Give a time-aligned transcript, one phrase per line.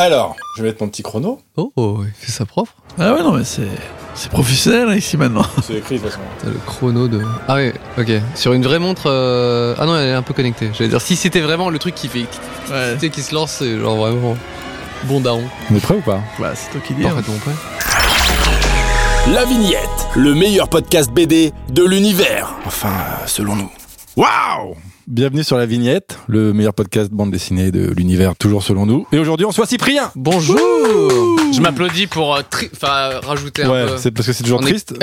[0.00, 1.40] Alors, je vais mettre mon petit chrono.
[1.58, 2.72] Oh, oh, il fait ça propre.
[2.98, 3.68] Ah ouais, non, mais c'est,
[4.14, 5.44] c'est professionnel hein, ici maintenant.
[5.62, 6.22] C'est écrit de toute façon.
[6.42, 7.20] T'as le chrono de.
[7.46, 8.10] Ah ouais, ok.
[8.34, 9.02] Sur une vraie montre.
[9.10, 10.70] euh, Ah non, elle est un peu connectée.
[10.72, 12.20] J'allais dire, si c'était vraiment le truc qui fait.
[12.70, 14.36] Ouais, Tu sais, qui se lance, c'est genre vraiment.
[15.04, 15.44] Bon daron.
[15.70, 16.20] On est prêt ou pas?
[16.38, 17.06] Bah, c'est toi qui dis.
[17.06, 17.14] hein.
[19.34, 22.54] La Vignette, le meilleur podcast BD de l'univers.
[22.64, 23.70] Enfin, euh, selon nous.
[24.16, 24.76] Waouh
[25.10, 29.08] Bienvenue sur La Vignette, le meilleur podcast bande dessinée de l'univers, toujours selon nous.
[29.10, 30.56] Et aujourd'hui, on soit Cyprien Bonjour
[31.52, 33.96] Je m'applaudis pour euh, tri- enfin, rajouter un Ouais, peu.
[33.96, 34.94] c'est parce que c'est toujours On est- triste.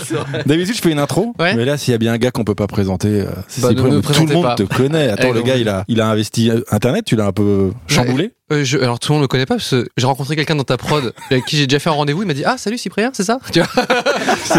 [0.46, 1.54] D'habitude, je fais une intro, Ouais.
[1.56, 3.70] mais là, s'il y a bien un gars qu'on peut pas présenter, euh, c'est Bah,
[3.70, 3.96] Cyprien.
[3.96, 4.54] Mais Tout le monde pas.
[4.54, 5.08] te connaît.
[5.08, 7.72] Attends, Eh, le gars, il a, il a investi euh, Internet, tu l'as un peu
[7.88, 8.30] chamboulé?
[8.52, 10.62] Euh, je- alors tout le monde me connaît pas parce que j'ai rencontré quelqu'un dans
[10.62, 12.22] ta prod avec qui j'ai déjà fait un rendez-vous.
[12.22, 13.40] Il m'a dit ah salut Cyprien c'est ça?
[13.52, 13.84] Tu vois?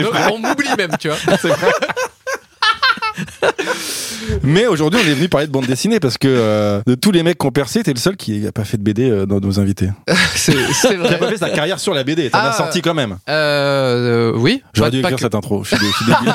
[0.01, 1.17] Donc, on m'oublie même tu vois
[4.43, 7.23] Mais aujourd'hui, on est venu parler de bande dessinée parce que euh, de tous les
[7.23, 9.39] mecs qui ont percé, t'es le seul qui a pas fait de BD euh, dans
[9.39, 9.89] nos invités.
[10.35, 12.29] c'est c'est Qui a vrai pas fait sa carrière sur la BD.
[12.29, 12.53] T'en as Ah.
[12.53, 13.17] sorti quand même.
[13.29, 15.63] euh, euh, oui J'aurais dû écrire que- cette intro.
[15.63, 16.33] Je suis, je suis débile.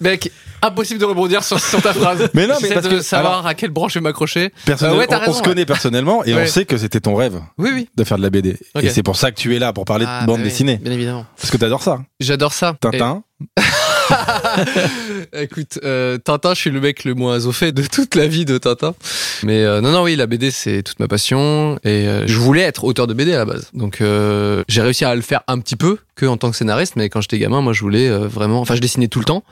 [0.00, 0.30] Mec
[0.62, 3.54] impossible de rebondir sur, sur ta phrase Mais non, mais parce de que- savoir à
[3.54, 5.42] quelle branche je vais m'accrocher Euh, ouais, on- se ouais.
[5.44, 8.28] connaît personnellement et on sait que c'était ton rêve oui oui de faire de la
[8.30, 8.56] BD.
[8.82, 10.48] Et c'est pour ça que tu es là pour parler Ah, de bande bah oui,
[10.50, 10.76] dessinée.
[10.76, 12.00] bien évidemment Parce que t'adores ça.
[12.20, 13.22] j'adore ça Tintin.
[13.40, 13.62] Et-
[15.32, 18.58] écoute euh, Tintin je suis le mec le moins au de toute la vie de
[18.58, 18.94] Tintin.
[19.42, 21.78] Mais euh, non non oui la BD c'est toute ma passion.
[21.84, 23.70] Et euh, je voulais être auteur de BD à la base.
[23.74, 26.94] Donc euh, j'ai réussi à le faire un petit peu que en tant que scénariste
[26.96, 29.42] mais quand j'étais gamin moi je voulais euh, vraiment enfin je dessinais tout le temps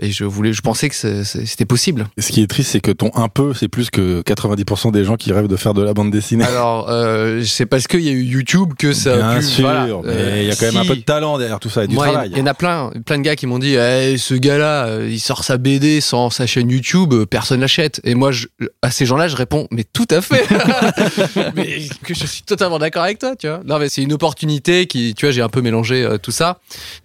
[0.00, 2.90] et je voulais je pensais que c'était possible Et ce qui est triste, c'est que
[2.92, 5.92] ton un peu, c'est plus que 90% des gens qui rêvent de faire de la
[5.94, 6.44] bande dessinée.
[6.44, 9.64] alors euh, c'est parce qu'il y a eu YouTube que ça a Bien pu sûr,
[9.64, 9.86] voilà.
[10.04, 11.88] mais Euh, il y a quand même un peu de talent derrière tout ça et
[11.88, 12.30] du Moi, travail.
[12.32, 15.08] Il y en a plein, plein de gars qui m'ont dit Eh, ce gars-là, euh,
[15.10, 18.00] il sort sa BD sans sa chaîne YouTube, euh, personne l'achète.
[18.04, 18.46] Et moi, je-
[18.82, 20.44] à ces gens-là, je réponds Mais tout à fait
[21.56, 23.60] Mais que je suis totalement d'accord avec toi, tu vois.
[23.64, 26.58] Non, mais c'est une opportunité qui, tu vois, j'ai un peu mélangé euh, tout ça.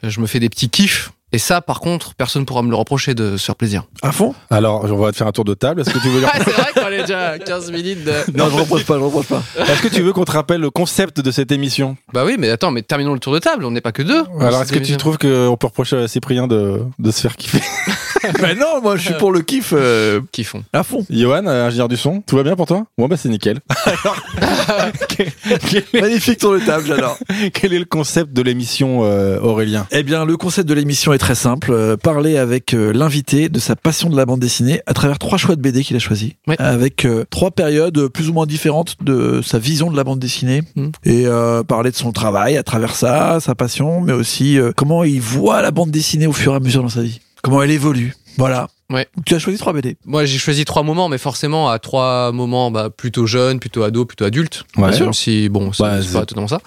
[0.03, 1.11] Je me fais des petits kiffs.
[1.31, 3.83] Et ça, par contre, personne pourra me le reprocher de se faire plaisir.
[4.02, 4.33] À fond?
[4.49, 5.82] Alors, on va te faire un tour de table.
[5.82, 8.36] Est-ce que tu veux, Ah, c'est vrai qu'on est déjà à 15 minutes de...
[8.36, 9.43] Non, je reproche pas, je reproche pas.
[9.59, 11.98] est-ce que tu veux qu'on te rappelle le concept de cette émission?
[12.14, 14.23] Bah oui, mais attends, mais terminons le tour de table, on n'est pas que deux.
[14.39, 17.61] Alors, est-ce que tu trouves qu'on peut reprocher à Cyprien de, de se faire kiffer?
[18.42, 20.64] Mais non, moi, je suis pour le kiff euh, Kiffons.
[20.74, 21.06] à fond.
[21.10, 22.86] Johan, euh, ingénieur du son, tout va bien pour toi?
[22.98, 23.60] Moi, bah c'est nickel.
[25.10, 25.32] quel,
[25.70, 27.18] quel est, Magnifique tour de table, j'adore.
[27.54, 29.88] quel est le concept de l'émission, euh, Aurélien?
[29.92, 31.72] Eh bien, le concept de l'émission est très simple.
[31.72, 35.38] Euh, parler avec euh, l'invité de sa passion de la bande dessinée à travers trois
[35.38, 36.32] choix de BD qu'il a choisis.
[36.48, 36.56] Ouais.
[36.60, 40.62] Avec euh, trois périodes plus ou moins différentes de sa vision de la bande dessinée.
[40.76, 40.92] Mhm.
[41.06, 45.04] Et euh, parler de son travail à travers ça, sa passion, mais aussi euh, comment
[45.04, 47.20] il voit la bande dessinée au fur et à mesure dans sa vie.
[47.44, 48.14] Comment elle évolue.
[48.38, 48.67] Voilà.
[48.92, 49.08] Ouais.
[49.26, 49.98] Tu as choisi trois BD.
[50.05, 54.08] Moi, j'ai choisi trois moments, mais forcément à trois moments bah, plutôt jeunes, plutôt ados,
[54.08, 54.64] plutôt adultes.
[54.77, 54.98] Ouais.
[55.00, 56.60] Même si, bon, c'est Ouais, c'est pas totalement ça.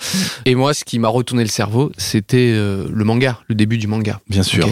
[0.45, 3.87] Et moi, ce qui m'a retourné le cerveau, c'était euh, le manga, le début du
[3.89, 4.21] manga.
[4.29, 4.69] Bien sûr.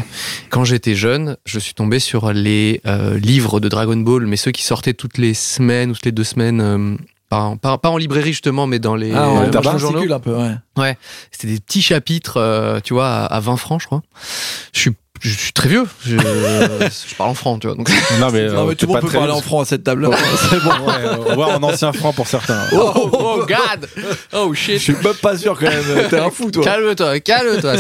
[0.50, 4.53] Quand j'étais jeune, je suis tombé sur les euh, livres de Dragon Ball, mais ceux
[4.53, 6.61] qui sortaient toutes les semaines ou toutes les deux semaines.
[6.61, 6.97] euh,
[7.31, 9.78] pas, en, pas- pas en librairie justement, mais dans les, Ah, euh, on journaux.
[9.78, 10.37] fascicule un peu,
[10.77, 10.97] ouais.
[11.31, 14.03] C'était des petits chapitres, euh, tu vois, à, à 20 francs, je crois.
[14.72, 15.86] Je suis, je suis très vieux.
[16.04, 17.76] Je, je parle en francs, tu vois.
[17.76, 17.88] Donc,
[18.19, 20.10] Non, mais, Non, euh, mais tout le monde peut parler en franc à cette table-là.
[20.50, 22.66] C'est bon, ouais, on va voir en ancien franc pour certains.
[22.72, 23.88] oh, oh, God!
[24.32, 24.78] Oh Je shit!
[24.78, 26.08] suis même pas sûr quand même.
[26.08, 26.64] T'es un fou, toi.
[26.64, 27.75] Calme-toi, calme-toi.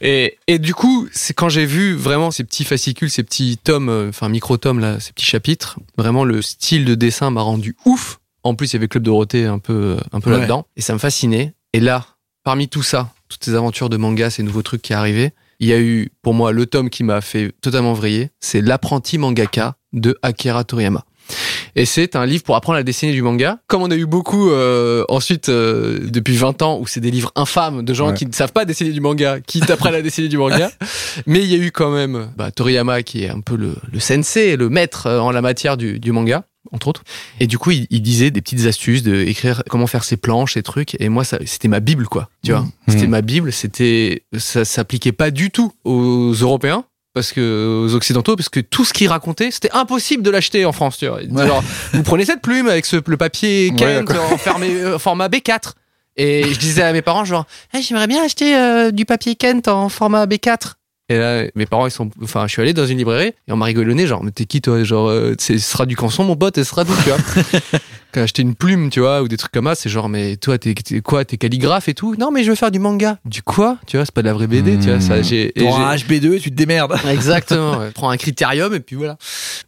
[0.00, 3.88] Et, et du coup, c'est quand j'ai vu vraiment ces petits fascicules, ces petits tomes,
[3.88, 8.18] euh, enfin micro-tomes là, ces petits chapitres, vraiment le style de dessin m'a rendu ouf.
[8.42, 10.38] En plus, il y avait Club Dorothée un peu, un peu Ouais.
[10.38, 10.66] là-dedans.
[10.76, 11.54] Et ça me fascinait.
[11.72, 12.04] Et là,
[12.44, 15.72] parmi tout ça, toutes ces aventures de manga, ces nouveaux trucs qui arrivaient, il y
[15.72, 18.30] a eu, pour moi, le tome qui m'a fait totalement vriller.
[18.40, 21.04] C'est L'apprenti mangaka de Akira Toriyama.
[21.74, 23.58] Et c'est un livre pour apprendre à dessiner du manga.
[23.66, 27.32] Comme on a eu beaucoup euh, ensuite euh, depuis 20 ans où c'est des livres
[27.34, 28.14] infâmes de gens Ouais.
[28.14, 30.70] qui ne savent pas dessiner du manga, qui t'apprennent à dessiner du manga.
[31.26, 33.98] Mais il y a eu quand même bah, Toriyama qui est un peu le, le
[33.98, 37.02] sensei, le maître euh, en la matière du, du manga entre autres.
[37.40, 40.54] Et du coup, il, il disait des petites astuces de écrire comment faire ses planches,
[40.54, 40.96] ses trucs.
[41.00, 42.28] Et moi, ça, c'était ma bible, quoi.
[42.44, 43.10] Tu vois, c'était Mhm.
[43.10, 43.52] ma bible.
[43.52, 46.84] C'était, ça s'appliquait pas du tout aux Européens.
[47.14, 50.72] Parce que aux occidentaux, parce que tout ce qu'il racontait, c'était impossible de l'acheter en
[50.72, 50.98] France.
[50.98, 51.22] Tu vois.
[51.22, 51.46] Ouais.
[51.46, 51.64] genre,
[51.94, 54.32] vous prenez cette plume avec ce, le papier Kent d'accord.
[54.34, 55.72] en fermé- euh, format B4.
[56.18, 59.66] Et je disais à mes parents, genre, Ah, j'aimerais bien acheter euh, du papier Kent
[59.68, 60.74] en format B4.
[61.08, 63.56] Et là, mes parents, ils sont, enfin, je suis allé dans une librairie et on
[63.56, 64.82] m'a rigolonné, genre, mais t'es qui toi?
[64.82, 67.18] Genre, euh, ce sera du canson, mon pote, et ce sera tout, tu vois.
[68.12, 70.58] quand acheter une plume, tu vois, ou des trucs comme ça, c'est genre, mais toi,
[70.58, 72.14] t'es t'es quoi, t'es calligraphe et tout?
[72.18, 73.18] Non, mais je veux faire du manga.
[73.24, 73.78] Du quoi?
[73.86, 75.00] Tu vois, c'est pas de la vraie BD, tu vois.
[75.00, 76.94] Ça, j'ai, Pour j'ai- un HB2 et tu te démerdes.
[77.08, 77.78] Exactement.
[77.94, 79.16] Prends un critérium et puis voilà.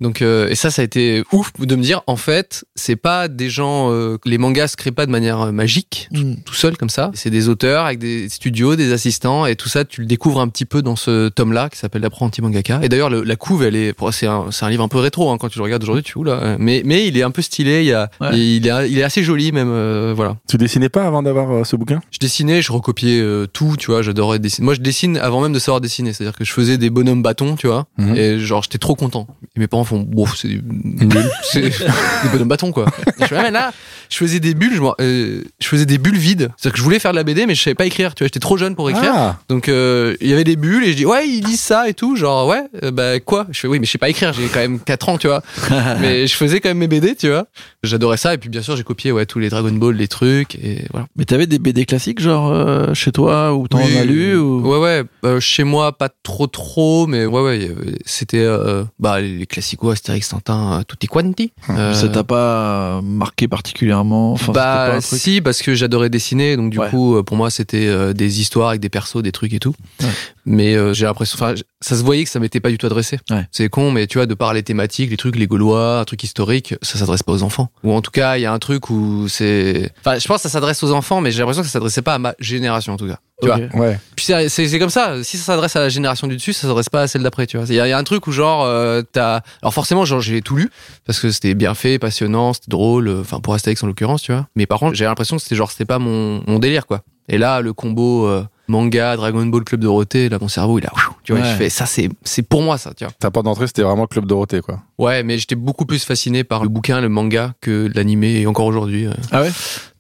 [0.01, 3.29] Donc euh, et ça, ça a été ouf de me dire en fait, c'est pas
[3.29, 3.91] des gens.
[3.93, 7.11] euh, les mangas se créent pas de manière euh, magique, tout, tout seul comme ça.
[7.15, 9.85] C'est des auteurs avec des studios, des assistants et tout ça.
[9.85, 12.81] Tu le découvres un petit peu dans ce tome-là qui s'appelle l'apprenti mangaka.
[12.83, 15.37] Et d'ailleurs, le- la couve, elle est, c'est un, un livre un peu rétro hein,
[15.39, 16.03] quand tu le regardes aujourd'hui.
[16.05, 16.57] Tu là.
[16.59, 17.81] Mais mais il est un peu stylé.
[17.81, 18.28] Il y a, Ouais.
[18.33, 19.71] Il est il est assez joli même.
[19.71, 20.37] euh, voilà.
[20.49, 22.01] Tu dessinais pas avant d'avoir euh, ce bouquin?
[22.11, 24.65] Je dessinais, je recopiais euh, tout, tu vois, j'adorais dessiner.
[24.65, 27.57] Moi, je dessine avant même de savoir dessiner, c'est-à-dire que je faisais des bonhommes bâtons,
[27.57, 28.17] tu vois, Mhm.
[28.17, 29.27] et genre j'étais trop content.
[29.57, 30.61] Et mes parents font, bon, c'est
[31.43, 32.87] c'est des bonhommes bâtons quoi.
[33.19, 33.73] Et je fais, Ah, mais là,
[34.09, 36.51] je faisais des bulles, je, euh, je faisais des bulles vides.
[36.57, 38.27] C'est-à-dire que je voulais faire de la BD, mais je savais pas écrire, tu vois,
[38.29, 39.13] j'étais trop jeune pour écrire.
[39.15, 41.89] Ah, Donc euh, il y avait des bulles et je dis ouais ils disent ça
[41.89, 43.47] et tout genre ouais euh, bah quoi?
[43.51, 45.43] Je fais oui mais je sais pas écrire j'ai quand même 4 ans tu vois
[46.01, 47.47] mais je faisais quand même mes BD tu vois
[47.83, 50.55] j'adorais ça et puis bien sûr j'ai copié ouais tous les Dragon Ball les trucs
[50.57, 53.97] et voilà Mais t'avais des BD classiques, genre euh, chez toi, ou t'en Oui.
[53.97, 54.61] as lu ou...
[54.69, 55.05] Ouais, ouais.
[55.25, 57.71] euh, chez moi, pas trop, trop, mais ouais, ouais.
[58.05, 61.53] C'était euh, bah, les classiques, Astérix, Tintin, tutti quanti.
[61.71, 64.33] Euh, Ça t'a pas marqué particulièrement?
[64.33, 65.21] Enfin, c'était pas bah, un truc?
[65.21, 66.91] si, parce que j'adorais dessiner, donc du Ouais.
[66.91, 69.75] coup, pour moi, c'était des histoires avec des persos, des trucs et tout.
[70.03, 70.09] Ouais.
[70.45, 71.39] Mais j'ai l'impression,
[71.81, 73.19] ça se voyait que ça m'était pas du tout adressé.
[73.31, 73.47] Ouais.
[73.53, 76.23] C'est con, mais tu vois, de par les thématiques, les trucs, les Gaulois, un truc
[76.25, 77.71] historique, ça s'adresse pas aux enfants.
[77.85, 80.43] Ou en tout cas, il y a un truc où c'est, enfin, je pense que
[80.43, 82.97] ça s'adresse aux enfants, mais j'ai l'impression que ça s'adressait pas à ma génération en
[82.97, 83.19] tout cas.
[83.41, 83.59] Tu vois.
[83.75, 83.99] ouais.
[84.17, 85.23] Puis c'est- comme ça.
[85.23, 87.47] Si ça s'adresse à la génération du dessus, ça s'adresse pas à celle d'après.
[87.47, 87.67] Tu vois.
[87.69, 89.41] Il y, a il y a un truc où genre euh, t'as.
[89.63, 90.71] Alors forcément, genre j'ai tout lu
[91.07, 93.07] parce que c'était bien fait, passionnant, c'était drôle.
[93.09, 94.49] euh, Enfin pour Astérix en l'occurrence, tu vois.
[94.57, 97.03] Mais par contre, j'ai l'impression que c'était genre c'était pas mon, mon délire quoi.
[97.29, 100.93] Et là, le combo euh, manga, Dragon Ball, Club Dorothée, là mon cerveau il a.
[101.25, 101.49] Tu vois, Ouais.
[101.51, 102.93] je fais ça c'est c'est pour moi ça.
[102.95, 103.13] Tu vois.
[103.19, 104.81] Ta porte d'entrée, c'était vraiment Club Dorothée, quoi.
[104.99, 108.67] Ouais, mais j'étais beaucoup plus fasciné par le bouquin, le manga que l'animé et encore
[108.67, 109.07] aujourd'hui.
[109.07, 109.51] euh, Ah ouais?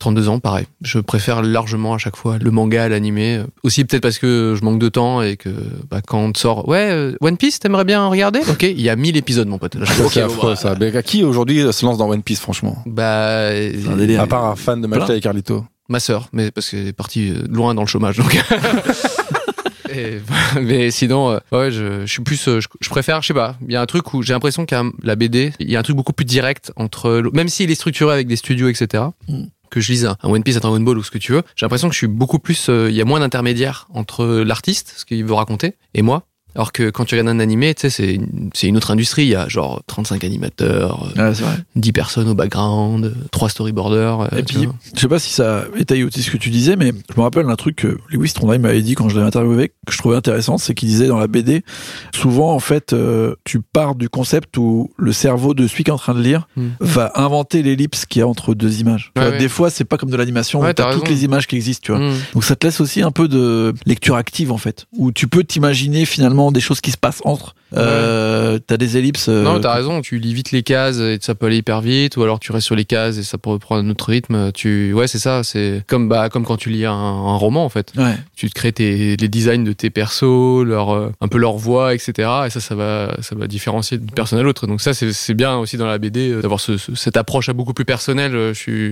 [0.00, 0.66] 32 ans, pareil.
[0.82, 3.42] Je préfère largement à chaque fois le manga à l'animé.
[3.62, 5.50] Aussi peut-être parce que je manque de temps et que
[5.90, 8.40] bah, quand on te sort, ouais, euh, One Piece, t'aimerais bien regarder?
[8.50, 9.76] Ok, il y a 1000 épisodes, mon pote.
[10.10, 10.74] C'est affreux, bah, ça.
[10.80, 12.78] Mais à qui aujourd'hui se lance dans One Piece, franchement?
[12.86, 14.22] Bah, un délire.
[14.22, 15.64] À part un fan de Malta et Carlito.
[15.88, 18.38] Ma sœur, mais parce qu'elle est partie euh, loin dans le chômage, donc.
[19.90, 20.20] Et,
[20.60, 23.56] mais sinon, euh, ouais, je, je suis plus, euh, je, je préfère, je sais pas.
[23.66, 25.82] Il y a un truc où j'ai l'impression qu'à la BD, il y a un
[25.82, 29.04] truc beaucoup plus direct entre, même s'il est structuré avec des studios, etc.
[29.28, 29.44] Mm.
[29.70, 31.66] Que je lise un One Piece, un Dragon Ball ou ce que tu veux, j'ai
[31.66, 35.04] l'impression que je suis beaucoup plus, euh, il y a moins d'intermédiaires entre l'artiste, ce
[35.04, 36.24] qu'il veut raconter, et moi.
[36.58, 39.22] Alors que quand tu regardes un animé, tu sais, c'est une, c'est une autre industrie.
[39.22, 41.54] Il y a genre 35 animateurs, euh, Ouais, c'est vrai.
[41.76, 44.20] 10 personnes au background, 3 storyboarders.
[44.22, 44.74] euh, Et tu puis, vois.
[44.92, 47.46] je sais pas si ça étaye aussi ce que tu disais, mais je me rappelle
[47.46, 50.58] d'un truc que Lewis Trondheim m'avait dit quand je l'avais interviewé, que je trouvais intéressant,
[50.58, 51.62] c'est qu'il disait dans la BD,
[52.14, 55.94] souvent, en fait, euh, tu pars du concept où le cerveau de celui qui est
[55.94, 56.68] en train de lire Hmm.
[56.80, 59.12] va inventer l'ellipse qu'il y a entre deux images.
[59.14, 59.38] Tu Ouais, vois, ouais.
[59.40, 61.82] Des fois, c'est pas comme de l'animation, où t'as t'as toutes les images qui existent,
[61.84, 62.00] tu vois.
[62.00, 62.14] Mm.
[62.34, 65.44] Donc ça te laisse aussi un peu de lecture active, en fait, où tu peux
[65.44, 67.54] t'imaginer finalement des choses qui se passent entre.
[67.76, 69.28] Euh, t'as des ellipses.
[69.28, 72.16] euh, Non, t'as raison, tu lis vite les cases et ça peut aller hyper vite,
[72.16, 74.52] ou alors tu restes sur les cases et ça peut prendre un autre rythme.
[74.52, 77.68] Tu, ouais, c'est ça, c'est comme bah comme quand tu lis un, un roman en
[77.68, 77.92] fait.
[77.96, 78.14] Ouais.
[78.36, 81.94] Tu te crées tes, les designs de tes persos, leur euh, un peu leur voix,
[81.94, 82.12] etc.
[82.46, 84.66] Et ça, ça va, ça va différencier d'une personne à l'autre.
[84.66, 87.48] Donc ça, c'est c'est bien aussi dans la BD euh, d'avoir ce, ce- cette approche
[87.48, 88.32] à beaucoup plus personnelle.
[88.32, 88.88] Je suis,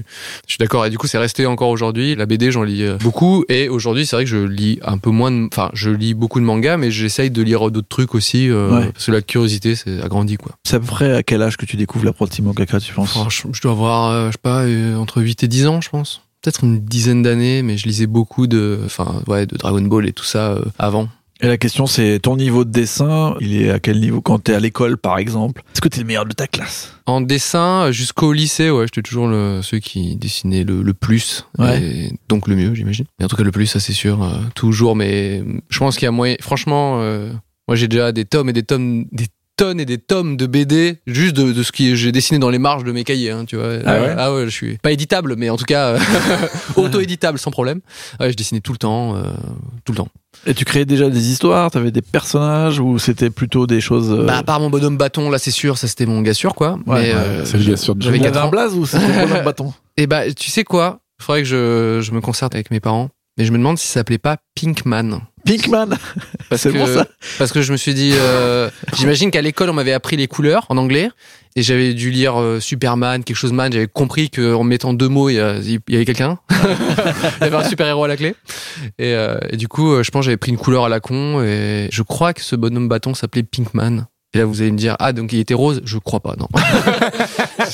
[0.47, 0.85] je suis d'accord.
[0.87, 2.15] Et du coup, c'est resté encore aujourd'hui.
[2.15, 3.45] La BD, j'en lis beaucoup.
[3.49, 5.31] Et aujourd'hui, c'est vrai que je lis un peu moins.
[5.31, 8.66] de- Enfin, je lis beaucoup de mangas, mais j'essaye de lire d'autres trucs aussi euh,
[8.71, 8.91] Ouais.
[8.93, 10.53] parce que la curiosité, c'est agrandi quoi.
[10.65, 13.17] C'est à peu près à quel âge que tu découvres l'apprenti mangaka, tu penses?
[13.19, 15.81] Oh, je, je dois avoir, euh, je sais pas, euh, entre 8 et 10 ans,
[15.81, 16.23] je pense.
[16.43, 20.13] Peut-être une dizaine d'années, mais je lisais beaucoup de, enfin, ouais, de Dragon Ball et
[20.13, 21.09] tout ça euh, avant.
[21.43, 24.23] Et la question, c'est ton niveau de dessin, il est à quel niveau?
[24.23, 26.95] Quand t'es à l'école, par exemple Est-ce que t'es le meilleur de ta classe?
[27.05, 31.47] En dessin, jusqu'au lycée, ouais, j'étais toujours le, ceux qui dessinaient le, le plus.
[31.59, 31.83] Ouais.
[31.83, 33.05] Et donc le mieux, j'imagine.
[33.21, 34.97] Et en tout cas, le plus, ça c'est sûr, euh, toujours.
[34.97, 37.31] Mais je pense qu'il y a moyen, franchement, euh,
[37.69, 40.99] moi j'ai déjà des tomes et des tomes, des tonnes et des tomes de BD
[41.07, 43.57] juste de, de ce que j'ai dessiné dans les marges de mes cahiers, hein, tu
[43.57, 43.79] vois.
[43.87, 45.99] Ah ouais ah ouais, je suis pas éditable, mais en tout cas euh,
[46.77, 47.81] auto-éditable sans problème.
[48.21, 49.23] Ouais, je dessinais tout le temps, euh,
[49.85, 50.09] tout le temps.
[50.47, 54.13] Et tu créais déjà des histoires, t'avais des personnages ou c'était plutôt des choses.
[54.13, 56.55] euh, Bah, à part mon bonhomme bâton, là c'est sûr, ça c'était mon gars sûr,
[56.55, 56.79] quoi.
[56.87, 58.51] Ouais, mais euh, c'est le gars sûr de j'avais il y avait 4 un ans.
[58.51, 59.73] blaze ou c'était le bâton?
[59.97, 61.01] Et bah, tu sais quoi?
[61.19, 63.09] Faudrait que je, je me concerte avec mes parents.
[63.39, 65.21] Mais je me demande si ça s'appelait pas Pinkman.
[65.47, 65.97] Pinkman
[66.51, 67.07] Parce que, bon, ça
[67.39, 70.67] Parce que je me suis dit, euh, j'imagine qu'à l'école on m'avait appris les couleurs
[70.69, 71.11] en anglais
[71.57, 73.73] et j'avais dû lire euh, Superman, quelque chose man.
[73.73, 76.39] J'avais compris qu'en mettant deux mots, il y, avait quelqu'un.
[76.51, 76.57] il
[77.41, 78.35] y avait un super héros à la clé.
[78.99, 81.43] Et, euh, et du coup, euh, je pense j'avais pris une couleur à la con
[81.43, 84.07] et je crois que ce bonhomme bâton s'appelait Pinkman.
[84.35, 85.81] Et là, vous allez me dire, ah, donc il était rose?
[85.87, 86.49] Je crois pas, non.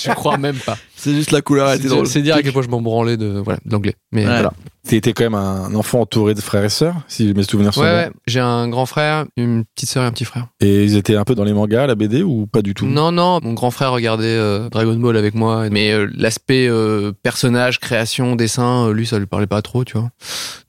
[0.05, 0.77] je crois même pas.
[0.97, 2.07] C'est juste la couleur, elle était C'est drôle.
[2.07, 3.95] c'est dire à quel point je m'en branlais de voilà de l'anglais.
[4.13, 4.31] Mais Ouais.
[4.33, 4.53] voilà.
[4.87, 7.87] T'étais quand même un enfant entouré de frères et sœurs, si mes souvenirs sont Ouais,
[7.87, 7.97] bons.
[8.09, 8.11] ouais.
[8.27, 10.49] J'ai un grand frère, une petite sœur et un petit frère.
[10.61, 12.87] Et ils étaient un peu dans les mangas, la BD, ou pas du tout?
[12.87, 17.13] Non, non, mon grand frère regardait euh, Dragon Ball avec moi, mais euh, l'aspect euh,
[17.23, 20.11] personnage, création, dessin, euh, lui, ça lui parlait pas trop, tu vois.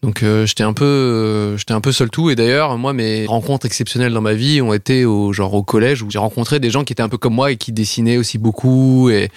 [0.03, 2.29] Donc euh, j'étais un peu, euh, j'étais un peu seul tout.
[2.29, 6.03] Et d'ailleurs, moi, mes rencontres exceptionnelles dans ma vie ont été au genre au collège
[6.03, 8.37] où j'ai rencontré des gens qui étaient un peu comme moi et qui dessinaient aussi
[8.37, 8.62] beaucoup.
[9.09, 9.29] Et,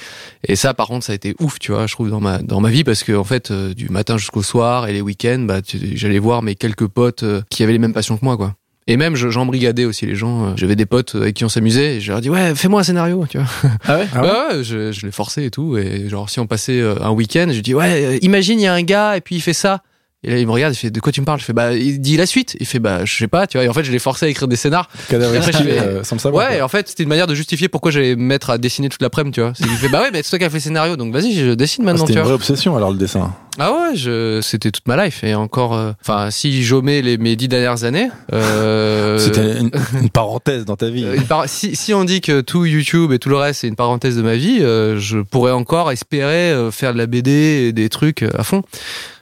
[0.46, 2.60] et ça, par contre, ça a été ouf, tu vois, je trouve dans ma dans
[2.60, 5.60] ma vie parce que en fait, euh, du matin jusqu'au soir et les week-ends, bah,
[5.94, 8.54] j'allais voir mes quelques potes euh, qui avaient les mêmes passions que moi, quoi.
[8.88, 10.46] Et même, je- j'embrigadais aussi les gens.
[10.46, 12.84] Euh, J'avais des potes avec qui on s'amusait et je leur dis ouais, fais-moi un
[12.84, 13.46] scénario, tu vois.
[13.84, 14.06] Ah ouais?
[14.14, 15.76] Ah ouais ouais, ouais, je, je l'ai forcé et tout.
[15.76, 18.82] Et genre, si on passait un week-end, je dis ouais, imagine il y a un
[18.82, 19.82] gars et puis il fait ça.
[20.28, 21.38] Et là, il me regarde, il fait de quoi tu me parles?
[21.38, 22.56] Je fais bah, il dit la suite.
[22.58, 23.64] Il fait bah, je sais pas, tu vois.
[23.64, 24.88] Et en fait, je l'ai forcé à écrire des scénars.
[25.08, 26.48] Cadavre Après, je fais- euh, sans le savoir.
[26.50, 28.88] Ouais, et en fait, c'était une manière de justifier pourquoi j'allais me mettre à dessiner
[28.88, 29.52] toute l'après-midi, tu vois.
[29.60, 31.52] Il fait bah ouais, mais c'est toi qui as fait le scénario, donc vas-y, je
[31.54, 32.32] dessine Ah, maintenant, C'était tu une vois.
[32.32, 33.32] vraie obsession alors le dessin.
[33.58, 35.74] Ah ouais, je, c'était toute ma life et encore.
[35.74, 39.70] euh, Enfin, si j'omets les mes dix dernières années, euh, C'était une,
[40.02, 41.06] une parenthèse dans ta vie.
[41.14, 43.76] Une par- si, si on dit que tout YouTube et tout le reste c'est une
[43.76, 47.30] parenthèse de ma vie, euh, je pourrais encore espérer euh, faire de la BD
[47.68, 48.62] et des trucs à fond.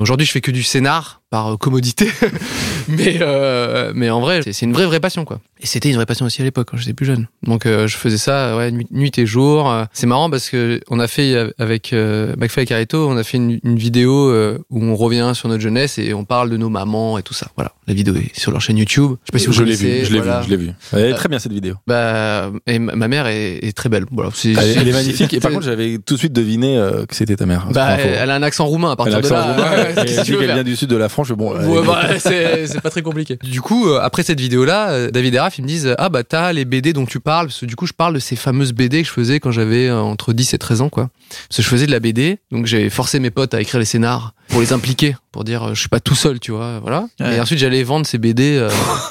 [0.00, 2.08] Aujourd'hui, je fais que du scénar par euh, commodité,
[2.88, 5.40] mais euh, mais en vrai, c'est une vraie vraie passion quoi.
[5.60, 7.26] Et c'était une vraie passion aussi à l'époque quand j'étais plus jeune.
[7.42, 9.72] Donc euh, je faisais ça ouais nuit, nuit et jour.
[9.92, 13.38] C'est marrant parce que on a fait avec euh, McFly et Carito, on a fait
[13.38, 16.68] une, une vidéo euh, où on revient sur notre jeunesse et on parle de nos
[16.68, 17.48] mamans et tout ça.
[17.56, 19.12] Voilà, la vidéo est sur leur chaîne YouTube.
[19.24, 20.38] Je sais pas si vous je l'ai vu, je l'ai voilà.
[20.40, 20.70] vu, je l'ai vu.
[20.92, 21.74] Elle est très bien cette vidéo.
[21.88, 24.04] Bah, et ma mère est, est très belle.
[24.12, 25.34] Voilà, Elle, est- elle est c'est- magnifique.
[25.34, 27.66] Et par contre, j'avais tout de suite deviné euh, que c'était ta mère.
[27.72, 29.42] bah, elle a un accent roumain à partir de là.
[29.42, 31.23] roumain, ouais, elle tu dit veux qu'elle faire vient du sud de la France.
[31.32, 33.38] Bon, Ouais, bah, c'est pas très compliqué.
[33.42, 36.22] Du coup, euh, après cette vidéo-là, euh, David et Raph, ils me disent Ah, bah,
[36.24, 37.46] t'as les BD dont tu parles.
[37.48, 39.88] Parce que du coup, je parle de ces fameuses BD que je faisais quand j'avais
[39.88, 41.10] euh, entre 10 et 13 ans, quoi.
[41.48, 42.38] Parce que je faisais de la BD.
[42.50, 45.74] Donc, j'avais forcé mes potes à écrire les scénars pour les impliquer, pour dire euh,
[45.74, 46.78] Je suis pas tout seul, tu vois.
[46.80, 47.06] Voilà.
[47.20, 47.36] Ouais.
[47.36, 48.56] Et ensuite, j'allais vendre ces BD.
[48.56, 48.68] euh,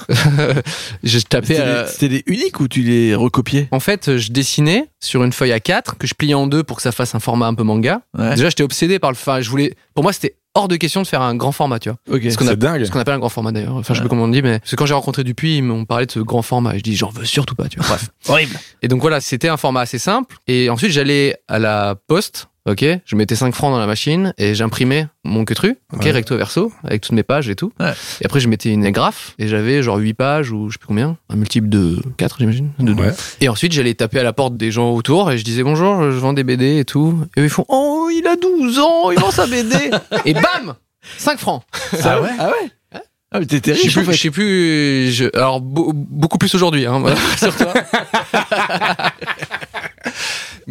[1.04, 3.68] je tapais C'était à- des- uniques ou tu les recopiais?
[3.72, 6.84] En fait, je dessinais sur une feuille A4 que je pliais en deux pour que
[6.84, 8.02] ça fasse un format un peu manga.
[8.18, 8.32] Ouais.
[8.36, 9.16] Déjà, j'étais obsédé par le.
[9.16, 9.76] Enfin, je voulais.
[9.94, 11.98] Pour moi, c'était hors de question de faire un grand format, tu vois.
[12.16, 12.24] Ok.
[12.32, 12.86] Ce qu'on a- C'est dingue.
[12.86, 13.76] Ce qu'on appelle un grand format d'ailleurs.
[13.76, 15.86] Enfin, je sais pas comment on dit, mais que quand j'ai rencontré Dupuis, ils m'ont
[15.86, 16.76] parlé de ce grand format.
[16.76, 17.88] Et je dis, j'en veux surtout pas, tu vois.
[17.88, 18.10] Bref.
[18.28, 18.60] Horrible.
[18.82, 20.38] Et donc voilà, c'était un format assez simple.
[20.48, 22.48] Et ensuite, j'allais à la poste.
[22.66, 26.12] Ok, je mettais 5 francs dans la machine et j'imprimais mon quetru, ok, Ouais.
[26.12, 27.74] recto verso, avec toutes mes pages et tout.
[27.78, 27.92] Ouais.
[28.22, 30.88] Et après, je mettais une agrafe et j'avais genre 8 pages ou je sais plus
[30.88, 32.70] combien, un multiple de 4, j'imagine.
[32.80, 33.12] De Ouais.
[33.42, 36.18] et ensuite, j'allais taper à la porte des gens autour et je disais bonjour, je
[36.18, 37.20] vends des BD et tout.
[37.36, 39.76] Et eux, ils font Oh, il a 12 ans, il vend sa BD.
[40.26, 40.76] et bam
[41.18, 41.64] 5 francs.
[42.02, 42.30] Ah ouais?
[42.40, 43.02] Ah ouais
[43.34, 45.12] Ah mais t'étais Je sais plus, je sais plus.
[45.12, 47.04] je- alors, beau- beaucoup plus aujourd'hui, hein,
[47.38, 47.74] sur toi.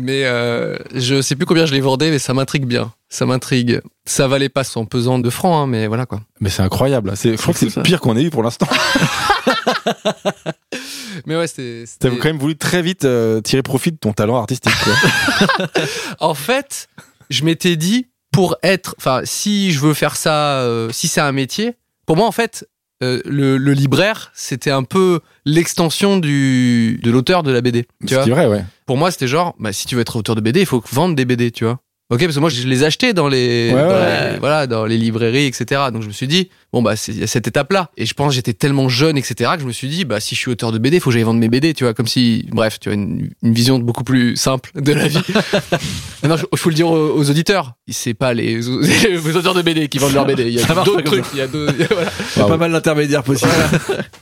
[0.02, 2.92] mais euh, je sais plus combien je les vendais, mais ça m'intrigue bien.
[3.08, 3.80] Ça m'intrigue.
[4.04, 6.20] Ça valait pas son pesant de francs, hein, mais voilà quoi.
[6.40, 7.12] Mais c'est incroyable.
[7.14, 8.66] C'est, je crois que c'est le pire qu'on ait eu pour l'instant.
[11.26, 11.84] Mais ouais, c'était.
[11.98, 14.72] T'as quand même voulu très vite euh, tirer profit de ton talent artistique.
[14.82, 15.68] quoi.
[16.20, 16.88] En fait,
[17.30, 18.94] je m'étais dit, pour être.
[18.98, 21.74] Enfin, si je veux faire ça, euh, si c'est un métier,
[22.06, 22.66] pour moi, en fait,
[23.02, 27.84] euh, le, le libraire, c'était un peu l'extension du de l'auteur de la BD.
[28.06, 28.64] Tu Ce vois qui est vrai, ouais.
[28.92, 31.16] Pour moi, c'était genre, bah, si tu veux être auteur de BD, il faut vendre
[31.16, 31.78] des BD, tu vois.
[32.10, 34.32] Ok, parce que moi, je les achetais dans les, Ouais, dans ouais.
[34.34, 35.84] les- voilà, dans les librairies, etc.
[35.90, 37.90] Donc, je me suis dit, bon, bah, c'est- il y a cette étape-là.
[37.96, 40.34] Et je pense que j'étais tellement jeune, etc., que je me suis dit, bah, si
[40.34, 42.46] je suis auteur de BD, faut que j'aille vendre mes BD, tu vois, comme si,
[42.50, 45.18] bref, tu vois, une, une vision beaucoup plus simple de la vie.
[46.22, 47.72] Maintenant, il faut le dire aux, aux auditeurs.
[47.90, 50.44] C'est pas les, les auteurs de BD qui vendent leurs BD.
[50.44, 51.24] Il y Ça a marche d'autres trucs.
[51.34, 52.10] Il y a d'autres- voilà.
[52.36, 53.50] Il y a pas mal d'intermédiaires possibles.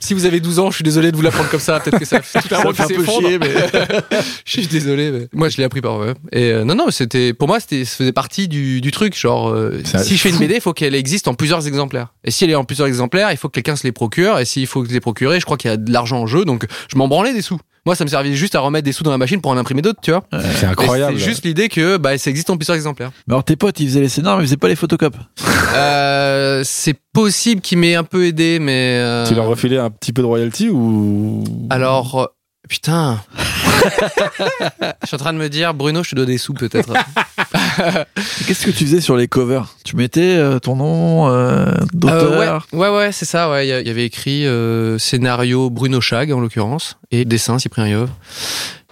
[0.00, 1.78] Si vous avez 12 ans, je suis désolé de vous l'apprendre comme ça.
[1.80, 3.50] Peut-être que ça fait tout un Ça fait un peu chier, mais.
[4.44, 6.14] Je suis désolé, mais moi je l'ai appris par eux.
[6.32, 9.16] Et euh, non, non, c'était pour moi, c'était, ça faisait partie du, du truc.
[9.18, 10.38] Genre, euh, C'est si je fais une.
[10.38, 12.08] BD, il faut qu'elle existe en plusieurs exemplaires.
[12.24, 14.38] Et si elle est en plusieurs exemplaires, il faut que quelqu'un se les procure.
[14.38, 16.26] Et s'il faut que je les procure, je crois qu'il y a de l'argent en
[16.26, 17.58] jeu, donc je m'en branlais des sous.
[17.86, 19.80] Moi, ça me servait juste à remettre des sous dans la machine pour en imprimer
[19.80, 20.22] d'autres, tu vois.
[20.56, 21.18] C'est incroyable.
[21.18, 23.10] C'est juste l'idée que bah, ça existe en plusieurs exemplaires.
[23.26, 25.18] Mais alors tes potes, ils faisaient les scénars, mais ils faisaient pas les photocopies.
[25.72, 28.98] Euh, c'est possible qu'il m'ait un peu aidé, mais.
[29.00, 31.44] euh, Tu leur refilais un petit peu de royalty ou?
[31.70, 32.26] Alors, euh,
[32.68, 33.20] putain.
[35.02, 36.92] je suis en train de me dire, Bruno, je te dois des sous peut-être.
[38.46, 39.66] Qu'est-ce que tu faisais sur les covers?
[39.84, 43.50] Tu mettais euh, ton nom euh, Euh, d'auteur ouais, ouais, ouais, c'est ça.
[43.50, 47.24] Ouais, il y, a- il y avait écrit euh, scénario Bruno Chag en l'occurrence et
[47.24, 48.08] dessin Cyprien Yov.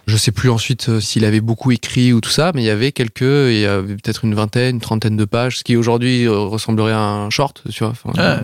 [0.08, 2.70] Je sais plus ensuite euh, s'il avait beaucoup écrit ou tout ça, mais il y
[2.70, 6.24] avait quelques, il y avait peut-être une vingtaine, une trentaine de pages, ce qui aujourd'hui
[6.26, 7.92] euh, ressemblerait à un short, tu vois.
[7.92, 8.38] Enfin, Ouais.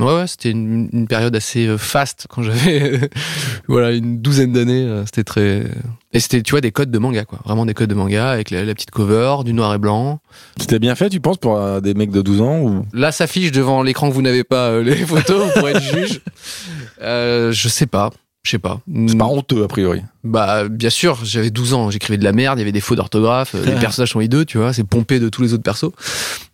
[0.00, 3.10] euh, ouais, ouais, c'était une, une période assez faste quand j'avais,
[3.68, 5.02] voilà, une douzaine d'années.
[5.04, 5.64] C'était très,
[6.14, 7.40] et c'était, tu vois, des codes de manga, quoi.
[7.44, 10.20] Vraiment des codes de manga avec la, la petite cover, du noir et blanc.
[10.58, 12.86] C'était bien fait, tu penses, pour euh, des mecs de 12 ans ou?
[12.94, 16.20] Là, s'affiche devant l'écran que vous n'avez pas euh, les photos, vous pourrez être juge.
[17.02, 18.10] Euh, je sais pas.
[18.44, 18.80] Je sais pas.
[19.08, 20.02] C'est pas honteux, a priori.
[20.24, 22.94] Bah, bien sûr, j'avais 12 ans, j'écrivais de la merde, il y avait des faux
[22.94, 25.90] d'orthographe, euh, les personnages sont hideux, tu vois, c'est pompé de tous les autres persos.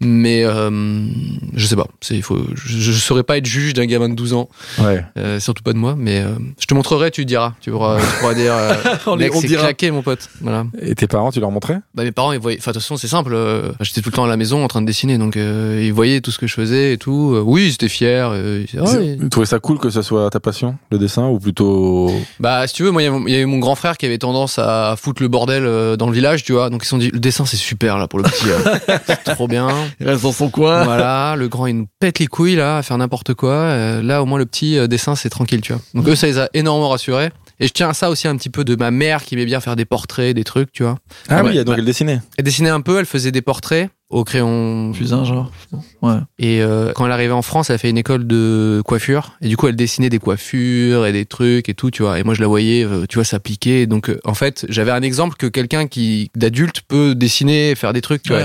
[0.01, 1.07] Mais euh,
[1.55, 4.15] je sais pas, c'est il faut je, je saurais pas être juge d'un gamin de
[4.15, 4.49] 12 ans,
[4.79, 5.05] Ouais.
[5.19, 6.29] euh, surtout pas de moi, mais euh,
[6.61, 8.75] je te montrerai, tu diras, tu pourras, tu pourras dire euh,
[9.07, 10.29] On on c'est claqué mon pote.
[10.41, 10.65] Voilà.
[10.81, 11.81] Et tes parents, tu leur montrais?
[11.95, 13.37] Bah mes parents ils voyaient enfin de toute façon, c'est simple,
[13.81, 16.21] j'étais tout le temps à la maison en train de dessiner donc euh, ils voyaient
[16.21, 17.37] tout ce que je faisais et tout.
[17.45, 18.29] Oui, ils étaient fiers,
[18.73, 22.11] ils disaient, trouvais ça cool que ça soit ta passion, le dessin, ou plutôt
[22.41, 24.59] Bah, si tu veux, moi, il y avait- avait mon grand frère qui avait tendance
[24.59, 26.71] à foutre le bordel euh, dans le village, tu vois.
[26.71, 28.45] Donc, ils se sont dit, le dessin, c'est super, là, pour le petit.
[28.49, 28.99] euh.
[29.07, 29.69] c'est trop bien.
[30.01, 30.85] Il reste dans son coin.
[30.85, 33.53] voilà, le grand, il nous pète les couilles, là, à faire n'importe quoi.
[33.53, 35.83] Euh, là, au moins, le petit dessin, c'est tranquille, tu vois.
[35.95, 37.31] Donc, eux, ça les a énormément rassurés.
[37.61, 39.59] Et je tiens à ça aussi un petit peu de ma mère qui aimait bien
[39.59, 40.97] faire des portraits, des trucs, tu vois.
[41.29, 41.51] Ah Ouais.
[41.59, 42.21] oui, donc elle dessinait.
[42.37, 45.53] Elle dessinait un peu, elle faisait des portraits au crayon Fusain, genre.
[46.01, 46.15] Ouais.
[46.39, 49.37] Et euh, quand elle arrivait en France, elle a fait une école de coiffure.
[49.43, 52.19] Et du coup, elle dessinait des coiffures et des trucs et tout, tu vois.
[52.19, 53.87] Et moi, je la voyais, euh, tu vois, s'appliquer.
[53.87, 58.01] Donc, euh, en fait, j'avais un exemple que quelqu'un qui d'adulte peut dessiner, faire des
[58.01, 58.41] trucs, tu vois.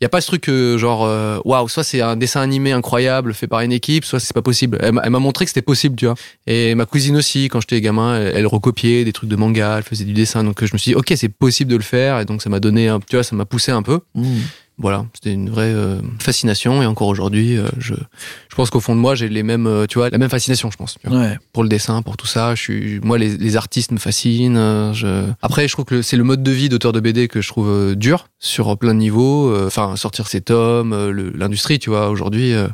[0.00, 1.02] Il y a pas ce truc euh, genre,
[1.46, 4.78] waouh, soit c'est un dessin animé incroyable fait par une équipe, soit c'est pas possible.
[4.80, 6.16] Elle, m'a- montré que c'était possible, tu vois.
[6.48, 9.84] Et ma cousine aussi, quand j'étais gamin, elle, elle recopiait des trucs de manga, elle
[9.84, 10.42] faisait du dessin.
[10.42, 12.18] Donc, je me suis dit, ok, c'est possible de le faire.
[12.18, 14.00] Et donc, ça m'a donné, un, tu vois, ça m'a poussé un peu.
[14.16, 14.24] Mmh.
[14.76, 18.96] Voilà, c'était une vraie euh, fascination et encore aujourd'hui, euh, je, je pense qu'au fond
[18.96, 20.96] de moi, j'ai les mêmes, euh, tu vois, la même fascination, je pense.
[21.08, 21.38] Ouais.
[21.52, 22.56] pour le dessin, pour tout ça.
[22.56, 24.56] Je suis, moi, les, les artistes me fascinent.
[24.56, 25.30] euh, Je...
[25.42, 27.68] Après, je trouve que c'est le mode de vie d'auteur de BD que je trouve
[27.68, 29.48] euh, dur sur plein de niveaux.
[29.50, 30.92] euh, Enfin, sortir ses tomes,
[31.36, 32.66] l'industrie, tu vois, aujourd'hui, euh,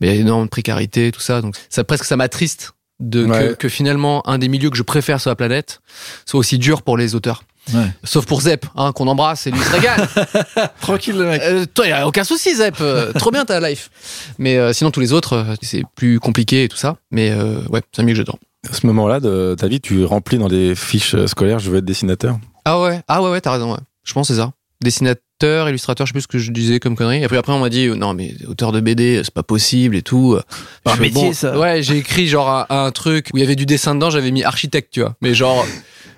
[0.00, 1.42] mais il y a énormément de précarité, tout ça.
[1.42, 3.24] Donc, ça presque ça m'attriste de
[3.54, 5.80] que finalement un des milieux que je préfère sur la planète
[6.26, 7.42] soit aussi dur pour les auteurs.
[7.74, 7.86] Ouais.
[8.04, 10.08] Sauf pour Zep, hein, qu'on embrasse et lui se régale.
[10.80, 11.42] Tranquille, le mec.
[11.42, 12.76] Euh, toi, y a aucun souci, Zep.
[12.80, 13.90] Euh, trop bien ta life.
[14.38, 16.96] Mais euh, sinon, tous les autres, euh, c'est plus compliqué et tout ça.
[17.10, 18.38] Mais euh, ouais, c'est un milieu que j'adore.
[18.70, 21.84] À ce moment-là de ta vie, tu remplis dans les fiches scolaires, je veux être
[21.84, 22.38] dessinateur.
[22.64, 23.72] Ah ouais, ah ouais, ouais, t'as raison.
[23.72, 23.78] Ouais.
[24.04, 24.52] Je pense que c'est ça.
[24.82, 27.22] Dessinateur, illustrateur, je sais plus ce que je disais comme connerie.
[27.22, 30.02] Et puis après, on m'a dit non, mais auteur de BD, c'est pas possible et
[30.02, 30.38] tout.
[30.86, 31.58] Un métier, ça.
[31.58, 34.10] Ouais, j'ai écrit genre un, un truc où il y avait du dessin dedans.
[34.10, 35.14] J'avais mis architecte, tu vois.
[35.20, 35.64] Mais genre,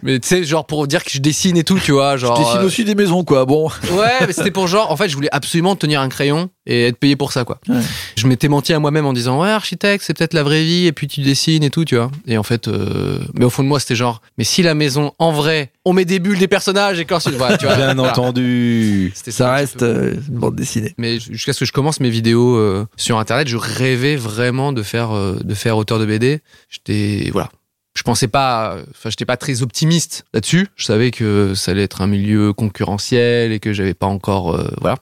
[0.03, 2.17] mais tu sais, genre pour dire que je dessine et tout, tu vois.
[2.17, 3.45] Je Genre, dessine euh, aussi des maisons, quoi.
[3.45, 3.69] Bon.
[3.91, 6.97] Ouais, mais c'était pour genre, en fait, je voulais absolument tenir un crayon et être
[6.97, 7.59] payé pour ça, quoi.
[7.69, 7.81] Ouais.
[8.17, 10.93] Je m'étais menti à moi-même en disant, ouais, architecte, c'est peut-être la vraie vie, et
[10.93, 12.11] puis tu dessines et tout, tu vois.
[12.27, 15.13] Et en fait, euh, mais au fond de moi, c'était genre, mais si la maison,
[15.19, 17.77] en vrai, on met des bulles, des personnages, et qu'ensuite, voilà, tu vois.
[17.77, 18.13] Bien voilà.
[18.13, 19.13] entendu.
[19.15, 20.95] Ça petit reste euh, une bande dessinée.
[20.99, 24.83] Mais jusqu'à ce que je commence mes vidéos euh, sur Internet, je rêvais vraiment de
[24.83, 26.41] faire, euh, de faire auteur de BD.
[26.69, 27.51] J'étais, voilà.
[27.97, 30.69] Je pensais pas, enfin, j'étais pas très optimiste là-dessus.
[30.77, 34.69] Je savais que ça allait être un milieu concurrentiel et que j'avais pas encore, euh,
[34.81, 34.97] voilà.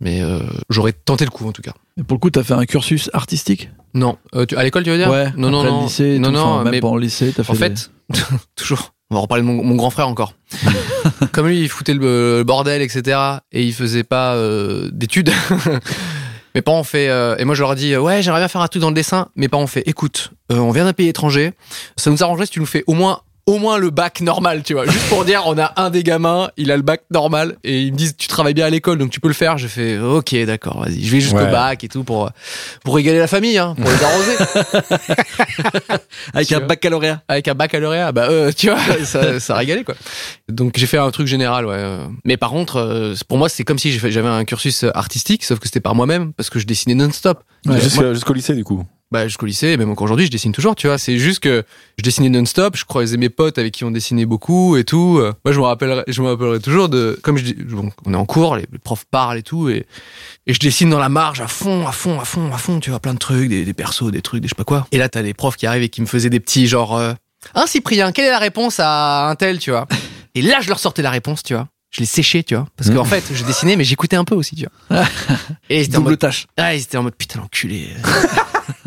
[0.00, 0.38] Mais euh,
[0.70, 1.72] j'aurais tenté le coup en tout cas.
[1.96, 3.70] Mais pour le coup, t'as fait un cursus artistique?
[3.94, 5.10] Non, Euh, tu- à l'école tu veux dire?
[5.10, 5.32] Ouais.
[5.36, 5.82] Non, non, non.
[5.84, 6.40] Lycée, et non, tout, non.
[6.44, 7.50] enfin, même mais pas en lycée, t'as fait.
[7.50, 7.90] en des- fait,
[8.56, 8.94] toujours.
[9.10, 10.34] On va reparler de mon, mon grand frère encore.
[11.32, 12.00] Comme lui, il foutait le,
[12.38, 13.18] le bordel, etc.
[13.52, 15.30] Et il faisait pas euh, d'études.
[16.58, 18.60] Mes parents ont fait, euh, et moi je leur ai dit, ouais, j'aimerais bien faire
[18.62, 19.28] un truc dans le dessin.
[19.36, 21.52] Mes parents ont fait, écoute, euh, on vient d'un pays étranger,
[21.94, 24.74] ça nous arrangerait si tu nous fais au moins au moins le bac normal, tu
[24.74, 24.84] vois.
[24.86, 27.92] Juste pour dire, on a un des gamins, il a le bac normal, et ils
[27.92, 29.56] me disent, tu travailles bien à l'école, donc tu peux le faire.
[29.56, 31.50] Je fais, ok, d'accord, vas-y, je vais jusqu'au Ouais.
[31.50, 32.30] bac et tout pour,
[32.84, 34.36] pour régaler la famille, hein, pour les arroser.
[36.34, 36.66] Avec Tu un vois.
[36.68, 37.22] baccalauréat.
[37.28, 39.94] avec un baccalauréat, bah euh, tu vois, ça, ça régalait quoi.
[40.48, 41.74] Donc j'ai fait un truc général, ouais.
[41.76, 42.06] euh.
[42.24, 45.66] Mais par contre, euh, pour moi, c'est comme si j'avais un cursus artistique, sauf que
[45.66, 47.42] c'était par moi-même parce que je dessinais non-stop.
[47.66, 48.84] Ouais, Jusqu'au lycée, du coup.
[49.10, 50.98] Bah jusqu'au lycée, et même encore aujourd'hui, je dessine toujours, tu vois.
[50.98, 51.64] C'est juste que
[51.96, 55.16] je dessinais non-stop, je croisais mes potes avec qui on dessinait beaucoup et tout.
[55.18, 58.12] Euh, Moi, je me rappellerai, je me rappellerai toujours de, comme je dis, bon, on
[58.12, 59.86] est en cours, les, les profs parlent et tout, et,
[60.46, 62.90] et je dessine dans la marge à fond, à fond, à fond, à fond, tu
[62.90, 64.86] vois, plein de trucs, des, des persos, des trucs, des je sais pas quoi.
[64.92, 67.14] Et là, t'as les profs qui arrivent et qui me faisaient des petits genre, euh,
[67.54, 69.86] hein Cyprien, quelle est la réponse à un tel, tu vois?
[70.34, 71.66] Et là, je leur sortais la réponse, tu vois.
[71.90, 72.66] Je les séchais, tu vois.
[72.76, 75.04] Parce qu'en fait, je dessinais, mais j'écoutais un peu aussi, tu vois.
[75.70, 76.46] Et Double mode, tâche.
[76.58, 77.88] ah, ils étaient en mode putain l'enculé.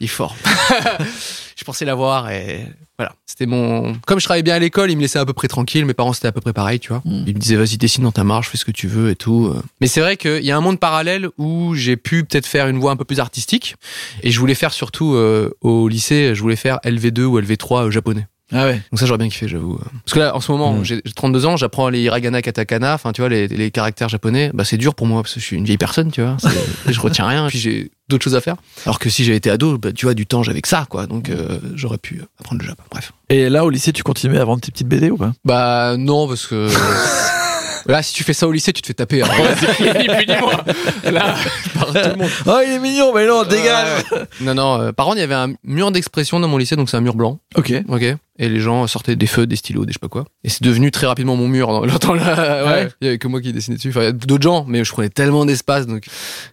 [0.00, 0.36] il est fort.
[1.56, 2.66] je pensais l'avoir et
[2.98, 3.14] voilà.
[3.26, 3.94] C'était mon.
[4.06, 5.84] Comme je travaillais bien à l'école, ils me laissaient à peu près tranquille.
[5.84, 7.02] Mes parents c'était à peu près pareil, tu vois.
[7.04, 7.24] Mm.
[7.26, 9.54] Ils me disaient vas-y dessine dans ta marge, fais ce que tu veux et tout.
[9.80, 12.78] Mais c'est vrai qu'il y a un monde parallèle où j'ai pu peut-être faire une
[12.78, 13.76] voie un peu plus artistique
[14.22, 17.90] et je voulais faire surtout euh, au lycée, je voulais faire LV2 ou LV3 euh,
[17.90, 18.26] japonais.
[18.52, 18.82] Ah ouais.
[18.90, 19.78] Donc ça, j'aurais bien kiffé, j'avoue.
[20.04, 20.84] Parce que là, en ce moment, Mm.
[20.84, 24.50] j'ai j'ai 32 ans, j'apprends les hiragana, katakana, enfin, tu vois, les, les caractères japonais.
[24.54, 26.36] Bah, c'est dur pour moi parce que je suis une vieille personne, tu vois.
[26.88, 28.56] Je retiens rien, puis j'ai d'autres choses à faire.
[28.86, 31.06] Alors que si j'avais été ado, bah, tu vois, du temps, j'avais que ça, quoi.
[31.06, 32.82] Donc, euh, j'aurais pu apprendre le Japon.
[32.90, 33.12] Bref.
[33.28, 35.32] Et là, au lycée, tu continuais à vendre tes petites BD ou pas?
[35.44, 36.68] Bah, non, parce que.
[37.86, 39.22] Là, si tu fais ça au lycée, tu te fais taper.
[39.22, 39.34] Alors,
[39.80, 40.64] ni plus ni moins.
[41.10, 41.34] Là,
[41.74, 42.30] par tout le monde.
[42.46, 44.02] Oh, il est mignon, mais non, dégage.
[44.40, 44.80] Non, non.
[44.80, 47.00] euh, par contre, il y avait un mur d'expression dans mon lycée, donc c'est un
[47.00, 47.38] mur blanc.
[47.56, 47.72] Ok.
[47.88, 48.02] Ok.
[48.38, 50.24] Et les gens sortaient des feux, des stylos, des je sais pas quoi.
[50.44, 51.68] Et c'est devenu très rapidement mon mur.
[51.68, 52.70] Dans, dans la, ouais.
[52.70, 52.88] Ouais.
[53.00, 53.90] Il y avait que moi qui dessinais dessus.
[53.90, 56.06] Enfin, il y a d'autres gens, mais je prenais tellement d'espace, donc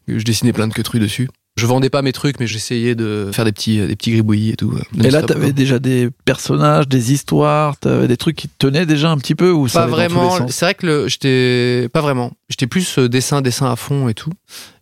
[0.07, 1.29] que je dessinais plein de queutrues dessus.
[1.57, 4.55] Je vendais pas mes trucs, mais j'essayais de faire des petits, des petits gribouillis et
[4.55, 4.73] tout.
[5.03, 9.09] Et là, t'avais déjà des personnages, des histoires, t'avais des trucs qui te tenaient déjà
[9.09, 10.29] un petit peu ou pas vraiment.
[10.49, 12.31] C'est vrai que le- j'étais pas vraiment.
[12.49, 14.31] J'étais plus euh, dessin, dessin à fond et tout.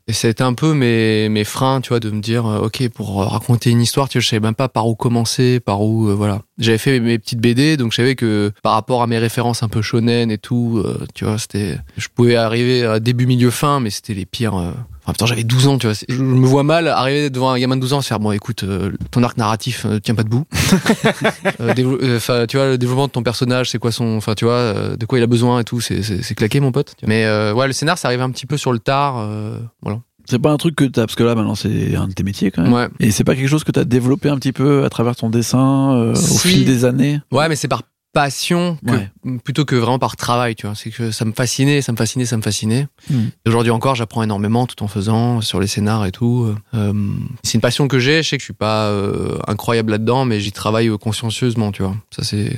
[0.08, 2.60] Et ça a été un peu mes, mes freins, tu vois, de me dire, euh,
[2.66, 5.60] ok, pour euh, raconter une histoire, tu vois, je savais même pas par où commencer,
[5.60, 6.42] par où, euh, voilà.
[6.60, 9.68] J'avais fait mes petites BD, donc je savais que par rapport à mes références un
[9.68, 13.80] peu shonen et tout, euh, tu vois, c'était, je pouvais arriver à début, milieu, fin,
[13.80, 14.56] mais c'était les pires.
[14.58, 14.72] euh,
[15.06, 15.96] En même temps, j'avais 12 ans, tu vois.
[16.10, 18.32] Je me vois mal arriver devant un gamin de 12 ans et se faire, bon,
[18.32, 20.46] écoute, euh, ton arc narratif euh, tient pas debout.
[21.62, 24.46] Euh, euh, Enfin, tu vois, le développement de ton personnage, c'est quoi son, enfin, tu
[24.46, 26.02] vois, euh, de quoi il a besoin et tout, c'est,
[26.36, 26.96] claqué, mon pote.
[27.06, 30.00] Mais euh, ouais, le scénar, ça arrive un petit peu sur le tard, euh, voilà.
[30.28, 32.50] C'est pas un truc que t'as, parce que là, maintenant, c'est un de tes métiers
[32.50, 32.74] quand même.
[32.74, 32.88] Ouais.
[33.00, 35.94] Et c'est pas quelque chose que t'as développé un petit peu à travers ton dessin
[35.96, 37.20] euh, au fil des années?
[37.32, 37.84] Ouais, mais c'est par
[38.16, 39.10] passion que- Ouais.
[39.44, 40.74] plutôt que vraiment par travail, tu vois.
[40.76, 42.88] C'est que ça me fascinait, ça me fascinait, ça me fascinait.
[43.10, 43.16] Mm.
[43.46, 46.56] Et aujourd'hui encore, j'apprends énormément tout en faisant sur les scénars et tout.
[46.74, 46.94] Euh,
[47.44, 48.24] c'est une passion que j'ai.
[48.24, 51.96] Je sais que je suis pas euh, incroyable là-dedans, mais j'y travaille consciencieusement, tu vois.
[52.16, 52.56] Ça c'est,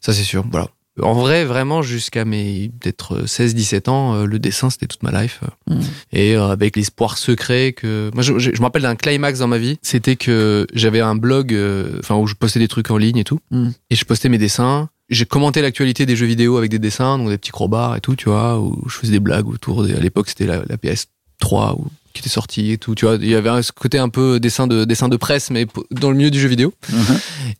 [0.00, 0.44] ça c'est sûr.
[0.50, 0.68] Voilà.
[1.02, 5.40] En vrai, vraiment, jusqu'à mes peut-être 16-17 ans, euh, le dessin, c'était toute ma life.
[5.68, 5.80] Mm.
[6.12, 8.10] Et euh, avec l'espoir secret que...
[8.14, 9.78] Moi, je, je- je me rappelle d'un climax dans ma vie.
[9.82, 13.24] C'était que j'avais un blog euh, enfin où je postais des trucs en ligne et
[13.24, 13.40] tout.
[13.50, 13.68] Mm.
[13.90, 14.88] Et je postais mes dessins.
[15.10, 18.14] J'ai commenté l'actualité des jeux vidéo avec des dessins, donc des petits crobards et tout,
[18.14, 19.84] tu vois, où je faisais des blagues autour.
[19.84, 21.86] Des, à l'époque, c'était la, la PS3 ou
[22.18, 23.16] qui était sortie et tout, tu vois.
[23.20, 26.16] Il y avait ce côté un peu dessin de, dessin de presse, mais dans le
[26.16, 26.72] milieu du jeu vidéo.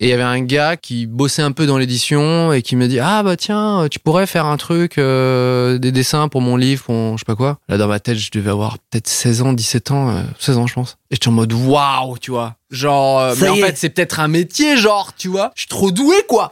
[0.00, 2.86] Et il y avait un gars qui bossait un peu dans l'édition et qui me
[2.86, 6.84] dit ah bah tiens tu pourrais faire un truc euh, des dessins pour mon livre
[6.84, 9.42] pour mon- je sais pas quoi là dans ma tête je devais avoir peut-être 16
[9.42, 12.54] ans 17 ans euh, 16 ans je pense et j'étais en mode waouh tu vois
[12.70, 13.60] genre euh, mais en est.
[13.60, 16.50] fait c'est peut-être un métier genre tu vois je suis trop doué quoi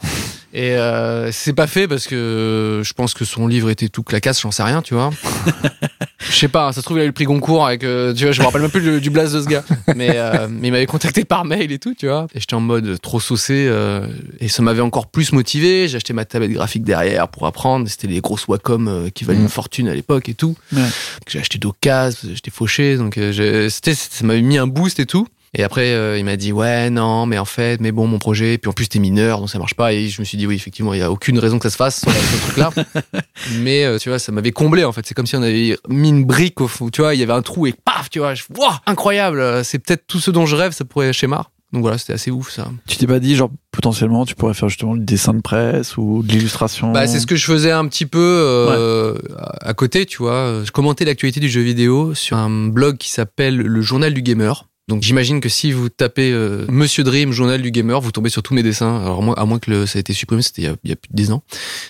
[0.53, 4.41] et euh, c'est pas fait parce que je pense que son livre était tout clacasse
[4.41, 5.11] j'en sais rien tu vois
[6.19, 8.23] je sais pas, ça se trouve, il a eu le prix Goncourt avec, euh, tu
[8.23, 9.63] vois, je me rappelle même plus du, du blast de ce gars.
[9.95, 12.27] Mais, euh, mais il m'avait contacté par mail et tout, tu vois.
[12.33, 14.07] Et j'étais en mode trop saucé, euh,
[14.39, 15.87] et ça m'avait encore plus motivé.
[15.87, 17.87] J'ai acheté ma tablette graphique derrière pour apprendre.
[17.87, 19.43] C'était les grosses Wacom euh, qui valaient Mm.
[19.43, 20.55] une fortune à l'époque et tout.
[20.73, 20.81] Ouais.
[21.29, 25.05] J'ai acheté d'occasion, j'étais fauché, donc euh, j'ai- c'était, ça m'avait mis un boost et
[25.05, 25.27] tout.
[25.53, 28.53] Et après, euh, il m'a dit ouais, non, mais en fait, mais bon, mon projet.
[28.55, 29.93] Et puis en plus, t'es mineur, donc ça marche pas.
[29.93, 31.77] Et je me suis dit oui, effectivement, il y a aucune raison que ça se
[31.77, 32.71] fasse sur ce truc-là.
[33.59, 35.05] mais euh, tu vois, ça m'avait comblé en fait.
[35.05, 36.89] C'est comme si on avait mis une brique au fond.
[36.89, 39.39] Tu vois, il y avait un trou et paf, tu vois, je, Wouah, incroyable.
[39.39, 41.51] euh, C'est peut-être tout ce dont je rêve, ça pourrait schémar.
[41.73, 42.69] Donc voilà, c'était assez ouf ça.
[42.87, 46.23] Tu t'es pas dit, genre, potentiellement, tu pourrais faire justement du dessin de presse ou
[46.23, 46.93] de l'illustration?
[46.93, 49.15] Bah, c'est ce que je faisais un petit peu euh,
[49.61, 50.61] à côté, tu vois.
[50.63, 54.65] Je commentais l'actualité du jeu vidéo sur un blog qui s'appelle le Journal du Gamer.
[54.87, 58.41] Donc j'imagine que si vous tapez euh, Monsieur Dream, Journal du Gamer, vous tombez sur
[58.41, 59.01] tous mes dessins.
[59.01, 60.89] Alors moi, à moins que le, ça ait été supprimé, c'était il y a, il
[60.89, 61.43] y a plus de 10 ans.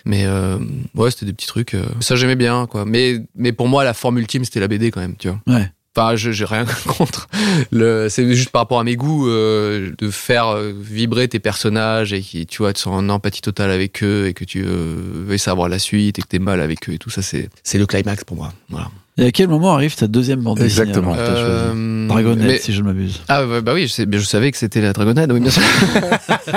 [0.05, 0.57] Mais euh,
[0.95, 1.75] ouais, c'était des petits trucs.
[1.75, 2.85] euh, ça j'aimais bien, quoi.
[2.85, 5.39] Mais mais pour moi, la forme ultime, c'était la BD quand même, tu vois.
[5.47, 5.69] Ouais.
[5.95, 6.65] Enfin, j'ai rien
[6.97, 7.27] contre.
[7.71, 12.13] Le, c'est juste par rapport à mes goûts euh, de faire euh, vibrer tes personnages
[12.13, 14.95] et qui, tu vois, tu sens en empathie totale avec eux et que tu euh,
[15.25, 17.79] veuilles savoir la suite et que t'es mal avec eux et tout ça, c'est c'est
[17.79, 18.53] le climax pour moi.
[18.69, 18.91] Voilà.
[19.19, 21.15] Et à quel moment arrive ta deuxième bande dessinée Exactement.
[21.17, 23.21] Euh, Dragonhead, mais- si je ne m'abuse?
[23.27, 25.49] Ah bah, bah oui, je, sais, bien, je savais que c'était la Dragonhead, oui bien
[25.49, 25.63] sûr.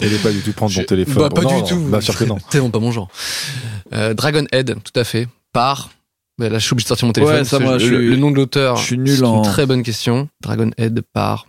[0.00, 1.22] Elle est pas du tout prendre Je- ton téléphone.
[1.22, 1.78] Bah, pas Non, du non, tout.
[1.90, 2.38] Bah, sûr que non.
[2.40, 3.08] C'est tellement pas mon genre.
[3.92, 5.28] Euh, Dragonhead, tout à fait.
[5.52, 5.90] Par.
[6.36, 7.36] Bah, là, je suis obligé de sortir mon téléphone.
[7.38, 8.76] Ouais, ça, moi, je- je le, suis- le nom de l'auteur.
[8.76, 10.28] je suis nul c'est en- une très bonne question.
[10.42, 11.46] Dragonhead par.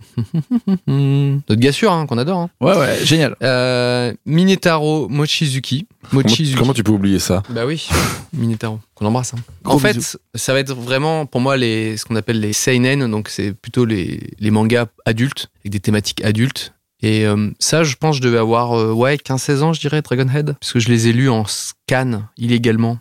[0.87, 2.37] Notre gars sûr, hein, qu'on adore.
[2.39, 2.49] Hein.
[2.61, 3.35] Ouais, ouais, génial.
[3.41, 5.87] Euh, Minetaro Mochizuki.
[6.09, 6.57] Comment, Mochizuki.
[6.57, 7.41] comment tu peux oublier ça?
[7.49, 7.87] Bah oui,
[8.33, 9.33] Minetaro, qu'on embrasse.
[9.33, 9.39] hein.
[9.63, 10.17] En fait, bisous.
[10.35, 13.85] ça va être vraiment pour moi les, ce qu'on appelle les seinen, donc c'est plutôt
[13.85, 16.73] les, les mangas adultes, avec des thématiques adultes.
[17.01, 20.55] Et euh, ça, je pense, je devais avoir euh, ouais 15-16 ans, je dirais, Dragonhead,
[20.59, 22.99] parce que je les ai lus en scan illégalement.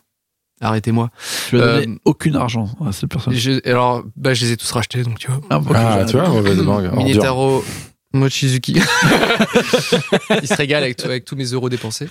[0.61, 1.11] Arrêtez-moi.
[1.51, 3.35] Tu vas Euh, donner aucun argent à cette personne.
[3.35, 5.41] Je- alors, bah, je les ai tous rachetés, donc tu vois.
[5.51, 6.69] Ah, ok, Ah, tu vois, mauvaise langue.
[6.87, 6.97] ordure.
[6.97, 7.65] Minetaro
[8.13, 8.75] Mochizuki.
[10.43, 12.09] Il se régale avec, avec tous mes euros dépensés.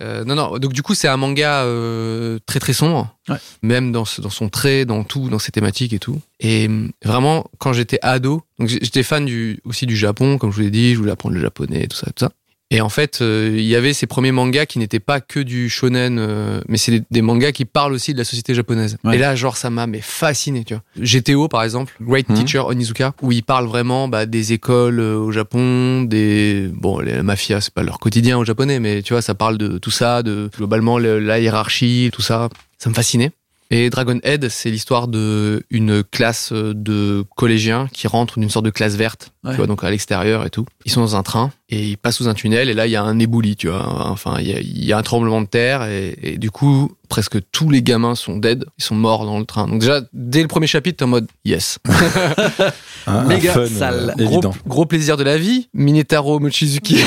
[0.00, 0.58] Euh, non, non.
[0.58, 3.36] Donc du coup, c'est un manga euh, très très sombre, Ouais.
[3.62, 6.20] même dans, ce- dans son trait, dans tout, dans ses thématiques et tout.
[6.40, 10.56] Et hum, vraiment, quand j'étais ado, donc j'étais fan du, aussi du Japon, comme je
[10.56, 12.30] vous l'ai dit, je voulais apprendre le japonais, tout ça, tout ça.
[12.72, 15.68] Et en fait, euh, il y avait ces premiers mangas qui n'étaient pas que du
[15.70, 18.96] shonen, euh, mais c'est des, des mangas qui parlent aussi de la société japonaise.
[19.04, 19.14] Ouais.
[19.14, 20.82] Et là, genre, ça m'a mais fasciné, tu vois.
[21.00, 22.36] GTO, par exemple, Great Mhm.
[22.42, 27.22] Teacher Onizuka, où ils parlent vraiment bah, des écoles euh, au Japon, des bon, les
[27.22, 30.24] mafias, c'est pas leur quotidien au japonais, mais tu vois, ça parle de tout ça,
[30.24, 32.48] de globalement le- la hiérarchie, tout ça.
[32.78, 33.30] Ça me fascinait.
[33.72, 38.70] Et Dragon Head, c'est l'histoire de une classe de collégiens qui rentrent d'une sorte de
[38.70, 39.50] classe verte, Ouais.
[39.50, 40.66] tu vois, donc à l'extérieur et tout.
[40.84, 42.96] Ils sont dans un train et ils passent sous un tunnel et là il y
[42.96, 44.08] a un éboulis, tu vois.
[44.10, 46.92] Enfin, il y a, il y a un tremblement de terre et, et du coup
[47.08, 49.66] presque tous les gamins sont dead, ils sont morts dans le train.
[49.68, 51.78] Donc déjà dès le premier chapitre, t'es en mode yes,
[53.08, 54.14] Un, un Méga fun, sale.
[54.18, 55.68] euh, gros, plaisir de la vie.
[55.74, 56.98] Minetaro Mochizuki.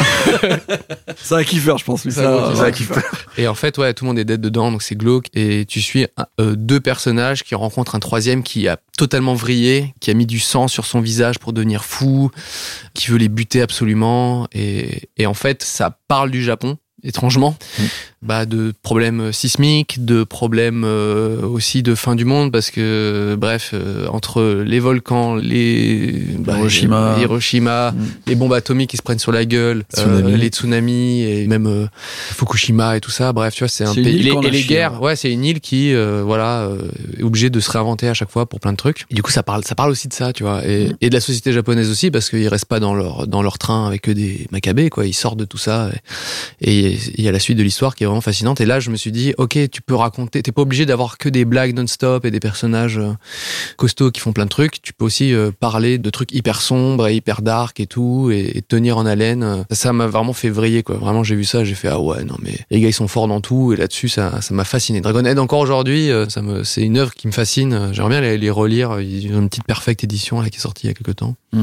[1.21, 2.05] C'est un kiffeur, je pense.
[2.05, 3.01] lui, Ça, ça, ça.
[3.37, 5.25] Et en fait, ouais, tout le monde est dead dedans, donc c'est glauque.
[5.33, 9.93] Et tu suis un- euh, deux personnages qui rencontrent un troisième qui a totalement vrillé,
[9.99, 12.31] qui a mis du sang sur son visage pour devenir fou,
[12.93, 14.47] qui veut les buter absolument.
[14.51, 18.18] Et, en fait, ça parle du Japon, étrangement, Mm.
[18.21, 23.71] Bah, de problèmes sismiques, de problèmes euh, aussi de fin du monde, parce que, bref,
[23.73, 27.15] euh, entre les volcans, les bah, Hiroshima.
[27.17, 28.05] les Hiroshima, Mm.
[28.27, 31.85] les bombes atomiques qui se prennent sur la gueule, euh, les tsunamis et même euh,
[32.33, 33.33] Fukushima et tout ça.
[33.33, 34.15] Bref, tu vois, c'est un une pays.
[34.17, 36.77] île les- qu'on a et les guerres, ouais, c'est une île qui, euh, voilà, euh,
[37.17, 39.05] est obligée de se réinventer à chaque fois pour plein de trucs.
[39.09, 41.13] Et du coup, ça parle, ça parle aussi de ça, tu vois, et, et de
[41.13, 44.11] la société japonaise aussi, parce qu'ils restent pas dans leur dans leur train avec que
[44.11, 45.05] des macabées, quoi.
[45.05, 45.89] Ils sortent de tout ça.
[46.61, 48.59] Et et il y a la suite de l'histoire qui est vraiment fascinante.
[48.61, 50.41] Et là, je me suis dit, ok, tu peux raconter.
[50.43, 53.13] T'es pas obligé d'avoir que des blagues non-stop et des personnages euh,
[53.77, 54.81] costauds qui font plein de trucs.
[54.81, 58.57] Tu peux aussi euh, parler de trucs hyper sombres et hyper dark et tout, et,
[58.57, 59.65] et tenir en haleine.
[59.71, 60.97] Ça m'a vraiment fait vriller, quoi.
[60.97, 63.27] Vraiment, j'ai vu ça, j'ai fait ah ouais, non mais les gars ils sont forts
[63.27, 63.73] dans tout.
[63.73, 65.01] Et là-dessus, ça, ça m'a fasciné.
[65.01, 67.89] Dragon Head encore aujourd'hui, euh, ça me, c'est une œuvre qui me fascine.
[67.93, 68.99] J'aimerais bien les, les relire.
[68.99, 71.35] Ils ont une petite perfecte édition là qui est sortie il y a quelques temps.
[71.53, 71.61] Mm.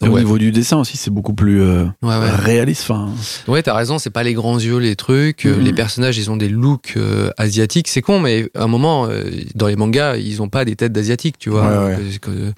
[0.00, 0.20] Donc, au ouais.
[0.20, 2.30] niveau du dessin aussi, c'est beaucoup plus euh, Ouais, ouais.
[2.30, 2.82] réaliste.
[2.82, 3.10] Enfin,
[3.46, 5.46] Ouais, t'as raison, c'est pas les grands yeux, les trucs.
[5.46, 5.64] euh, Mhm.
[5.64, 7.88] Les personnages, ils ont des looks euh, asiatiques.
[7.88, 9.24] C'est con, mais à un moment, euh,
[9.54, 11.86] dans les mangas, ils ont pas des têtes d'asiatiques, tu vois.
[11.86, 12.52] Ouais, ouais.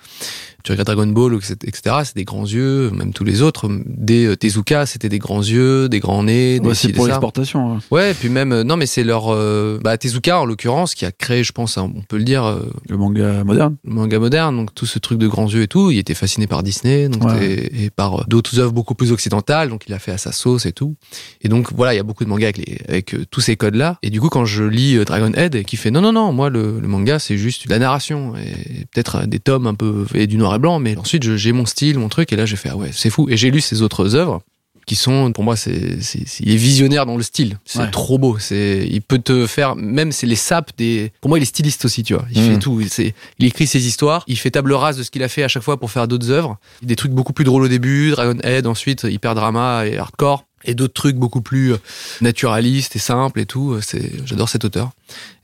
[0.64, 3.68] Tu regardes Dragon Ball, etc., c'est des grands yeux, même tous les autres.
[3.86, 7.74] Des euh, Tezuka, c'était des grands yeux, des grands nez, des ouais, c'est pour l'exportation.
[7.76, 7.78] hein.
[7.90, 9.32] Ouais, puis même, euh, non, mais c'est leur.
[9.32, 12.60] euh, bah, Tezuka, en l'occurrence, qui a créé, je pense, on peut le dire, euh,
[12.88, 13.76] Le manga moderne.
[13.84, 16.46] le manga moderne, donc tout ce truc de grands yeux et tout, il était fasciné
[16.46, 17.44] par Disney donc Ouais.
[17.44, 20.66] et, et par d'autres œuvres beaucoup plus occidentales, donc il a fait à sa sauce
[20.66, 20.96] et tout.
[21.42, 23.56] Et donc voilà, il y a beaucoup de mangas avec, les, avec euh, tous ces
[23.56, 23.98] codes-là.
[24.02, 26.80] Et du coup, quand je lis Dragon Head, qui fait non, non, non, moi le,
[26.80, 30.49] le manga c'est juste la narration et peut-être des tomes un peu et du noir
[30.54, 32.90] et blanc, mais ensuite j'ai mon style, mon truc, et là j'ai fait ah ouais,
[32.92, 33.28] c'est fou.
[33.30, 34.40] Et j'ai lu ses autres œuvres
[34.86, 37.58] qui sont pour moi c'est c'est c'est- il est visionnaire dans le style.
[37.64, 37.90] C'est Ouais.
[37.90, 38.38] trop beau.
[38.38, 41.84] C'est il peut te faire même c'est les sapes des pour moi il est styliste
[41.84, 42.24] aussi tu vois.
[42.32, 42.46] Il Mm.
[42.54, 42.82] fait tout.
[42.88, 44.24] C'est il écrit ses histoires.
[44.26, 46.30] Il fait table rase de ce qu'il a fait à chaque fois pour faire d'autres
[46.30, 46.58] œuvres.
[46.82, 48.10] Des trucs beaucoup plus drôles au début.
[48.10, 51.78] Dragon Head ensuite hyper drama et hardcore et d'autres trucs beaucoup plus euh,
[52.20, 54.90] naturalistes et simples et tout c'est j'adore cet auteur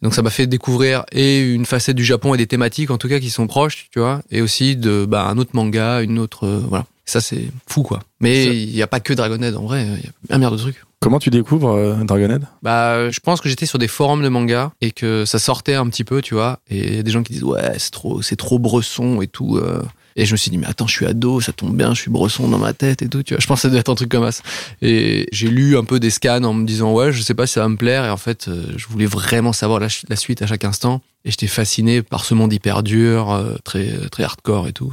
[0.02, 3.08] donc ça m'a fait découvrir et une facette du Japon et des thématiques en tout
[3.08, 6.44] cas qui sont proches tu vois et aussi de bah, un autre manga une autre
[6.46, 9.64] euh, voilà ça c'est fou quoi mais il n'y a pas que Dragon Head en
[9.64, 12.46] vrai il y a un milliard de trucs Comment tu découvres euh, Dragonhead?
[12.62, 15.86] Bah, je pense que j'étais sur des forums de manga et que ça sortait un
[15.88, 16.58] petit peu, tu vois.
[16.68, 19.26] Et il y a des gens qui disent ouais, c'est trop, c'est trop bresson et
[19.26, 19.58] tout.
[19.58, 19.82] euh.
[20.16, 22.10] Et je me suis dit mais attends, je suis ado, ça tombe bien, je suis
[22.10, 23.22] bresson dans ma tête et tout.
[23.22, 24.42] Tu vois, je pense que ça être un truc comme ça.
[24.82, 27.54] Et j'ai lu un peu des scans en me disant ouais, je sais pas si
[27.54, 28.04] ça va me plaire.
[28.04, 31.02] Et en fait, euh, je voulais vraiment savoir la, la suite à chaque instant.
[31.24, 34.92] Et j'étais fasciné par ce monde hyper dur, euh, très très hardcore et tout.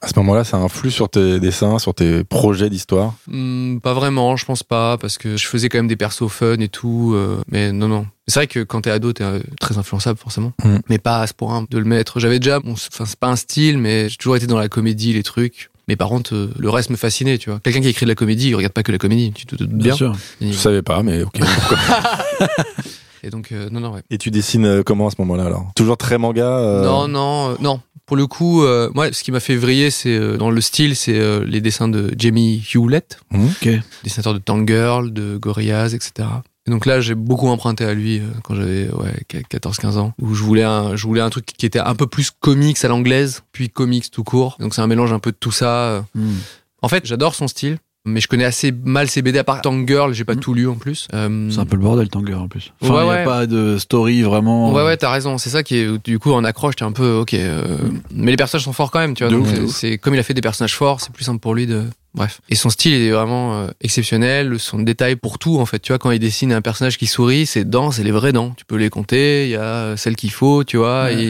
[0.00, 3.14] À ce moment-là, ça influe sur tes dessins, sur tes projets d'histoire.
[3.28, 6.58] Hmm, pas vraiment, je pense pas, parce que je faisais quand même des persos fun
[6.60, 7.12] et tout.
[7.14, 8.06] euh, mais non, non.
[8.28, 10.76] C'est vrai que quand t'es ado, t'es euh, très influençable forcément, Mm.
[10.88, 12.20] mais pas à ce point de le mettre.
[12.20, 14.68] J'avais déjà, bon, c'est- enfin c'est pas un style, mais j'ai toujours été dans la
[14.68, 15.70] comédie, les trucs.
[15.88, 17.58] Mais par contre, euh, le reste me fascinait, tu vois.
[17.58, 19.68] Quelqu'un qui écrit de la comédie, il regarde pas que la comédie, tu te doutes
[19.70, 19.86] bien.
[19.88, 20.12] Bien sûr.
[20.40, 21.40] Je savais pas, mais ok.
[23.24, 24.02] et donc, euh, non, non, ouais.
[24.10, 25.70] Et tu dessines comment à ce moment-là alors?
[25.74, 27.80] Toujours très manga euh, Non, non, euh, non.
[28.06, 30.96] Pour le coup, euh, moi, ce qui m'a fait vriller, c'est euh, dans le style,
[30.96, 33.68] c'est euh, les dessins de Jamie Hewlett, Ok.
[34.02, 36.28] dessinateur de Tangirl, de Gorillaz, etc.
[36.66, 39.14] Et donc là, j'ai beaucoup emprunté à lui quand j'avais ouais,
[39.50, 42.30] 14-15 ans, où je voulais, un, je voulais un truc qui était un peu plus
[42.30, 44.56] comics à l'anglaise, puis comics tout court.
[44.60, 45.70] Donc c'est un mélange un peu de tout ça.
[45.88, 46.02] euh.
[46.14, 46.30] Mm.
[46.82, 50.12] En fait, j'adore son style, mais je connais assez mal ses BD, à part Tangirl,
[50.12, 50.40] j'ai pas Mm.
[50.40, 51.06] tout lu en plus.
[51.14, 52.72] Euh, C'est un peu le bordel, Tanger, en plus.
[52.80, 53.20] Enfin, Ouais, il n'y ouais.
[53.20, 54.72] a pas de story vraiment.
[54.72, 55.38] Ouais, ouais, t'as raison.
[55.38, 57.34] C'est ça qui est, du coup, en accroche, t'es un peu, ok.
[57.34, 57.78] euh,
[58.14, 59.44] Mais les personnages sont forts quand même, tu vois.
[59.68, 62.40] C'est comme il a fait des personnages forts, c'est plus simple pour lui de, bref.
[62.48, 65.78] Et son style est vraiment euh, exceptionnel, son détail pour tout en fait.
[65.80, 68.54] Tu vois, quand il dessine un personnage qui sourit, ses dents, c'est les vraies dents.
[68.56, 69.44] Tu peux les compter.
[69.46, 71.04] Il y a celles qu'il faut, tu vois.
[71.04, 71.24] Ouais.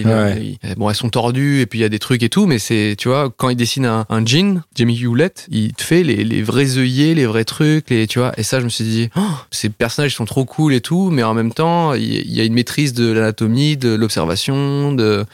[0.65, 2.59] il- bon, elles sont tordues et puis il y a des trucs et tout, mais
[2.59, 6.25] c'est, tu vois, quand il dessine un, un jean, Jamie Hewlett, il te fait les,
[6.25, 8.33] les vrais œillets, les vrais trucs, les, tu vois.
[8.39, 11.23] Et ça, je me suis dit, oh, ces personnages sont trop cool et tout, mais
[11.23, 15.25] en même temps, il y a une maîtrise de l'anatomie, de l'observation, de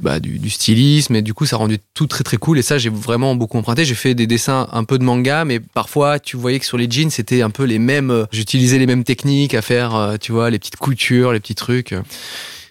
[0.00, 2.62] bah, du, du stylisme et du coup ça a rendu tout très très cool et
[2.62, 6.18] ça j'ai vraiment beaucoup emprunté j'ai fait des dessins un peu de manga mais parfois
[6.18, 9.04] tu voyais que sur les jeans c'était un peu les mêmes euh, j'utilisais les mêmes
[9.04, 11.94] techniques à faire euh, tu vois les petites coutures les petits trucs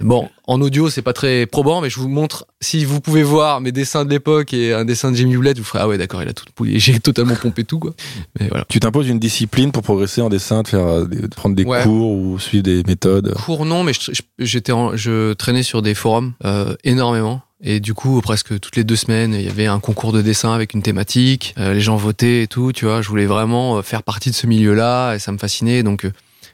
[0.04, 3.62] Bon, en audio, c'est pas très probant, mais je vous montre, si vous pouvez voir
[3.62, 6.24] mes dessins de l'époque et un dessin de Jimmy Hewlett, vous ferez, ah ouais, d'accord,
[6.24, 7.94] il a tout, j'ai totalement pompé tout, quoi.
[8.40, 8.66] Mais voilà.
[8.68, 11.84] Tu t'imposes une discipline pour progresser en dessin, de faire, euh, de prendre des Ouais.
[11.84, 13.36] cours ou suivre des méthodes?
[13.46, 17.44] Cours non, mais je- je- j'étais, en- je traînais sur des forums euh, énormément.
[17.64, 20.54] Et du coup, presque toutes les deux semaines, il y avait un concours de dessin
[20.54, 21.54] avec une thématique.
[21.60, 23.04] Euh, les gens votaient et tout, tu vois.
[23.04, 25.84] Je voulais vraiment euh, faire partie de ce milieu-là et ça me fascinait.
[25.84, 26.12] Donc, euh,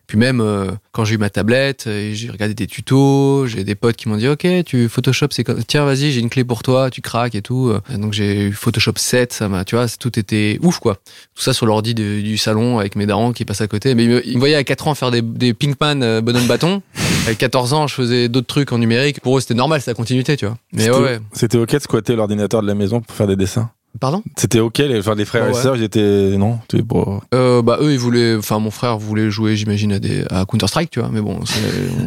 [0.08, 3.46] puis même euh, quand j'ai eu ma tablette, euh, j'ai regardé des tutos.
[3.48, 6.30] J'ai des potes qui m'ont dit, ok, tu Photoshop, c'est comme, tiens, vas-y, j'ai une
[6.30, 7.70] clé pour toi, tu craques et tout.
[7.70, 10.96] Euh, Donc j'ai eu Photoshop 7, ça m'a, tu vois, tout était ouf quoi.
[11.36, 13.93] Tout ça sur l'ordi du salon avec mes darons qui passent à côté.
[13.96, 16.82] Mais ils me, voyaient à 4 ans faire des, des Pinkman euh, bonhomme bâton.
[17.26, 19.20] Avec 14 ans, je faisais d'autres trucs en numérique.
[19.20, 20.58] Pour eux, c'était normal, c'est la continuité, tu vois.
[20.72, 21.20] Mais C'était- ouais, ouais.
[21.34, 23.70] C'était ok de squatter l'ordinateur de la maison pour faire des dessins?
[24.00, 24.24] Pardon?
[24.38, 25.62] C'était ok, les, enfin, les frères et ouais.
[25.62, 27.20] sœurs, ils étaient, non, tu es bon.
[27.34, 30.68] euh, Bah eux, ils voulaient, enfin mon frère voulait jouer, j'imagine, à des à Counter
[30.68, 31.10] Strike, tu vois.
[31.12, 31.46] Mais bon, on,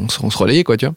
[0.08, 0.94] se- on se relayait quoi, tu vois.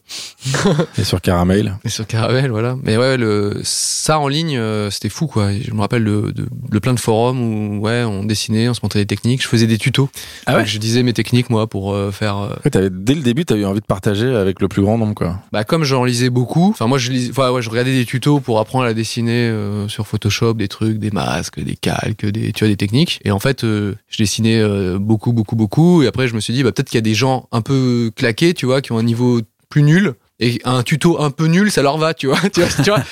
[0.98, 1.76] Et sur Caramel.
[1.84, 2.76] Et sur Caravelle, voilà.
[2.82, 5.50] Mais ouais, le, ça en ligne, euh, c'était fou, quoi.
[5.52, 9.06] Je me rappelle de, plein de forums où, ouais, on dessinait, on se montrait des
[9.06, 9.42] techniques.
[9.42, 10.08] Je faisais des tutos.
[10.46, 10.66] Ah ouais?
[10.66, 12.36] Je disais mes techniques, moi, pour euh, faire.
[12.38, 15.14] euh, Ouais, t'avais- dès le début, eu envie de partager avec le plus grand nombre,
[15.14, 15.38] quoi.
[15.52, 16.70] Bah, comme j'en lisais beaucoup.
[16.70, 19.88] Enfin, moi, je lis, enfin, ouais, je regardais des tutos pour apprendre à dessiner euh,
[19.88, 23.20] sur Photoshop, des trucs, des masques, des calques, des, tu des techniques.
[23.24, 26.02] Et en fait, euh, je dessinais euh, beaucoup, beaucoup, beaucoup.
[26.02, 28.10] Et après, je me suis dit, bah, peut-être qu'il y a des gens un peu
[28.14, 30.14] claqués, tu vois, qui ont un niveau plus nul.
[30.40, 32.40] Et un tuto un peu nul, ça leur va, tu vois.
[32.52, 33.02] tu vois, tu vois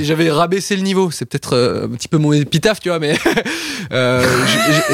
[0.00, 0.30] j'avais, ouais.
[0.30, 1.10] rabaissé le niveau.
[1.10, 3.16] C'est peut-être euh, un petit peu mon épitaphe, tu vois, mais
[3.92, 4.24] euh,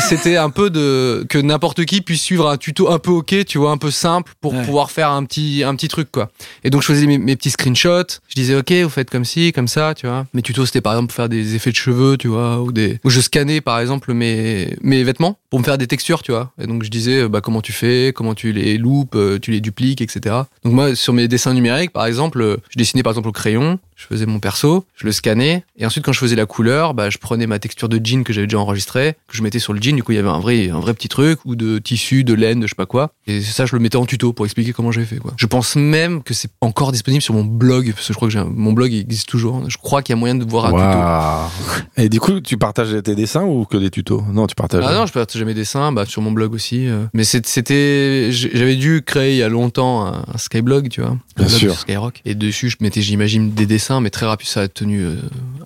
[0.09, 3.59] c'était un peu de que n'importe qui puisse suivre un tuto un peu ok, tu
[3.59, 4.65] vois, un peu simple pour Ouais.
[4.65, 6.31] pouvoir faire un petit un petit truc quoi.
[6.65, 8.21] Et donc je faisais mes, mes petits screenshots.
[8.29, 10.25] Je disais ok, vous faites comme ci, comme ça, tu vois.
[10.33, 12.99] Mes tutos c'était par exemple pour faire des effets de cheveux, tu vois, ou des
[13.05, 16.53] où je scannais par exemple mes mes vêtements pour me faire des textures, tu vois.
[16.59, 19.61] Et donc je disais bah comment tu fais, comment tu les loupes, euh, tu les
[19.61, 20.37] dupliques, etc.
[20.65, 23.79] Donc moi sur mes dessins numériques par exemple, euh, je dessinais par exemple au crayon,
[23.97, 27.11] je faisais mon perso, je le scannais et ensuite quand je faisais la couleur, bah
[27.11, 29.81] je prenais ma texture de jean que j'avais déjà enregistrée, que je mettais sur le
[29.83, 29.97] jean.
[29.97, 32.35] Du coup il y avait un vrai un vrai petit truc ou de tissu, de
[32.35, 33.13] laine, de je sais pas quoi.
[33.27, 35.33] Et ça je le mettais en tuto pour expliquer comment j'avais fait quoi.
[35.37, 38.33] Je pense même que c'est encore disponible sur mon blog parce que je crois que
[38.33, 39.69] j'ai un- mon blog il existe toujours.
[39.69, 40.83] Je crois qu'il y a moyen de voir un tuto.
[40.83, 41.51] Waouh.
[41.97, 44.23] Et du coup, tu partages tes dessins ou que des tutos?
[44.33, 44.85] Non, tu partages.
[44.87, 46.87] Ah non, je partageais mes dessins, bah, sur mon blog aussi.
[46.87, 47.05] euh.
[47.15, 51.11] Mais c'était, j'ai- j'avais dû créer il y a longtemps un, un Skyblog, tu vois,
[51.11, 51.73] un Bien blog sûr.
[51.73, 52.21] sur Skyrock.
[52.25, 55.15] Et dessus, je mettais, j'imagine, des dessins, mais très rapide, ça a tenu euh,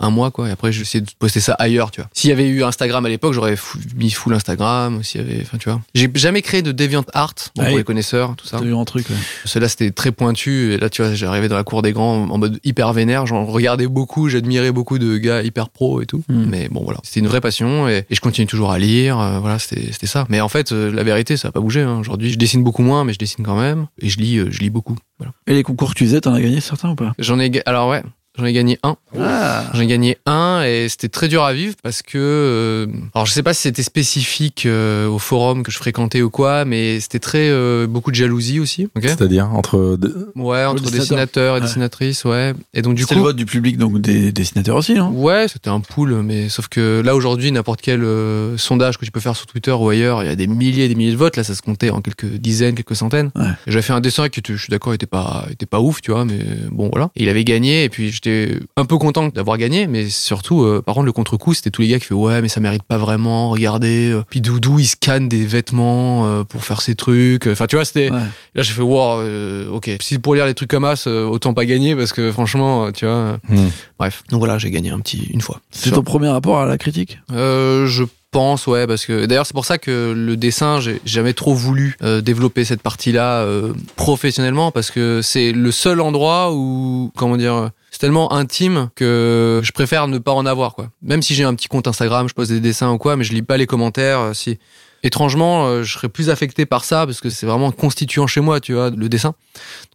[0.00, 0.48] un mois, quoi.
[0.48, 2.09] Et après, j'ai essayé de poster ça ailleurs, tu vois.
[2.12, 3.56] S'il y avait eu Instagram à l'époque, j'aurais
[3.96, 5.02] mis full Instagram.
[5.02, 5.80] S'il y avait, enfin, tu vois.
[5.94, 7.78] J'ai jamais créé de DeviantArt, bon, Ah pour oui.
[7.80, 8.59] les connaisseurs, tout ça.
[8.59, 9.16] T'as eu un truc, ouais.
[9.44, 10.72] Celui-là, c'était très pointu.
[10.72, 13.26] Et là, tu vois, j'arrivais dans la cour des grands en mode hyper vénère.
[13.26, 16.22] J'en regardais beaucoup, j'admirais beaucoup de gars hyper pro et tout.
[16.28, 16.44] Mm.
[16.48, 17.00] Mais bon, voilà.
[17.02, 19.18] C'était une vraie passion et, et je continue toujours à lire.
[19.18, 20.26] euh, voilà, c'était ça.
[20.28, 21.80] Mais en fait, euh, la vérité, ça n'a pas bougé.
[21.83, 21.98] hein.
[22.00, 23.87] Aujourd'hui, je dessine beaucoup moins, mais je dessine quand même.
[24.00, 24.96] Et je lis, je lis beaucoup.
[25.46, 27.12] Et les concours tu faisais, t'en as gagné certains ou pas?
[27.18, 28.02] J'en ai, alors ouais.
[28.40, 28.96] J'en ai gagné un.
[29.18, 33.26] Ah J'en ai gagné un et c'était très dur à vivre parce que euh, alors
[33.26, 37.00] je sais pas si c'était spécifique euh, au forum que je fréquentais ou quoi mais
[37.00, 39.96] c'était très euh, beaucoup de jalousie aussi C'est-à-dire entre.
[40.00, 41.00] deux- Ouais, entre dessinateur.
[41.00, 41.66] dessinateurs et Ouais.
[41.66, 42.55] dessinatrices, ouais.
[42.72, 45.68] Et donc du coup, le vote du public, donc des dessinateurs aussi, non ouais, c'était
[45.70, 49.37] un pool, mais sauf que là aujourd'hui, n'importe quel euh, sondage que tu peux faire
[49.37, 51.37] sur Twitter ou ailleurs, il y a des milliers et des milliers de votes.
[51.37, 53.31] Là, ça se comptait en quelques dizaines, quelques centaines.
[53.37, 53.48] Ouais.
[53.66, 56.11] J'avais fait un dessin qui, était- je suis d'accord, était pas, était pas ouf, tu
[56.12, 56.38] vois, mais
[56.70, 57.11] bon voilà.
[57.16, 58.29] Et il avait gagné, et puis j'étais
[58.76, 61.88] un peu content d'avoir gagné, mais surtout, euh, par contre, le contre-coup, c'était tous les
[61.88, 63.50] gars qui fait ouais, mais ça mérite pas vraiment.
[63.50, 64.22] Regardez, euh.
[64.28, 67.46] puis Doudou, il scanne des vêtements euh, pour faire ses trucs.
[67.46, 68.10] Enfin, tu vois, c'était.
[68.10, 68.20] Ouais.
[68.54, 69.90] Là, j'ai fait, wow, euh, ok.
[70.00, 73.06] Si pour lire les trucs comme as, euh, autant pas gagner parce que franchement, tu
[73.06, 73.38] vois.
[73.48, 73.68] Hmm.
[73.98, 74.22] Bref.
[74.30, 75.60] Donc voilà, j'ai gagné un petit, une fois.
[75.70, 77.18] C'est ton premier rapport à la critique?
[77.30, 81.54] Je pense, ouais, parce que d'ailleurs, c'est pour ça que le dessin, j'ai jamais trop
[81.54, 87.36] voulu euh, développer cette partie-là euh, professionnellement parce que c'est le seul endroit où, comment
[87.36, 90.88] dire, tellement intime que je préfère ne pas en avoir, quoi.
[91.02, 93.32] Même si j'ai un petit compte Instagram, je pose des dessins ou quoi, mais je
[93.34, 94.20] lis pas les commentaires.
[94.20, 94.58] euh, Si
[95.02, 98.60] étrangement, euh, je serais plus affecté par ça parce que c'est vraiment constituant chez moi,
[98.60, 99.34] tu vois, le dessin.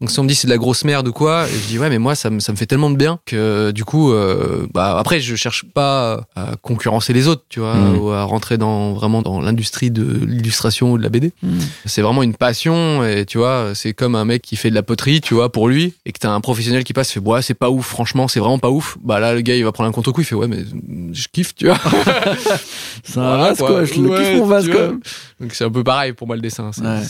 [0.02, 1.80] Donc si on me dit c'est de la grosse merde ou quoi, et je dis
[1.80, 4.68] ouais, mais moi ça me, ça me fait tellement de bien que du coup, euh,
[4.74, 7.98] bah après je cherche pas à concurrencer les autres, tu vois, Mhm.
[8.00, 11.32] ou à rentrer dans vraiment dans l'industrie de l'illustration ou de la BD.
[11.86, 14.84] C'est vraiment une passion et tu vois, c'est comme un mec qui fait de la
[14.84, 17.54] poterie, tu vois, pour lui et que t'as un professionnel qui passe, fait ouais, c'est
[17.54, 18.98] pas ouf, franchement, c'est vraiment pas ouf.
[19.04, 20.64] Bah là, le gars il va prendre un contre-coup, il fait ouais, mais
[21.14, 21.78] je kiffe, tu vois.
[23.04, 23.86] C'est un Voilà, vase, quoi.
[23.86, 24.95] Je le Ouais, kiffe, mon vase, même.
[25.40, 26.72] Donc c'est un peu pareil pour moi le dessin.
[26.78, 27.02] Ouais.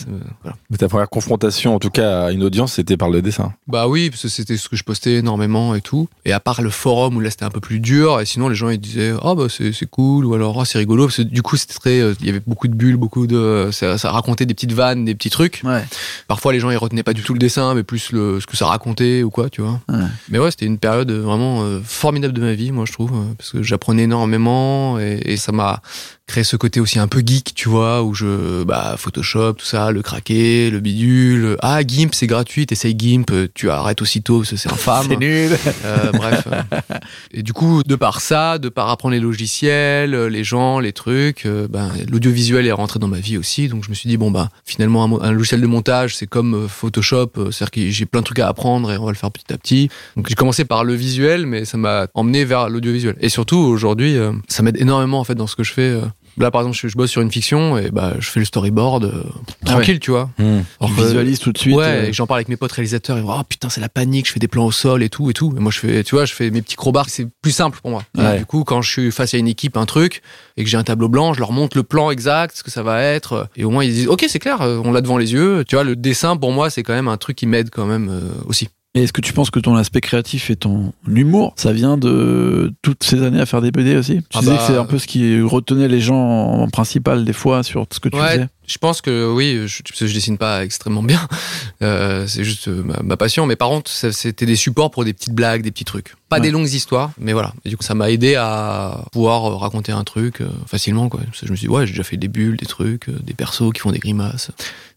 [0.42, 0.56] voilà.
[0.70, 3.52] Mais ta première confrontation, en tout cas, à une audience, c'était par le dessin.
[3.66, 6.08] Bah oui, parce que c'était ce que je postais énormément et tout.
[6.24, 8.54] Et à part le forum où là c'était un peu plus dur, et sinon les
[8.54, 11.42] gens ils disaient ah bah c'est cool ou alors ah c'est rigolo parce que du
[11.42, 14.46] coup c'était très, euh, il y avait beaucoup de bulles, beaucoup de, ça, ça racontait
[14.46, 15.60] des petites vannes, des petits trucs.
[15.64, 15.84] Ouais.
[16.28, 18.56] Parfois les gens ils retenaient pas du tout le dessin, mais plus le ce que
[18.56, 19.80] ça racontait ou quoi, tu vois.
[19.88, 20.04] Ouais.
[20.28, 23.34] Mais ouais, c'était une période vraiment euh, formidable de ma vie, moi je trouve, euh,
[23.36, 25.80] parce que j'apprenais énormément et, et ça m'a
[26.26, 29.90] créé ce côté aussi un peu geek, tu vois, où je bah Photoshop, tout ça,
[29.90, 31.56] le craquer, le bidule.
[31.60, 35.06] Ah GIMP c'est gratuit, t'essayes GIMP, tu arrêtes aussitôt, parce que c'est infâme.
[35.08, 35.56] C'est nul.
[35.84, 36.48] Euh, bref.
[37.32, 41.46] Et du coup, de par ça, de par apprendre les logiciels, les gens, les trucs,
[41.46, 43.68] euh, ben, l'audiovisuel est rentré dans ma vie aussi.
[43.68, 46.68] Donc je me suis dit, bon, bah, finalement, un, logiciel de montage, c'est comme euh,
[46.68, 47.30] Photoshop.
[47.38, 49.52] euh, C'est-à-dire que j'ai plein de trucs à apprendre et on va le faire petit
[49.52, 49.88] à petit.
[50.16, 53.16] Donc j'ai commencé par le visuel, mais ça m'a emmené vers l'audiovisuel.
[53.20, 56.00] Et surtout, aujourd'hui, euh, ça m'aide énormément, en fait, dans ce que je fais.
[56.38, 56.42] Euh.
[56.42, 59.04] Là, par exemple, je, je bosse sur une fiction et bah, je fais le storyboard
[59.04, 59.22] euh,
[59.64, 60.30] tranquille, tu vois.
[60.36, 60.42] Tu
[60.80, 61.74] Alors que- visualises tout de suite.
[61.76, 63.88] Ouais, euh, et j'en parle avec mes potes réalisateurs, ils vont, oh putain, c'est la
[63.88, 65.52] panique, je fais des plans au sol et tout et tout.
[65.56, 67.90] Et moi, je fais, tu vois, je fais mes petits crowbars, c'est plus simple pour
[67.90, 68.02] moi.
[68.16, 68.38] Ouais.
[68.38, 70.22] du coup, quand je suis face à une équipe, un truc,
[70.56, 72.82] et que j'ai un tableau blanc, je leur montre le plan exact, ce que ça
[72.82, 73.48] va être.
[73.56, 75.64] Et au moins, ils disent, ok, c'est clair, euh, on l'a devant les yeux.
[75.68, 78.08] Tu vois, le dessin, pour moi, c'est quand même un truc qui m'aide quand même
[78.10, 78.68] euh, aussi.
[79.02, 83.04] Est-ce que tu penses que ton aspect créatif et ton humour, ça vient de toutes
[83.04, 84.16] ces années à faire des BD aussi?
[84.16, 87.24] Tu Ah disais bah- que c'est un peu ce qui retenait les gens en principal
[87.24, 88.48] des fois sur ce que tu Ouais, faisais.
[88.66, 91.20] je pense que oui, je, parce que je dessine pas extrêmement bien.
[91.82, 93.44] Euh, c'est juste euh, ma, ma passion.
[93.44, 96.14] Mais par contre, c'était des supports pour des petites blagues, des petits trucs.
[96.30, 96.42] Pas Ouais.
[96.42, 97.52] des longues histoires, mais voilà.
[97.66, 101.10] Et du coup, ça m'a aidé à pouvoir euh, raconter un truc facilement.
[101.10, 101.20] Quoi.
[101.34, 103.80] Je me suis dit, ouais, j'ai déjà fait des bulles, des trucs, des persos qui
[103.80, 104.50] font des grimaces,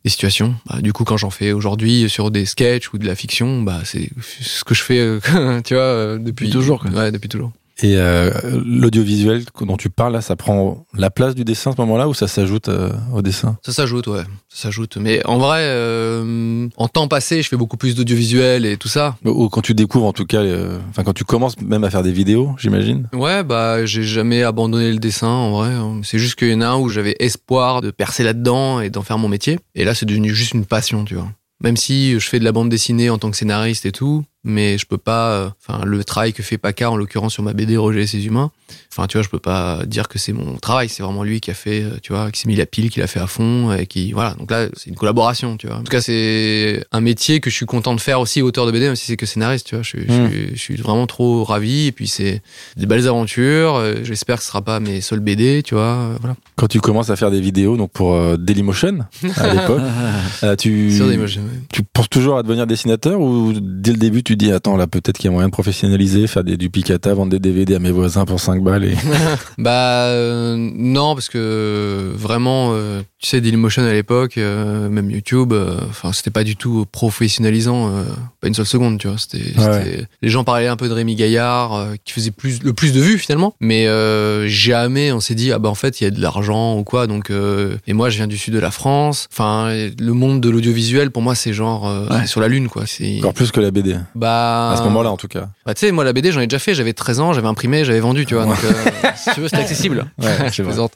[0.04, 0.56] des situations.
[0.68, 3.82] Bah, du coup, quand j'en fais aujourd'hui sur des sketchs ou de la fiction, bah,
[3.84, 4.10] c'est
[4.41, 5.20] ce que je fais, euh,
[5.66, 6.91] tu vois, euh, depuis Depuis toujours, quoi.
[6.91, 7.52] Ouais, depuis toujours.
[7.82, 8.32] Et euh,
[8.66, 12.14] l'audiovisuel dont tu parles, là, ça prend la place du dessin à ce moment-là ou
[12.14, 13.58] ça s'ajoute euh, au dessin?
[13.66, 14.24] Ça s'ajoute, ouais.
[14.50, 14.98] Ça s'ajoute.
[14.98, 19.16] Mais en vrai, euh, en temps passé, je fais beaucoup plus d'audiovisuel et tout ça.
[19.24, 22.04] Ou quand tu découvres, en tout cas, euh, enfin quand tu commences même à faire
[22.04, 23.08] des vidéos, j'imagine?
[23.14, 25.72] Ouais, bah, j'ai jamais abandonné le dessin, en vrai.
[26.04, 29.04] C'est juste qu'il y en a un où j'avais espoir de percer là-dedans et d'en
[29.04, 29.58] faire mon métier.
[29.76, 31.30] Et là, c'est devenu juste une passion, tu vois.
[31.62, 34.78] Même si je fais de la bande dessinée en tant que scénariste et tout, mais
[34.78, 37.76] je peux pas, euh, enfin, le travail que fait Paca, en l'occurrence sur ma BD
[37.78, 38.52] Roger et ses humains,
[38.92, 41.52] enfin, tu vois, je peux pas dire que c'est mon travail, c'est vraiment lui qui
[41.52, 43.74] a fait, euh, tu vois, qui s'est mis la pile, qui l'a fait à fond,
[43.74, 44.36] et qui, voilà.
[44.36, 45.78] Donc là, c'est une collaboration, tu vois.
[45.78, 48.72] En tout cas, c'est un métier que je suis content de faire aussi, auteur de
[48.72, 49.84] BD, même si c'est que scénariste, tu vois.
[49.84, 52.42] Je, suis- je suis- je suis vraiment trop ravi, et puis c'est
[52.78, 56.16] des belles aventures, euh, j'espère que ce sera pas mes seuls BD, tu vois, euh,
[56.22, 56.36] voilà.
[56.56, 59.00] Quand tu commences à faire des vidéos, donc pour euh, Dailymotion
[59.38, 59.82] à l'époque,
[60.44, 61.60] euh, tu, Sur Dailymotion, ouais.
[61.74, 65.18] tu penses toujours à devenir dessinateur ou dès le début tu dis attends là peut-être
[65.18, 67.90] qu'il y a moyen de professionnaliser, faire des du picata, vendre des DVD à mes
[67.90, 68.94] voisins pour 5 balles et
[69.58, 75.51] Bah euh, non parce que vraiment euh, tu sais Dailymotion à l'époque euh, même YouTube
[75.51, 78.03] euh, enfin c'était pas du tout professionnalisant euh,
[78.39, 79.84] pas une seule seconde tu vois c'était Ouais.
[79.84, 83.01] c'était- les gens parlaient un peu de Rémi Gaillard qui faisait plus le plus de
[83.01, 86.11] vues finalement mais euh, jamais on s'est dit ah bah en fait il y a
[86.11, 89.28] de l'argent ou quoi donc euh, et moi je viens du sud de la France
[89.34, 92.26] enfin le monde de l'audiovisuel pour moi c'est genre euh, Ouais.
[92.26, 95.17] sur la lune quoi c'est encore plus que la BD bah à ce moment-là en
[95.17, 95.49] tout cas.
[95.65, 96.74] bah, tu sais, moi, la BD, j'en ai déjà fait.
[96.74, 98.45] J'avais 13 ans, j'avais imprimé, j'avais vendu, tu vois.
[98.45, 100.05] Donc, euh, si tu veux, c'était accessible.
[100.22, 100.93] Ouais, je plaisante.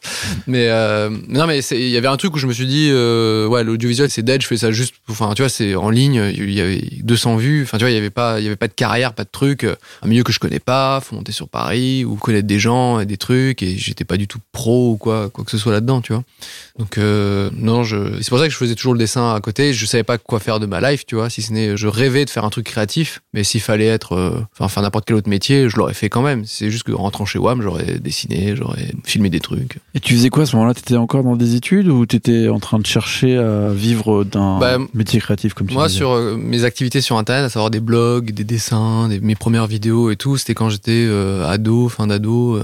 [0.47, 3.47] Mais, euh, non, mais il y avait un truc où je me suis dit, euh,
[3.47, 6.51] ouais, l'audiovisuel, c'est dead, je fais ça juste, enfin, tu vois, c'est en ligne, il
[6.53, 7.63] y avait 200 vues.
[7.63, 9.29] Enfin, tu vois, il y avait pas, il y avait pas de carrière, pas de
[9.31, 9.63] truc.
[9.63, 12.99] euh, Un milieu que je connais pas, faut monter sur Paris ou connaître des gens
[12.99, 13.63] et des trucs.
[13.63, 16.23] Et j'étais pas du tout pro ou quoi, quoi que ce soit là-dedans, tu vois.
[16.79, 19.73] Donc, euh, non, je, c'est pour ça que je faisais toujours le dessin à côté.
[19.73, 22.25] Je savais pas quoi faire de ma life, tu vois, si ce n'est, je rêvais
[22.25, 23.21] de faire un truc créatif.
[23.33, 26.43] Mais s'il fallait être, enfin, faire n'importe quel autre métier, je l'aurais fait quand même.
[26.45, 29.77] C'est juste que rentrant chez WAM, j'aurais dessiné, j'aurais filmé des trucs.
[29.95, 30.73] Et tu faisais quoi à ce moment-là?
[30.73, 34.77] T'étais encore dans des études ou t'étais en train de chercher à vivre d'un Bah,
[34.93, 37.79] métier créatif comme tu Moi, disais sur euh, mes activités sur Internet, à savoir des
[37.79, 42.07] blogs, des dessins, des- mes premières vidéos et tout, c'était quand j'étais euh, ado, fin
[42.07, 42.55] d'ado.
[42.57, 42.63] euh,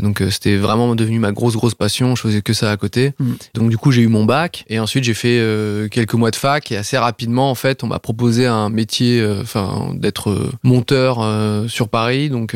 [0.00, 2.14] donc, c'était vraiment devenu ma grosse, grosse passion.
[2.16, 3.12] Je faisais que ça à côté.
[3.18, 3.32] Mm.
[3.54, 4.64] Donc, du coup, j'ai eu mon bac.
[4.68, 5.42] Et ensuite, j'ai fait
[5.90, 6.70] quelques mois de fac.
[6.72, 11.20] Et assez rapidement, en fait, on m'a proposé un métier, enfin, d'être monteur
[11.68, 12.30] sur Paris.
[12.30, 12.54] Donc,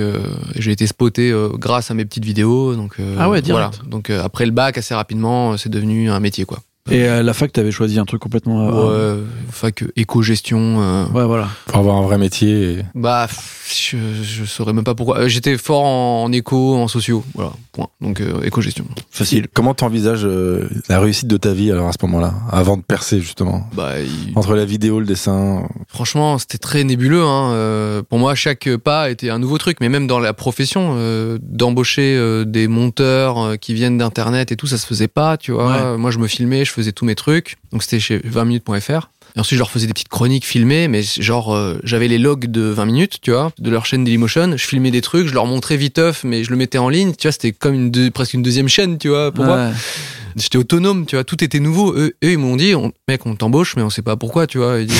[0.57, 2.75] j'ai été spoté grâce à mes petites vidéos.
[2.75, 3.71] Donc, Ah ouais, voilà.
[3.71, 3.81] direct.
[3.89, 6.59] Donc, euh, après le bac, assez rapidement, c'est devenu un métier, quoi.
[6.91, 8.69] Et à la fac, t'avais choisi un truc complètement.
[8.69, 10.83] euh, Ouais, fac éco-gestion.
[10.83, 11.49] euh, ouais, voilà.
[11.67, 12.79] Pour avoir un vrai métier.
[12.79, 13.29] et- Bah,
[13.69, 15.19] je, je saurais même pas pourquoi.
[15.21, 17.89] Euh, J'étais fort en, en éco, en sociaux, voilà, point.
[18.01, 18.85] Donc euh, éco-gestion.
[19.11, 19.47] Facile.
[19.53, 23.21] Comment t'envisages euh, la réussite de ta vie alors à ce moment-là, avant de percer
[23.21, 23.67] justement?
[23.75, 25.67] Bah, il- Entre la vidéo, le dessin?
[25.89, 27.23] franchement, c'était très nébuleux.
[27.23, 27.53] Hein.
[27.53, 29.79] Euh, pour moi, chaque pas était un nouveau truc.
[29.81, 34.57] Mais même dans la profession, euh, d'embaucher euh, des monteurs euh, qui viennent d'internet et
[34.57, 35.97] tout, ça se faisait pas, tu vois.
[35.97, 37.57] Moi, je me filmais, je faisais tous mes trucs.
[37.73, 39.09] Donc c'était chez 20minutes.fr.
[39.37, 42.47] Et ensuite, je leur faisais des petites chroniques filmées, mais genre, euh, j'avais les logs
[42.51, 44.57] de 20 minutes, tu vois, de leur chaîne Dailymotion.
[44.57, 47.13] Je filmais des trucs, je leur montrais viteuf, mais je le mettais en ligne.
[47.19, 49.71] Tu vois, c'était comme une deux- presque une deuxième chaîne, tu vois, pour moi.
[50.37, 51.95] J'étais autonome, tu vois, tout était nouveau.
[51.95, 54.59] Eux, eux, ils m'ont dit, on- mec, on t'embauche, mais on sait pas pourquoi, tu
[54.59, 54.81] vois.
[54.81, 54.97] Ils disent,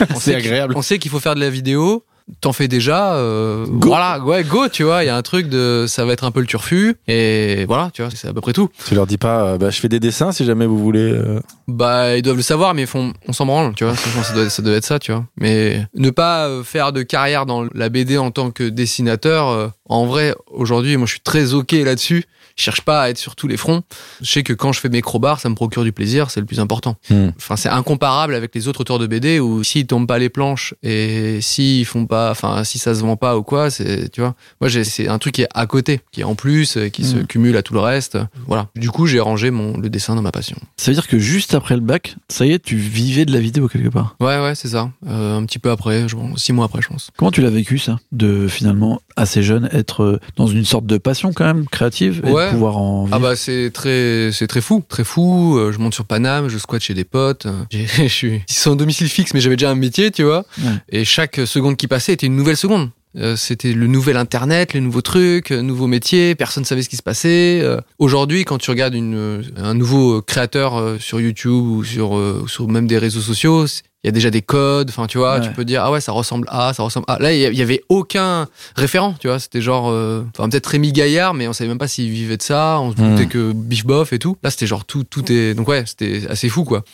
[0.00, 0.74] euh, on sait qu'il- agréable.
[0.76, 2.04] On sait qu'il faut faire de la vidéo.
[2.40, 3.86] T'en fais déjà, euh, Go.
[3.88, 5.04] voilà, ouais, go, tu vois.
[5.04, 7.90] Il y a un truc de, ça va être un peu le turfu, et voilà,
[7.94, 8.68] tu vois, c'est à peu près tout.
[8.88, 11.12] Tu leur dis pas, euh, bah, je fais des dessins si jamais vous voulez.
[11.12, 11.38] euh.
[11.68, 13.94] Bah, ils doivent le savoir, mais ils font, on s'en branle, tu vois.
[13.94, 15.24] Franchement, ça doit, ça doit être ça, tu vois.
[15.38, 19.68] Mais ne pas euh, faire de carrière dans la BD en tant que dessinateur, euh,
[19.88, 22.24] en vrai, aujourd'hui, moi, je suis très ok là-dessus.
[22.56, 23.82] Je cherche pas à être sur tous les fronts.
[24.22, 26.46] Je sais que quand je fais mes crowbars, ça me procure du plaisir, c'est le
[26.46, 26.96] plus important.
[27.10, 27.28] Hmm.
[27.36, 30.74] Enfin, c'est incomparable avec les autres auteurs de BD où s'ils tombent pas les planches
[30.82, 34.34] et s'ils font pas, enfin, si ça se vend pas ou quoi, c'est, tu vois.
[34.60, 37.16] Moi, c'est un truc qui est à côté, qui est en plus, euh, qui se
[37.16, 37.26] Mm.
[37.26, 38.18] cumule à tout le reste.
[38.46, 38.68] Voilà.
[38.74, 40.56] Du coup, j'ai rangé mon, le dessin dans ma passion.
[40.78, 43.40] Ça veut dire que juste après le bac, ça y est, tu vivais de la
[43.40, 44.16] vidéo quelque part.
[44.20, 44.90] Ouais, ouais, c'est ça.
[45.06, 47.10] Euh, un petit peu après, je six mois après, je pense.
[47.18, 47.98] Comment tu l'as vécu ça?
[48.12, 52.50] De finalement, assez jeune, être euh, dans une sorte de passion quand même, créative, Ouais.
[52.52, 55.56] de pouvoir en vivre Ah bah c'est très c'est très fou, très fou.
[55.58, 57.46] Euh, je monte sur Paname, je squatte chez des potes.
[57.46, 57.64] Euh,
[57.98, 60.44] Je suis sans domicile fixe, mais j'avais déjà un métier, tu vois.
[60.58, 60.70] Ouais.
[60.90, 62.90] Et chaque seconde qui passait était une nouvelle seconde.
[63.16, 66.34] Euh, C'était le nouvel internet, les nouveaux trucs, nouveaux métiers.
[66.34, 67.62] Personne savait ce qui se passait.
[67.98, 72.98] Aujourd'hui, quand tu regardes une, un nouveau créateur sur YouTube ou sur, sur même des
[72.98, 73.64] réseaux sociaux,
[74.04, 74.88] il y a déjà des codes.
[74.90, 75.40] Enfin, tu vois, Ouais.
[75.40, 77.18] tu peux dire ah ouais, ça ressemble à, ça ressemble à.
[77.18, 79.38] Là, il y avait aucun référent, tu vois.
[79.40, 82.42] C'était genre, euh, enfin peut-être Rémi Gaillard, mais on savait même pas s'il vivait de
[82.42, 82.78] ça.
[82.80, 83.10] On se Hmm.
[83.16, 84.36] doutait que Biff Boff et tout.
[84.42, 85.54] Là, c'était genre tout, tout est.
[85.54, 86.84] Donc ouais, c'était assez fou quoi.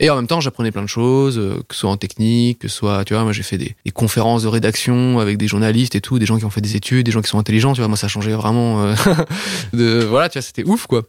[0.00, 2.68] Et en même temps, j'apprenais plein de choses, euh, que ce soit en technique, que
[2.68, 5.94] ce soit, tu vois, moi j'ai fait des, des conférences de rédaction avec des journalistes
[5.94, 7.80] et tout, des gens qui ont fait des études, des gens qui sont intelligents, tu
[7.80, 7.88] vois.
[7.88, 8.82] Moi, ça changeait vraiment.
[8.84, 8.94] euh,
[9.72, 11.02] de voilà, tu vois, c'était ouf quoi.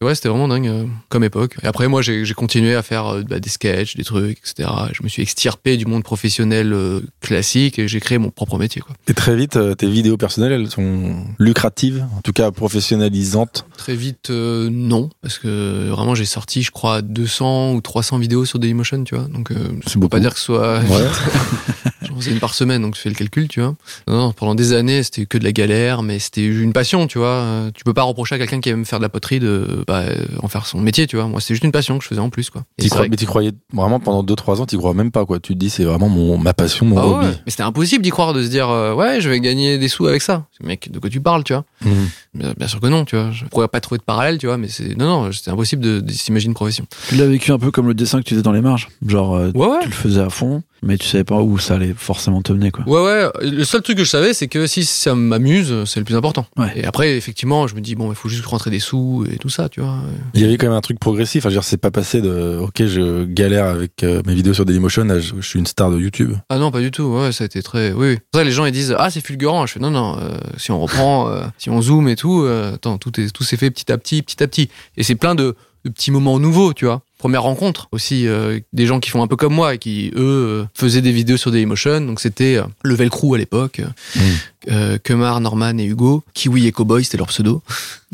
[0.00, 1.56] Et ouais, c'était vraiment dingue euh, comme époque.
[1.62, 4.68] Et après, moi, j'ai j'ai continué à faire euh, bah, des sketchs, des trucs, etc.
[4.98, 8.80] Je me suis extirpé du monde professionnel euh, classique et j'ai créé mon propre métier
[8.80, 8.96] quoi.
[9.06, 13.64] Et très vite, euh, tes vidéos personnelles, elles sont lucratives, en tout cas professionnalisantes?
[13.76, 18.44] Très vite, euh, non, parce que vraiment j'ai sorti, je crois, 200 ou 300 vidéos
[18.44, 19.28] sur Dailymotion, tu vois.
[19.28, 20.08] Donc, euh, peux beaucoup.
[20.08, 20.80] pas dire que ce soit.
[20.80, 21.06] Ouais.
[22.08, 23.74] J'en faisais une par semaine, donc tu fais le calcul, tu vois.
[24.08, 27.18] Non, non, pendant des années, c'était que de la galère, mais c'était une passion, tu
[27.18, 27.28] vois.
[27.28, 30.00] Euh, Tu peux pas reprocher à quelqu'un qui aime faire de la poterie de bah,
[30.00, 31.26] euh, en faire son métier, tu vois.
[31.26, 32.64] Moi, c'était juste une passion que je faisais en plus, quoi.
[32.88, 35.38] Crois- mais tu croyais vraiment pendant 2-3 ans, tu crois même pas quoi.
[35.40, 37.26] Tu te dis c'est vraiment mon, ma passion, mon Ah ouais, hobby.
[37.44, 40.06] mais c'était impossible d'y croire, de se dire euh, ouais, je vais gagner des sous
[40.06, 40.46] avec ça.
[40.62, 42.08] Mec, de quoi tu parles, tu vois Mhm.
[42.34, 43.30] bien, bien sûr que non, tu vois.
[43.30, 46.00] Je pourrais pas trouver de parallèle, tu vois, mais c'est non, non, c'était impossible de,
[46.00, 46.86] de s'imaginer une profession.
[47.08, 48.88] Tu l'as vécu un peu comme le dessin que tu faisais dans les marges.
[49.06, 49.78] Genre, euh, Ouais, ouais.
[49.82, 52.70] tu le faisais à fond, mais tu savais pas où ça allait forcément te mener,
[52.70, 52.84] quoi.
[52.88, 53.28] Ouais, ouais.
[53.50, 56.46] Le seul truc que je savais, c'est que si ça m'amuse, c'est le plus important.
[56.56, 56.72] Ouais.
[56.76, 59.48] Et après, effectivement, je me dis, bon, il faut juste rentrer des sous et tout
[59.48, 59.98] ça, tu vois.
[60.34, 61.42] Il y avait quand même un truc progressif.
[61.42, 64.54] Enfin, je veux dire, c'est pas passé de OK, je galère avec euh, mes vidéos
[64.54, 66.32] sur Dailymotion, à je, je suis une star de YouTube.
[66.48, 67.02] Ah non, pas du tout.
[67.04, 67.92] Ouais, ça a été très.
[67.92, 68.18] Oui, oui.
[68.30, 69.66] Pour ça, les gens ils disent, ah, c'est fulgurant.
[69.66, 70.16] Je fais, non, non.
[70.20, 73.44] euh, si on reprend, euh, si on zoome et tout, euh, attends, tout est, tout
[73.44, 74.68] s'est fait petit à petit, petit à petit.
[74.96, 75.54] Et c'est plein de,
[75.84, 77.02] de petits moments nouveaux, tu vois.
[77.18, 80.20] Première rencontre aussi, euh, des gens qui font un peu comme moi et qui, eux,
[80.20, 82.00] euh, faisaient des vidéos sur Dailymotion.
[82.00, 83.80] Donc c'était euh, le Velcro à l'époque.
[84.14, 84.20] Mm.
[84.70, 86.24] Euh, Kemar, Norman et Hugo.
[86.34, 87.62] Kiwi et Cowboy, c'était leur pseudo.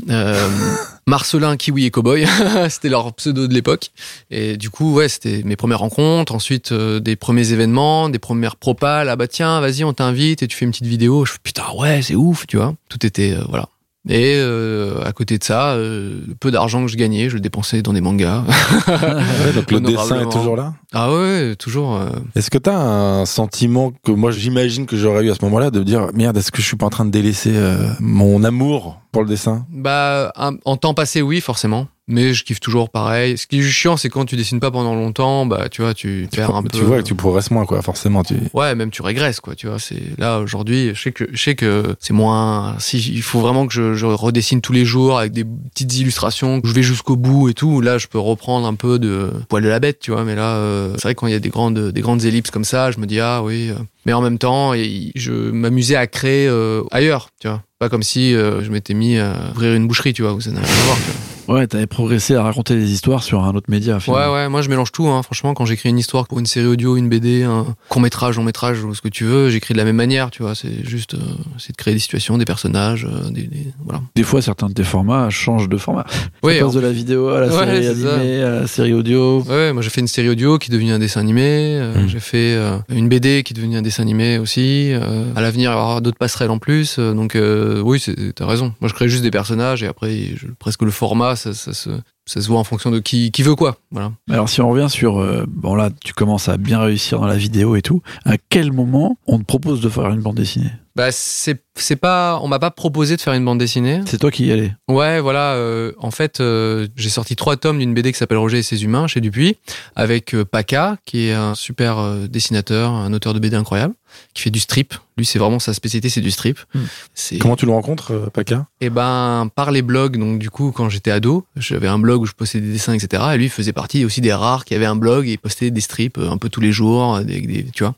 [0.08, 0.48] Euh,
[1.06, 2.26] Marcelin, Kiwi et Cowboy,
[2.68, 3.90] c'était leur pseudo de l'époque.
[4.30, 6.34] Et du coup, ouais, c'était mes premières rencontres.
[6.34, 9.08] Ensuite, euh, des premiers événements, des premières propales.
[9.08, 11.24] Ah bah tiens, vas-y, on t'invite et tu fais une petite vidéo.
[11.24, 12.74] Je fais putain, ouais, c'est ouf, tu vois.
[12.88, 13.68] Tout était, euh, voilà.
[14.08, 17.40] Et euh, à côté de ça, euh, le peu d'argent que je gagnais, je le
[17.40, 18.44] dépensais dans des mangas.
[18.88, 20.74] Ouais, donc le dessin est toujours là?
[20.92, 21.96] ah ouais, toujours.
[21.96, 25.70] euh, Est-ce que t'as un sentiment que moi j'imagine que j'aurais eu à ce moment-là
[25.70, 27.52] de me dire merde, est-ce que je suis pas en train de délaisser
[28.00, 29.66] mon amour pour le dessin?
[29.70, 31.88] Bah, un- en temps passé, oui, forcément.
[32.06, 33.38] Mais je kiffe toujours pareil.
[33.38, 36.28] Ce qui est chiant, c'est quand tu dessines pas pendant longtemps, bah, tu vois, tu
[36.30, 36.68] tu, perds un peu.
[36.68, 38.22] tu vois que tu progresses moins quoi, forcément.
[38.22, 38.34] Tu...
[38.52, 39.54] Ouais, même tu régresses, quoi.
[39.54, 40.90] Tu vois, c'est là aujourd'hui.
[40.94, 42.76] Je sais que je sais que c'est moins.
[42.78, 46.60] Si il faut vraiment que je, je redessine tous les jours avec des petites illustrations,
[46.60, 47.80] que je vais jusqu'au bout et tout.
[47.80, 50.24] Là, je peux reprendre un peu de poil de la bête, tu vois.
[50.24, 52.50] Mais là, euh, c'est vrai que quand il y a des grandes des grandes ellipses
[52.50, 53.70] comme ça, je me dis ah oui.
[53.70, 53.74] euh.
[54.04, 57.62] Mais en même temps, et- je m'amusais à créer euh, ailleurs, tu vois.
[57.78, 60.50] Pas comme si euh, je m'étais mis à ouvrir une boucherie, tu vois, où ça
[60.50, 60.96] n'a rien à voir.
[60.98, 61.33] tu vois.
[61.46, 63.94] Ouais, t'avais progressé à raconter des histoires sur un autre média.
[63.94, 64.32] Ouais, finalement.
[64.34, 65.06] ouais, moi je mélange tout.
[65.08, 65.22] Hein.
[65.22, 68.44] Franchement, quand j'écris une histoire pour une série audio, une BD, un court métrage, long
[68.44, 70.30] métrage, ou ce que tu veux, j'écris de la même manière.
[70.30, 71.18] Tu vois, c'est juste, euh,
[71.58, 74.00] c'est de créer des situations, des personnages, euh, des, des- voilà.
[74.16, 76.06] Des fois, certains de tes formats changent de format.
[76.42, 78.14] Oui, Tu passes de la vidéo à la Ouais, série c'est ça.
[78.14, 79.42] animée, à la série audio.
[79.42, 81.42] Ouais, moi j'ai fait une série audio qui est devenue un dessin animé.
[81.44, 82.08] euh, Mm.
[82.08, 84.92] J'ai fait euh, une BD qui est devenue un dessin animé aussi.
[85.36, 86.98] à l'avenir, il y aura d'autres passerelles en plus.
[86.98, 88.02] donc oui,
[88.34, 88.72] t'as raison.
[88.80, 91.90] Moi, je crée juste des personnages et après, je- presque le format, ça, ça se,
[92.26, 93.76] ça se voit en fonction de qui, qui veut quoi.
[93.90, 94.12] Voilà.
[94.30, 95.18] Alors, si on revient sur.
[95.18, 98.02] euh, bon, là, tu commences à bien réussir dans la vidéo et tout.
[98.24, 100.70] À quel moment on te propose de faire une bande dessinée?
[100.96, 104.00] Bah c'est c'est pas, on m'a pas proposé de faire une bande dessinée.
[104.06, 104.72] C'est toi qui y allais?
[104.88, 105.54] Ouais, voilà.
[105.54, 108.84] euh, en fait, euh, j'ai sorti trois tomes d'une BD qui s'appelle Roger et ses
[108.84, 109.56] humains chez Dupuis,
[109.96, 113.94] avec Paca, qui est un super dessinateur, un auteur de BD incroyable,
[114.34, 114.94] qui fait du strip.
[115.16, 116.58] Lui, c'est vraiment sa spécialité, c'est du strip.
[116.74, 116.80] Hmm.
[117.14, 120.16] C'est Comment tu le rencontres, euh, Paca et ben par les blogs.
[120.18, 123.22] Donc du coup, quand j'étais ado, j'avais un blog où je postais des dessins, etc.
[123.34, 125.70] Et lui il faisait partie aussi des rares qui avaient un blog et il postait
[125.70, 127.94] des strips euh, un peu tous les jours, euh, des, des- tu vois.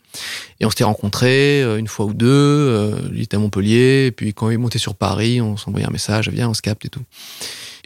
[0.60, 2.94] Et on s'était rencontrés une fois ou deux.
[3.10, 6.28] lui était à Montpellier, et puis quand il montait sur Paris, on s'envoyait un message,
[6.30, 7.02] viens, on se capte et tout.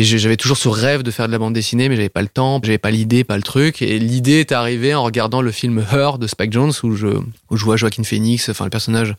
[0.00, 2.28] Et j'avais toujours ce rêve de faire de la bande dessinée, mais j'avais pas le
[2.28, 3.82] temps, j'avais pas l'idée, pas le truc.
[3.82, 7.08] Et l'idée est arrivée en regardant le film Her de Spike Jones, où je,
[7.50, 9.14] où je vois Joaquin Phoenix, enfin le personnage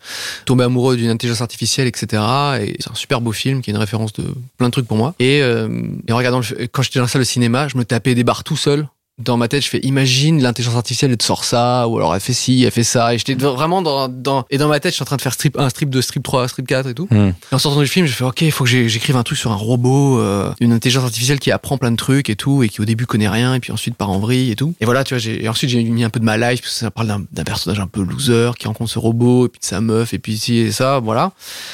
[0.45, 2.23] tombé amoureux d'une intelligence artificielle, etc.
[2.61, 4.23] Et c'est un super beau film qui est une référence de
[4.57, 5.13] plein de trucs pour moi.
[5.19, 5.69] Et, euh,
[6.07, 8.43] et en regardant, le, quand j'étais dans la salle cinéma, je me tapais des barres
[8.43, 8.87] tout seul.
[9.19, 12.21] Dans ma tête, je fais imagine l'intelligence artificielle elle te sort ça, ou alors elle
[12.21, 13.13] fait ci, elle fait ça.
[13.13, 15.33] Et j'étais vraiment dans, dans, et dans ma tête, je suis en train de faire
[15.33, 17.07] strip 1, strip 2, strip 3, strip 4 et tout.
[17.11, 17.33] Hmm.
[17.51, 19.51] Et en sortant du film, j'ai fait ok, il faut que j'écrive un truc sur
[19.51, 22.81] un robot, euh, une intelligence artificielle qui apprend plein de trucs et tout, et qui
[22.81, 24.73] au début connaît rien, et puis ensuite part en vrille et tout.
[24.79, 26.73] Et voilà, tu vois, j'ai, et ensuite j'ai mis un peu de ma life, parce
[26.73, 29.59] que ça parle d'un, d'un personnage un peu loser qui rencontre ce robot, et puis
[29.59, 31.33] de sa meuf, et puis ci et ça, voilà.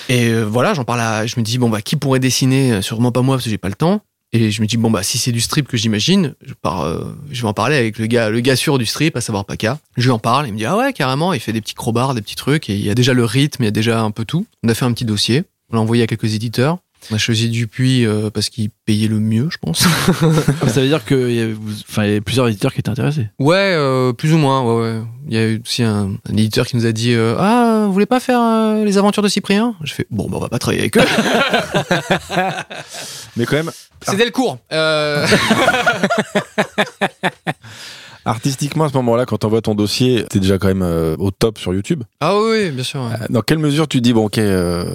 [0.10, 3.12] Et euh, voilà, j'en parle à, je me dis bon bah qui pourrait dessiner, sûrement
[3.12, 4.02] pas moi parce que j'ai pas le temps.
[4.34, 7.06] Et je me dis bon bah si c'est du strip que j'imagine, je pars, euh,
[7.32, 9.80] je vais en parler avec le gars, le gars sûr du strip, à savoir Paca.
[9.96, 12.14] Je lui en parle, il me dit ah ouais carrément, il fait des petits crobards,
[12.14, 14.12] des petits trucs, et il y a déjà le rythme, il y a déjà un
[14.12, 14.46] peu tout.
[14.64, 16.80] On a fait un petit dossier, on l'a envoyé à quelques éditeurs.
[17.12, 19.86] On a choisi Dupuis euh, parce qu'il payait le mieux, je pense.
[20.62, 21.56] Ah, ça veut dire qu'il y, avait-
[21.90, 23.28] enfin, il y avait plusieurs éditeurs qui étaient intéressés.
[23.40, 24.62] ouais, euh, plus ou moins.
[24.64, 25.02] Ouais, ouais.
[25.30, 27.94] Il y a eu aussi un, un éditeur qui nous a dit euh, ah vous
[27.94, 29.76] voulez pas faire euh, les aventures de Cyprien?
[29.84, 31.02] Je fais bon bah on va pas travailler avec eux.
[33.38, 34.58] Mais quand même, C'était le cours.
[38.28, 41.58] Artistiquement, à ce moment-là, quand t'envoies ton dossier, t'es déjà quand même euh, au top
[41.58, 42.04] sur YouTube.
[42.20, 43.00] ah oui, oui, bien sûr.
[43.02, 43.14] ouais.
[43.22, 44.86] Euh, Dans quelle mesure tu dis, bon, ok, euh,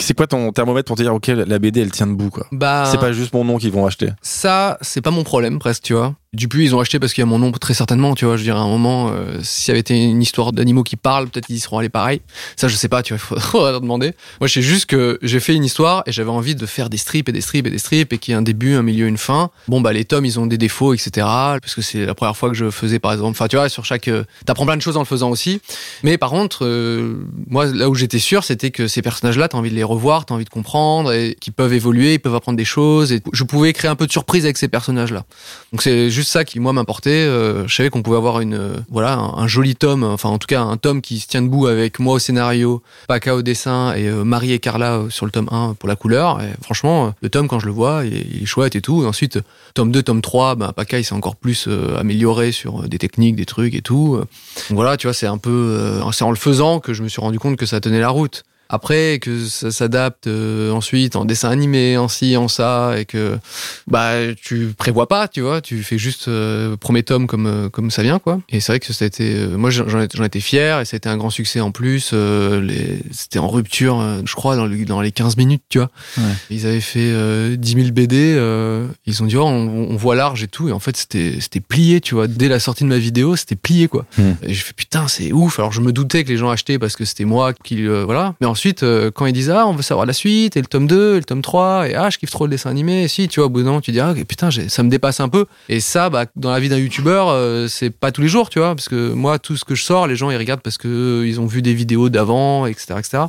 [0.00, 2.46] c'est quoi ton thermomètre pour te dire, ok, la BD, elle tient debout, quoi?
[2.52, 4.10] Bah C'est pas juste mon nom qu'ils vont acheter.
[4.20, 6.14] ça, c'est pas mon problème presque, tu vois.
[6.34, 8.38] Dupuis, ils ont acheté parce qu'il y a mon nom très certainement, tu vois.
[8.38, 11.28] Je dirais à un moment, euh, s'il y avait été une histoire d'animaux qui parlent,
[11.28, 12.22] peut-être qu'ils y seront allés pareil.
[12.56, 14.14] Ça, je sais pas, tu vois, il faudra leur demander.
[14.40, 16.96] Moi, je sais juste que j'ai fait une histoire et j'avais envie de faire des
[16.96, 19.08] strips et des strips et des strips et qu'il y ait un début, un milieu,
[19.08, 19.50] une fin.
[19.68, 21.10] Bon, bah, les tomes, ils ont des défauts, etc.
[21.16, 23.84] Parce que c'est la première fois que je faisais, par exemple, enfin, tu vois, sur
[23.84, 25.60] chaque, euh, t'apprends plein de choses en le faisant aussi.
[26.02, 29.68] Mais par contre, euh, moi, là où j'étais sûr, c'était que ces personnages-là, t'as envie
[29.68, 32.64] de les revoir, t'as envie de comprendre et qu'ils peuvent évoluer, ils peuvent apprendre des
[32.64, 35.26] choses et je pouvais créer un peu de surprise avec ces personnages-là.
[35.72, 37.10] Donc c'est ça qui moi m'importait.
[37.10, 40.46] Euh, je savais qu'on pouvait avoir une euh, voilà un, joli tome, enfin en tout
[40.46, 44.08] cas un tome qui se tient debout avec moi au scénario, Paca au dessin et
[44.08, 46.40] euh, Marie et Carla euh, sur le tome 1 pour la couleur.
[46.40, 49.02] Et franchement, le tome quand je le vois, il est, chouette et tout.
[49.02, 49.38] Et ensuite
[49.74, 51.68] tome 2, tome 3, bah, Paca il s'est encore plus
[51.98, 54.20] amélioré sur des techniques, des trucs et tout.
[54.70, 57.38] Voilà, tu vois, c'est un peu c'est en le faisant que je me suis rendu
[57.38, 58.44] compte que ça tenait la route.
[58.74, 63.38] Après, que ça s'adapte euh, ensuite en dessin animé, en ci, en ça, et que
[63.86, 64.12] bah
[64.42, 68.02] tu prévois pas, tu vois, tu fais juste euh, premier tome comme euh, comme ça
[68.02, 68.40] vient, quoi.
[68.48, 70.84] Et c'est vrai que ça a été, euh, moi j'en ai- j'en étais fier, et
[70.86, 72.14] ça a été un grand succès en plus.
[73.12, 75.90] C'était en rupture, je crois, dans, le- dans les 15 minutes, tu vois.
[76.18, 76.24] Ouais.
[76.50, 78.16] Ils avaient fait euh, 10 000 BD,
[79.06, 81.60] ils ont dit, oh, on, on voit large et tout, et en fait c'était c'était
[81.60, 82.26] plié, tu vois.
[82.26, 84.06] Dès la sortie de ma vidéo, c'était plié, quoi.
[84.18, 84.32] Hmm.
[84.42, 85.58] Et je fais putain, c'est ouf.
[85.58, 88.34] Alors je me doutais que les gens achetaient parce que c'était moi qui voilà.
[88.40, 90.86] Mais ensuite, euh, quand ils disent ah, on veut savoir la suite et le tome
[90.86, 93.04] 2 et le tome 3 et ah, je kiffe trop le dessin animé.
[93.04, 95.20] Et si tu vois, au bout d'un moment, tu dis ah, putain, ça me dépasse
[95.20, 95.46] un peu.
[95.68, 98.58] Et ça, bah, dans la vie d'un youtubeur, euh, c'est pas tous les jours, tu
[98.58, 100.88] vois, parce que moi, tout ce que je sors, les gens ils regardent parce que
[100.88, 103.24] euh, ont vu des vidéos d'avant, etc., etc.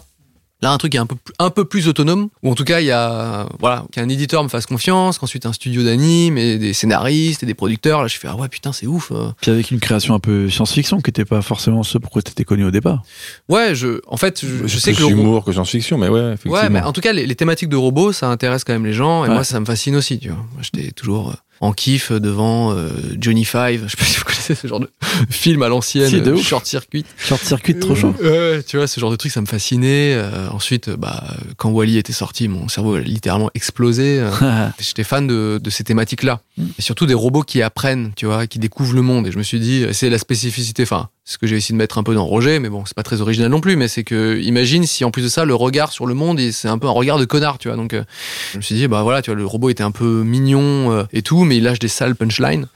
[0.64, 2.64] Là, un truc qui est un peu, plus- un peu plus autonome, ou en tout
[2.64, 6.58] cas, il y a, voilà, qu'un éditeur me fasse confiance, qu'ensuite un studio d'anime et
[6.58, 8.02] des scénaristes et des producteurs.
[8.02, 9.12] Là, je fais, ah ouais, putain, c'est ouf.
[9.12, 9.32] euh.
[9.42, 12.64] Puis avec une création un peu science-fiction qui n'était pas forcément ce pourquoi t'étais connu
[12.64, 13.04] au départ.
[13.50, 16.28] Ouais, je, en fait, je, je C'est sais que ro- humour que science-fiction, mais ouais,
[16.30, 16.54] effectivement.
[16.58, 18.94] Ouais, mais en tout cas, les, les thématiques de robots, ça intéresse quand même les
[18.94, 19.34] gens, et Ouais.
[19.34, 20.38] moi, ça me fascine aussi, tu vois.
[20.54, 22.90] Moi, j'étais toujours, euh, en kiff devant euh,
[23.20, 23.84] Johnny Five.
[23.86, 24.90] Je sais pas si vous connaissez ce genre de
[25.30, 27.06] film à l'ancienne, Si, euh, short circuit.
[27.18, 28.14] Short circuit, trop chaud.
[28.22, 30.14] Euh, tu vois, ce genre de truc, ça me fascinait.
[30.14, 31.24] Euh, ensuite, euh, bah,
[31.58, 34.20] quand Wally était sorti, mon cerveau a littéralement explosé.
[34.20, 36.42] Euh, J'étais fan de, de ces thématiques-là.
[36.58, 36.66] Mm.
[36.78, 39.28] Et surtout des robots qui apprennent, tu vois, qui découvrent le monde.
[39.28, 41.98] Et je me suis dit, c'est la spécificité, enfin, ce que j'ai essayé de mettre
[41.98, 44.40] un peu dans Roger, mais bon, c'est pas très original non plus, mais c'est que,
[44.42, 46.92] imagine si en plus de ça, le regard sur le monde, c'est un peu un
[46.92, 47.78] regard de connard, tu vois.
[47.78, 48.04] Donc, euh,
[48.52, 51.04] je me suis dit, bah voilà, tu vois, le robot était un peu mignon euh,
[51.14, 52.68] et tout, mais il lâche des sales punchlines.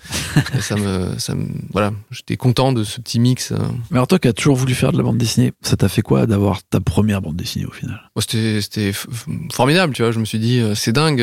[0.62, 3.52] ça me, ça me, voilà, j'étais content de ce petit mix.
[3.52, 3.58] euh.
[3.92, 6.02] Mais alors toi qui as toujours voulu faire de la bande dessinée, ça t'a fait
[6.02, 8.00] quoi d'avoir ta première bande dessinée au final?
[8.16, 8.94] Bon, c'était
[9.52, 10.12] formidable, tu vois.
[10.12, 11.20] Je me suis dit, c'est dingue.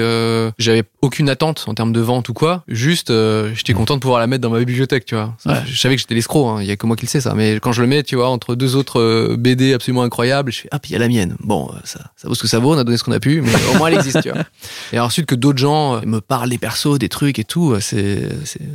[0.59, 2.65] J'avais aucune attente en termes de vente ou quoi.
[2.69, 3.11] Juste,
[3.55, 5.35] j'étais content de pouvoir la mettre dans ma bibliothèque, tu vois.
[5.47, 5.55] Ouais.
[5.67, 6.49] Je savais que j'étais l'escroc.
[6.51, 7.35] hein, Il y a que moi qui le ça.
[7.35, 10.61] Mais quand je le mets, tu vois, entre deux autres euh, BD absolument incroyables, je
[10.63, 11.37] fais ah puis il y a la mienne.
[11.41, 12.75] Bon, euh, ça, ça vaut ce que ça vaut.
[12.75, 14.43] On a donné ce qu'on a pu, mais au moins elle existe, tu vois.
[14.93, 18.29] Et ensuite que d'autres gens euh, me parlent des persos, des trucs et tout, c'est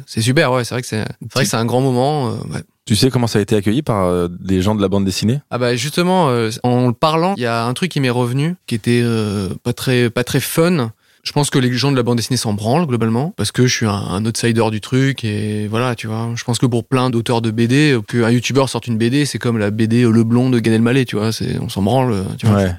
[0.08, 0.52] super.
[0.52, 2.32] Ouais, c'est vrai que c'est vrai que c'est un grand moment.
[2.32, 2.64] ouais.
[2.86, 5.42] Tu sais comment ça a été accueilli par des gens de la bande dessinée?
[5.52, 8.56] Ah bah justement, euh, en le parlant, il y a un truc qui m'est revenu,
[8.66, 10.92] qui était euh, pas très pas très fun.
[11.24, 13.76] Je pense que les gens de la bande dessinée s'en branlent globalement, parce que je
[13.76, 16.30] suis un, un outsider du truc et voilà, tu vois.
[16.36, 19.38] Je pense que pour plein d'auteurs de BD, euh, qu'un youtubeur sorte une BD, c'est
[19.38, 21.32] comme la BD Le Blond de Gad Elmaleh, tu vois.
[21.32, 22.56] C'est on s'en branle, euh, tu vois.
[22.58, 22.72] Ouais.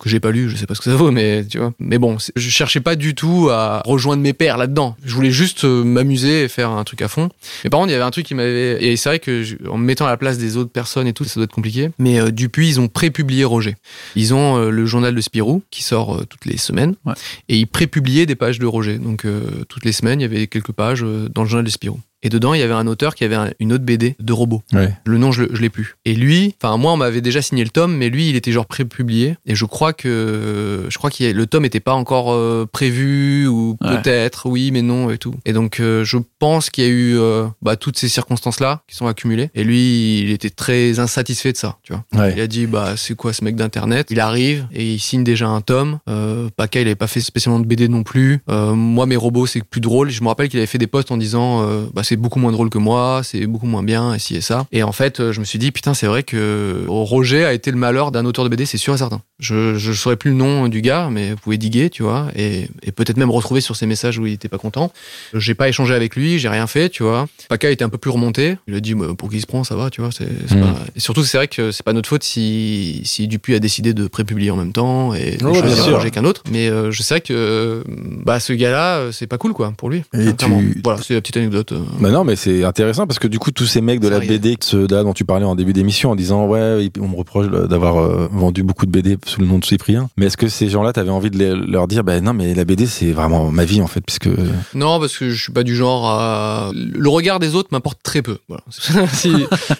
[0.00, 1.72] Que j'ai pas lu, je sais pas ce que ça vaut, mais tu vois.
[1.78, 4.96] Mais bon, je cherchais pas du tout à rejoindre mes pairs là-dedans.
[5.04, 7.28] Je voulais juste euh, m'amuser et faire un truc à fond.
[7.64, 8.84] Mais par contre, il y avait un truc qui m'avait.
[8.84, 11.12] Et c'est vrai que je- en me mettant à la place des autres personnes et
[11.12, 11.90] tout, ça doit être compliqué.
[11.98, 13.76] Mais euh, Dupuis, ils ont pré-publié Roger.
[14.16, 16.94] Ils ont euh, le journal de Spirou qui sort euh, toutes les semaines.
[17.06, 17.14] Ouais.
[17.48, 18.96] Et ils pré-publiaient des pages de Roger.
[18.96, 21.68] Donc euh, toutes les semaines, il y avait quelques pages euh, dans le journal de
[21.68, 22.00] Spirou.
[22.22, 24.62] Et dedans, il y avait un auteur qui avait un- une autre BD de robots.
[24.72, 24.92] Ouais.
[25.04, 25.96] Le nom, je, je l'ai plus.
[26.04, 28.66] Et lui, enfin moi, on m'avait déjà signé le tome, mais lui, il était genre
[28.66, 29.36] pré-publié.
[29.46, 33.76] Et je crois que je crois que le tome était pas encore euh, prévu ou
[33.82, 34.00] Ouais.
[34.02, 35.34] peut-être, oui, mais non et tout.
[35.44, 38.96] Et donc, euh, je pense qu'il y a eu euh, bah, toutes ces circonstances-là qui
[38.96, 39.50] sont accumulées.
[39.54, 42.04] Et lui, il était très insatisfait de ça, tu vois.
[42.20, 42.32] Ouais.
[42.34, 44.08] Il a dit bah c'est quoi ce mec d'internet?
[44.10, 45.98] Il arrive et il signe déjà un tome.
[46.08, 48.40] Euh, Paca il avait pas fait spécialement de BD non plus.
[48.48, 50.10] Moi mes robots c'est plus drôle.
[50.10, 52.70] Je me rappelle qu'il avait fait des posts en disant bah c'est beaucoup moins drôle
[52.70, 54.66] que moi, c'est beaucoup moins bien et ci et ça.
[54.72, 57.70] Et en fait euh, je me suis dit putain c'est vrai que Roger a été
[57.70, 59.20] le malheur d'un auteur de BD c'est sûr et certain.
[59.38, 62.68] Je je saurais plus le nom du gars mais vous pouvez diguer tu vois et,
[62.82, 64.92] et peut-être même retrouver sur ses messages où il était pas content.
[65.34, 67.26] J'ai pas échangé avec lui, j'ai rien fait tu vois.
[67.48, 68.56] Paca était un peu plus remonté.
[68.66, 70.10] Il a dit bah, pour qui il se prend ça va tu vois.
[70.12, 70.60] C'est c'est Mm.
[70.62, 73.92] pas- et surtout c'est vrai que c'est pas notre faute si si Dupuis a décidé
[73.94, 75.92] de prépublier en même temps et de un sûr.
[75.92, 76.42] projet qu'un autre.
[76.50, 77.82] Mais euh, je sais que euh,
[78.24, 80.02] bah ce gars-là euh, c'est pas cool quoi pour lui.
[80.14, 80.46] Et tu-
[80.84, 81.72] Voilà c'est la petite anecdote.
[82.00, 84.18] Bah non, mais c'est intéressant parce que du coup, tous ces mecs de la.
[84.20, 87.46] BD, ceux là dont tu parlais en début d'émission, en disant ouais, on me reproche
[87.48, 90.08] d'avoir euh, vendu beaucoup de BD sous le nom de Cyprien.
[90.16, 92.64] Mais est-ce que ces gens-là, t'avais envie de les- leur dire, ben non, mais la
[92.64, 94.28] BD, c'est vraiment ma vie en fait, puisque
[94.74, 96.70] Non, parce que je suis pas du genre à.
[96.74, 98.38] Le regard des autres m'importe très peu.
[98.48, 98.62] Voilà.
[99.12, 99.32] si,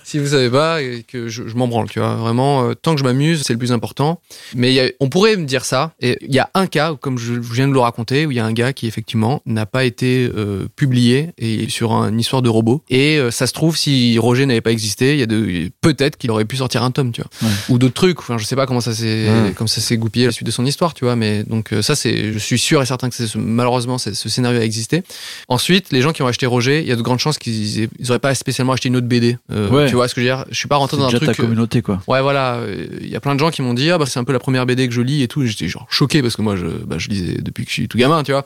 [0.05, 2.15] si vous savez pas, que je, je m'en branle, tu vois.
[2.15, 4.21] Vraiment, euh, tant que je m'amuse, c'est le plus important.
[4.55, 5.93] Mais a- on pourrait me dire ça.
[6.01, 8.41] Et il y a un cas, comme je viens de le raconter, où il y
[8.41, 12.43] a un gars qui effectivement n'a pas été euh, publié et sur un- une histoire
[12.43, 12.83] de robot.
[12.91, 16.17] Et euh, ça se trouve, si Roger n'avait pas existé, il y a de peut-être
[16.17, 17.55] qu'il aurait pu sortir un tome, tu vois, Ouais.
[17.69, 18.19] ou d'autres trucs.
[18.21, 19.53] Enfin, je sais pas comment ça s'est Ouais.
[19.57, 21.17] comme ça s'est goupillé à la suite de son histoire, tu vois.
[21.17, 24.61] Mais donc euh, ça, c'est, je suis sûr et certain que c'est malheureusement ce scénario
[24.61, 25.03] a existé.
[25.49, 27.89] Ensuite, les gens qui ont acheté Roger, il y a de grandes chances qu'ils aient-
[27.99, 29.37] ils auraient pas spécialement acheté une autre BD.
[29.53, 29.89] Euh, Ouais.
[29.89, 30.45] Tu vois ce que je veux dire?
[30.51, 31.27] Je suis pas rentré dans un truc.
[31.27, 32.03] ta communauté quoi.
[32.07, 32.61] Ouais, voilà.
[33.01, 34.39] Il y a plein de gens qui m'ont dit ah bah c'est un peu la
[34.39, 35.45] première BD que je lis et tout.
[35.47, 37.99] J'étais genre choqué parce que moi je bah, je lisais depuis que je suis tout
[37.99, 38.45] gamin, tu vois.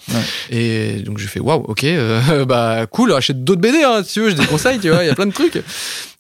[0.51, 1.85] Et donc j'ai fait waouh, ok,
[2.49, 5.03] bah cool, achète d'autres BD hein, si tu veux, je déconseille, tu vois.
[5.03, 5.63] Il y a plein de trucs.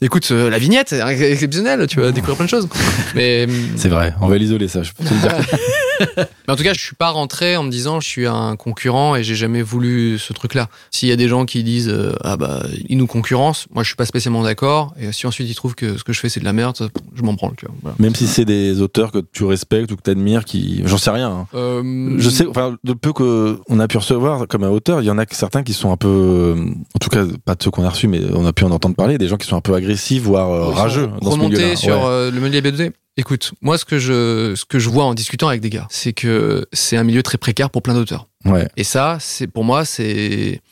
[0.01, 1.01] Écoute, euh, la vignette, c'est
[1.31, 2.69] exceptionnel, tu vas découvrir plein de choses.
[3.15, 4.83] Mais c'est vrai, on va l'isoler ça.
[4.83, 5.31] Je peux te le dire.
[6.17, 9.17] mais en tout cas, je suis pas rentré en me disant je suis un concurrent
[9.17, 10.69] et j'ai jamais voulu ce truc-là.
[10.91, 13.89] S'il y a des gens qui disent euh, ah bah ils nous concurrencent, moi je
[13.89, 14.95] suis pas spécialement d'accord.
[15.01, 16.77] Et si ensuite ils trouvent que ce que je fais c'est de la merde,
[17.15, 17.53] je m'en branle.
[17.57, 17.75] Tu vois.
[17.83, 17.97] Voilà.
[17.99, 21.31] Même si c'est des auteurs que tu respectes ou que t'admires, qui, j'en sais rien.
[21.31, 21.47] hein.
[21.55, 25.07] Euh, Je sais, enfin, de peu que on a pu recevoir comme un auteur, il
[25.07, 26.55] y en a certains qui sont un peu, euh,
[26.95, 28.95] en tout cas, pas de ceux qu'on a reçus, mais on a pu en entendre
[28.97, 31.77] parler, des gens qui sont un peu agressifs, voire euh, rageux dans ce milieu-là.
[31.77, 32.31] sur Ouais.
[32.31, 32.93] le milieu BD.
[33.21, 36.15] Écoute, moi ce que je ce que je vois en discutant avec des gars, c'est
[36.15, 38.29] que c'est un milieu très précaire pour plein d'auteurs.
[38.47, 38.67] Ouais.
[38.79, 40.63] Et ça, c'est pour moi c'est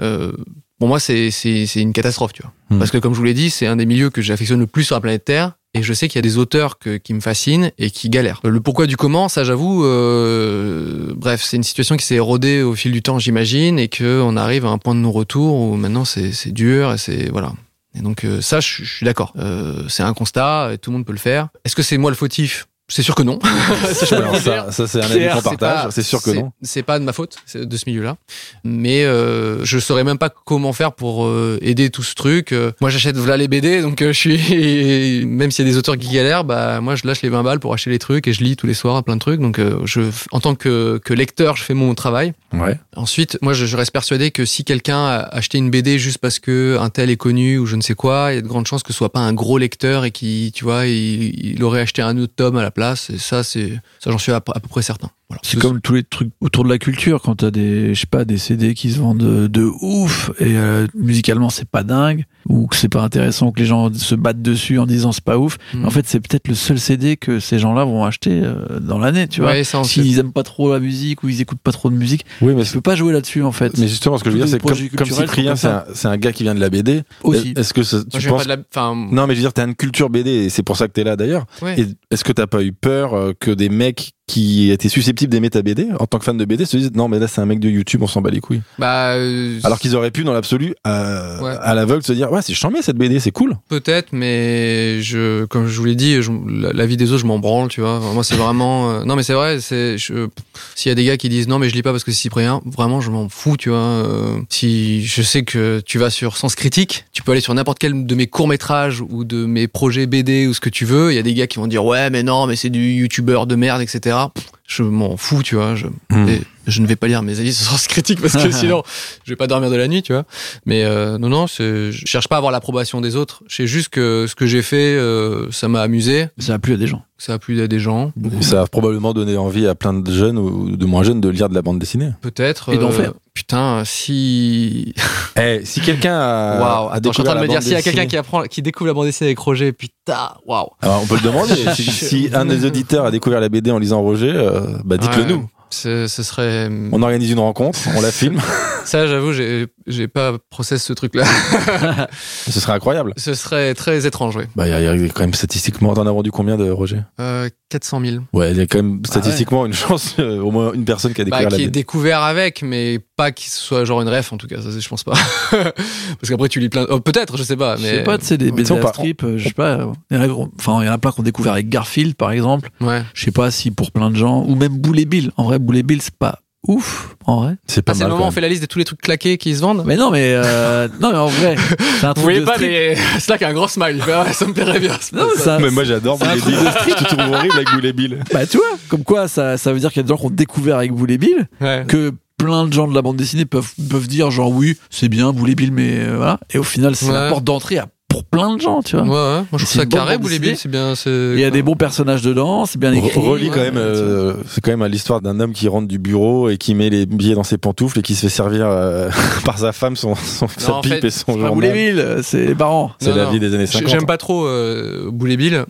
[0.00, 0.30] euh,
[0.78, 1.30] pour moi c'est
[1.74, 2.52] une catastrophe, tu vois.
[2.70, 2.78] Hmm.
[2.78, 4.84] Parce que comme je vous l'ai dit, c'est un des milieux que j'affectionne le plus
[4.84, 5.54] sur la planète Terre.
[5.74, 8.40] Et je sais qu'il y a des auteurs que- qui me fascinent et qui galèrent.
[8.44, 12.74] Le pourquoi du comment, ça j'avoue, euh, bref, c'est une situation qui s'est érodée au
[12.74, 16.04] fil du temps, j'imagine, et que on arrive à un point de non-retour où maintenant
[16.04, 17.54] c'est c'est dur et c'est voilà.
[17.94, 19.32] Et donc euh, ça, je, je suis d'accord.
[19.36, 21.48] Euh, c'est un constat, tout le monde peut le faire.
[21.64, 22.66] Est-ce que c'est moi le fautif?
[22.92, 23.38] C'est sûr que non.
[23.94, 24.36] Ça, Alors
[24.70, 25.92] c'est un avis qu'on partage.
[25.92, 26.52] C'est sûr que non.
[26.60, 28.16] C'est pas de ma faute c'est de ce milieu-là,
[28.64, 32.52] mais euh, je saurais même pas comment faire pour euh, aider tout ce truc.
[32.52, 35.78] Euh, moi, j'achète voilà les BD, donc euh, je suis même s'il y a des
[35.78, 38.34] auteurs qui galèrent, bah moi je lâche les 20 balles pour acheter les trucs et
[38.34, 39.40] je lis tous les soirs plein de trucs.
[39.40, 42.34] Donc je, en tant que, que lecteur, je fais mon travail.
[42.52, 42.78] Ouais.
[42.94, 46.38] Ensuite, moi, je, je reste persuadé que si quelqu'un a acheté une BD juste parce
[46.38, 48.66] que un tel est connu ou je ne sais quoi, il y a de grandes
[48.66, 51.80] chances que ce soit pas un gros lecteur et qui, tu vois, il, il aurait
[51.80, 52.81] acheté un autre tome à la place.
[53.10, 55.10] Et ça, c'est ça, j'en suis à peu près certain.
[55.32, 55.40] Voilà.
[55.42, 58.24] C'est comme tous les trucs autour de la culture, quand t'as des, je sais pas,
[58.26, 62.66] des CD qui se vendent de, de ouf et euh, musicalement c'est pas dingue ou
[62.66, 65.38] que c'est pas intéressant ou que les gens se battent dessus en disant c'est pas
[65.38, 65.56] ouf.
[65.72, 65.86] Mm.
[65.86, 69.26] En fait, c'est peut-être le seul CD que ces gens-là vont acheter euh, dans l'année,
[69.28, 69.52] tu vois.
[69.52, 69.64] Ouais.
[69.64, 72.64] S'ils aiment pas trop la musique ou ils écoutent pas trop de musique, Oui, mais
[72.64, 73.76] tu peux pas jouer là-dessus en fait.
[73.78, 76.32] Mais justement, ce que je veux dire, c'est que comme, comme Cyprien, c'est un, gars
[76.32, 77.02] qui vient de la BD.
[77.22, 77.54] aussi.
[77.56, 78.66] Est-ce que ça- Moi, tu viens penses pas de la.
[78.70, 80.92] Enfin, Non, mais je veux dire, t'as une culture BD et c'est pour ça que
[80.92, 81.46] t'es là d'ailleurs.
[81.62, 81.76] ouais.
[82.10, 85.62] Est-ce que t'as pas eu peur euh, que des mecs qui étaient susceptibles d'aimer ta
[85.62, 87.60] BD en tant que fan de BD se disent non mais là c'est un mec
[87.60, 90.74] de YouTube on s'en bat les couilles bah, euh, alors qu'ils auraient pu dans l'absolu
[90.86, 91.54] euh, Ouais.
[91.60, 95.66] à l'aveugle se dire ouais c'est chambé cette BD c'est cool peut-être, mais je, comme
[95.66, 98.00] je vous l'ai dit, je- la, la vie des autres, je m'en branle, tu vois.
[98.00, 98.90] Moi, c'est vraiment.
[98.90, 99.60] euh, non, mais c'est vrai.
[99.60, 99.96] C'est.
[99.98, 102.18] S'il y a des gars qui disent non, mais je lis pas parce que c'est
[102.20, 104.06] Cyprien, vraiment, je m'en fous, tu vois.
[104.48, 108.06] si je sais que tu vas sur Sens Critique, tu peux aller sur n'importe quel
[108.06, 111.12] de mes courts métrages ou de mes projets BD ou ce que tu veux.
[111.12, 113.46] Il y a des gars qui vont dire ouais, mais non, mais c'est du youtubeur
[113.46, 114.16] de merde, etc.
[114.34, 114.44] Pff,
[114.74, 115.74] Je m'en fous, tu vois.
[115.74, 116.28] Je, Hmm.
[116.28, 118.82] et je ne vais pas lire mes avis sur Sens Critique parce que sinon,
[119.24, 120.24] je vais pas dormir de la nuit, tu vois.
[120.66, 123.42] Mais euh, non, non, c'est- je cherche pas à avoir l'approbation des autres.
[123.48, 126.74] Je sais juste que ce que j'ai fait, euh, ça m'a amusé, Ça a plu
[126.74, 127.02] à des gens.
[127.18, 130.12] ça a plu à des gens, Et ça a probablement donné envie à plein de
[130.12, 132.72] jeunes ou de moins jeunes de lire de la bande dessinée peut-être.
[132.72, 133.12] Et d'en euh, faire.
[133.34, 134.94] Putain, si.
[135.40, 137.72] eh si quelqu'un a, Waouh, a attends, je suis en train de me dire, s'il
[137.72, 140.68] y a quelqu'un qui apprend, qui découvre la bande dessinée avec Roger, putain, waouh.
[140.82, 143.78] Alors, on peut le demander si, si un des auditeurs a découvert la BD en
[143.78, 145.28] lisant Roger euh, bah dites-le Ouais.
[145.28, 146.68] nous Ce, ce serait.
[146.92, 148.40] on organise une rencontre on la filme
[148.84, 151.24] Ça, j'avoue, j'ai j'ai pas process ce truc-là.
[152.48, 154.44] ce serait incroyable ce serait très étrange, oui.
[154.56, 156.70] bah il y, a- il y a quand même statistiquement t'en as vendu combien de
[156.70, 157.00] Roger?
[157.20, 158.16] Euh, 400 000.
[158.32, 161.20] Ouais, il y a quand même statistiquement une chance, euh, au moins une personne qui
[161.22, 161.70] a Bah, découvert qui est la BD.
[161.70, 165.04] découvert avec, mais pas qu'il soit genre une ref en tout cas, ça je pense
[165.04, 165.14] pas.
[165.50, 166.86] Parce qu'après tu lis plein.
[166.90, 167.90] Oh, Peut-être, je sais pas, Je mais.
[167.98, 169.90] sais pas, tu sais, des BD à strip, euh, je sais pas.
[170.10, 172.30] il y en a- Enfin, il y en a plein qu'on découvert avec Garfield, par
[172.30, 172.68] exemple.
[172.80, 173.02] Ouais.
[173.14, 175.30] Je sais pas si pour plein de gens, ou même Boule et Bill.
[175.36, 177.56] En vrai, Boule et Bill, c'est pas ouf, en vrai.
[177.66, 179.00] C'est pas Ah, c'est le moment où on fait la liste de tous les trucs
[179.00, 179.82] claqués qui se vendent?
[179.86, 181.56] Mais non, mais, euh, non, mais en vrai,
[181.98, 182.68] c'est un Vous truc voyez de pas, strip.
[182.70, 184.00] mais Slack a un grand smile.
[184.12, 184.96] Ah, ça me plairait bien.
[185.12, 185.44] Non, mais ça.
[185.44, 185.62] ça- même.
[185.66, 186.58] Mais moi j'adore Boulet Bill.
[186.88, 188.22] Je te trouve horrible avec Boulet Bill.
[188.32, 190.26] Bah, tu vois, comme quoi, ça, ça veut dire qu'il y a des gens qui
[190.26, 191.84] ont découvert avec Boule et Bill, Ouais.
[191.88, 195.32] que plein de gens de la bande dessinée peuvent, peuvent dire, genre, oui, c'est bien,
[195.32, 196.40] Boule et Bill, mais euh, voilà.
[196.52, 197.28] Et au final, c'est la Ouais.
[197.28, 199.04] porte d'entrée à- pour plein de gens, tu vois.
[199.04, 199.44] Ouais, ouais.
[199.50, 200.18] Moi, je C'est trouve ça carré.
[200.18, 200.94] Bill, c'est bien.
[200.94, 203.18] c'est- Il y a des bons personnages dedans, c'est bien écrit.
[203.18, 206.48] Relis quand Ouais, même, euh, c'est quand même l'histoire d'un homme qui rentre du bureau
[206.48, 209.08] et qui met les billets dans ses pantoufles et qui se fait servir euh,
[209.44, 212.92] par sa femme son, son sa en pipe fait, et son Bill, euh, c'est marrant.
[213.00, 213.30] C'est Non, la non.
[213.32, 213.88] vie des années J'ai- 50.
[213.90, 215.10] J'aime pas trop euh,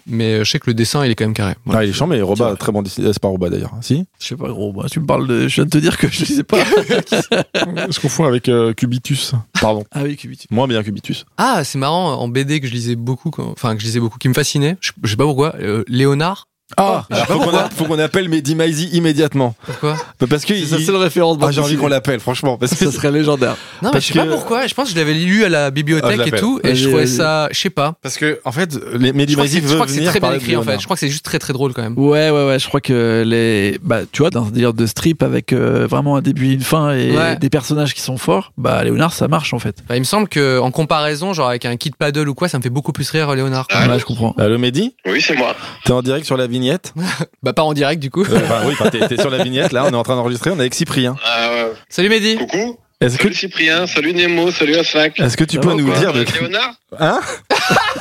[0.06, 1.54] mais je sais que le dessin, il est quand même carré.
[1.64, 1.80] Voilà.
[1.80, 3.12] Ah, il est chiant, mais Roba, très bon dessinateur.
[3.14, 3.72] C'est pas Roba d'ailleurs.
[3.80, 5.48] Si Je sais pas, moi, tu me parles de.
[5.48, 6.58] Je viens de te dire que je sais pas.
[7.90, 9.32] Je confonds avec euh, Cubitus?
[9.60, 9.84] Pardon.
[9.92, 10.46] ah oui, Cubitus.
[10.50, 11.24] Moins bien Cubitus.
[11.36, 14.28] Ah, c'est marrant, en BD que je lisais beaucoup, enfin, que je lisais beaucoup, qui
[14.28, 14.76] me fascinait.
[14.80, 15.54] Je, je sais pas pourquoi.
[15.60, 16.48] euh, Léonard.
[16.76, 17.60] Ah, pas faut qu'on pourquoi.
[17.64, 19.54] a- faut qu'on appelle Mehdi Maizi immédiatement.
[19.66, 21.38] Pourquoi Bah, Parce que C'est il- sa seule référence.
[21.42, 22.56] Ah, j'ai envie qu'on l'appelle, franchement.
[22.56, 23.56] Parce que Ça serait légendaire.
[23.82, 24.66] Non, mais Parce je sais pas que- pourquoi.
[24.66, 26.88] Je pense que je l'avais lu à la Ah, bibliothèque je et tout, et je
[26.88, 27.94] trouvais ça, je sais pas.
[28.02, 29.92] Parce que, en fait, les Mehdi Je crois que Maizi c'est- je veut crois que
[29.92, 30.78] c'est très bien écrit en fait.
[30.80, 31.98] Je crois que c'est juste très très drôle quand même.
[31.98, 32.58] Ouais, ouais, ouais.
[32.58, 33.78] Je crois que les.
[33.82, 36.60] Bah, tu vois, dans un délire de strip avec euh, vraiment un début et une
[36.62, 37.36] fin et Ouais.
[37.36, 39.76] des personnages qui sont forts, bah, Léonard, ça marche en fait.
[39.88, 42.58] Bah, il me semble que en comparaison, genre avec un Kid Paddle ou quoi, ça
[42.58, 43.66] me fait beaucoup plus rire Léonard.
[43.72, 44.34] Ouais, je comprends.
[44.38, 44.94] Allô Mehdi?
[45.06, 45.54] Oui, c'est moi.
[45.84, 46.94] T'es en direct sur la vignette
[47.42, 48.24] Bah pas en direct du coup.
[48.24, 50.56] Euh, enfin, Oui, t'es t'es sur la vignette, là, on est en train d'enregistrer, on
[50.56, 51.16] est avec Cyprien.
[51.24, 51.72] Ah, ouais.
[51.88, 52.36] Salut Mehdi.
[52.36, 52.78] Coucou.
[53.00, 55.18] Est-ce que, Salut Cyprien, salut Nemo, salut Aslak.
[55.18, 56.22] est-ce que tu peux nous dire de...
[56.22, 57.20] de Léonard Hein?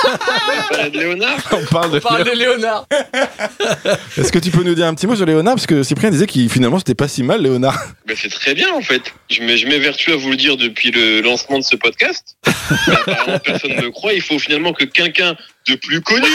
[0.04, 2.00] On parlait de Léonard On parle de...
[2.00, 2.86] Parle de Léonard.
[4.18, 5.56] Est-ce que tu peux nous dire un petit mot sur Léonard?
[5.56, 7.80] Parce que Cyprien disait qu'il finalement c'était pas si mal, Léonard.
[8.06, 9.14] ben, C'est très bien en fait.
[9.30, 12.36] Je m'é- je m'évertue à vous le dire depuis le lancement de ce podcast.
[12.88, 14.14] Mais apparemment, personne ne me croit.
[14.14, 15.36] Il faut finalement que quelqu'un
[15.70, 16.26] de plus connu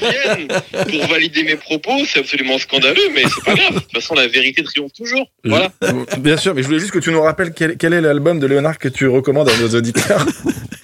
[0.00, 1.92] vienne pour valider mes propos.
[2.06, 3.74] C'est absolument scandaleux, mais c'est pas grave.
[3.74, 5.26] De toute façon, la vérité triomphe toujours.
[5.44, 5.70] Voilà.
[6.18, 8.46] Bien sûr, mais je voulais juste que tu nous rappelles quel, quel est l'album de
[8.46, 10.26] Léonard que tu recommandes à nos auditeurs.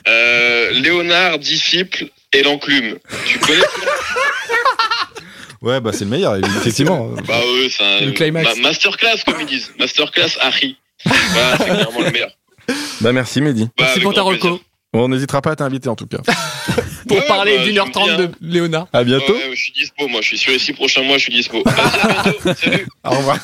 [0.09, 2.99] Euh, Léonard, disciple et l'enclume.
[3.27, 3.61] Tu connais
[5.63, 7.09] Ouais, bah c'est le meilleur, effectivement.
[7.27, 8.57] Bah ouais, c'est un Le climax.
[8.57, 9.73] ma- masterclass comme ils disent.
[9.79, 10.77] Masterclass Harry.
[11.05, 12.31] Voilà, c'est clairement le meilleur.
[13.01, 13.65] Bah merci Mehdi.
[13.65, 14.61] Bah, Merci avec pour ta grand reco.
[14.93, 16.19] On n'hésitera pas à t'inviter en tout cas.
[17.09, 18.87] Pour Ouais, parler bah, d'une heure trente de Léonard.
[18.93, 19.33] À bientôt.
[19.33, 20.21] ouais, je suis dispo, moi.
[20.21, 21.59] Je suis sur les six prochains mois, je suis dispo.
[21.67, 22.55] À bientôt.
[22.61, 22.87] Salut.
[23.05, 23.39] Au revoir.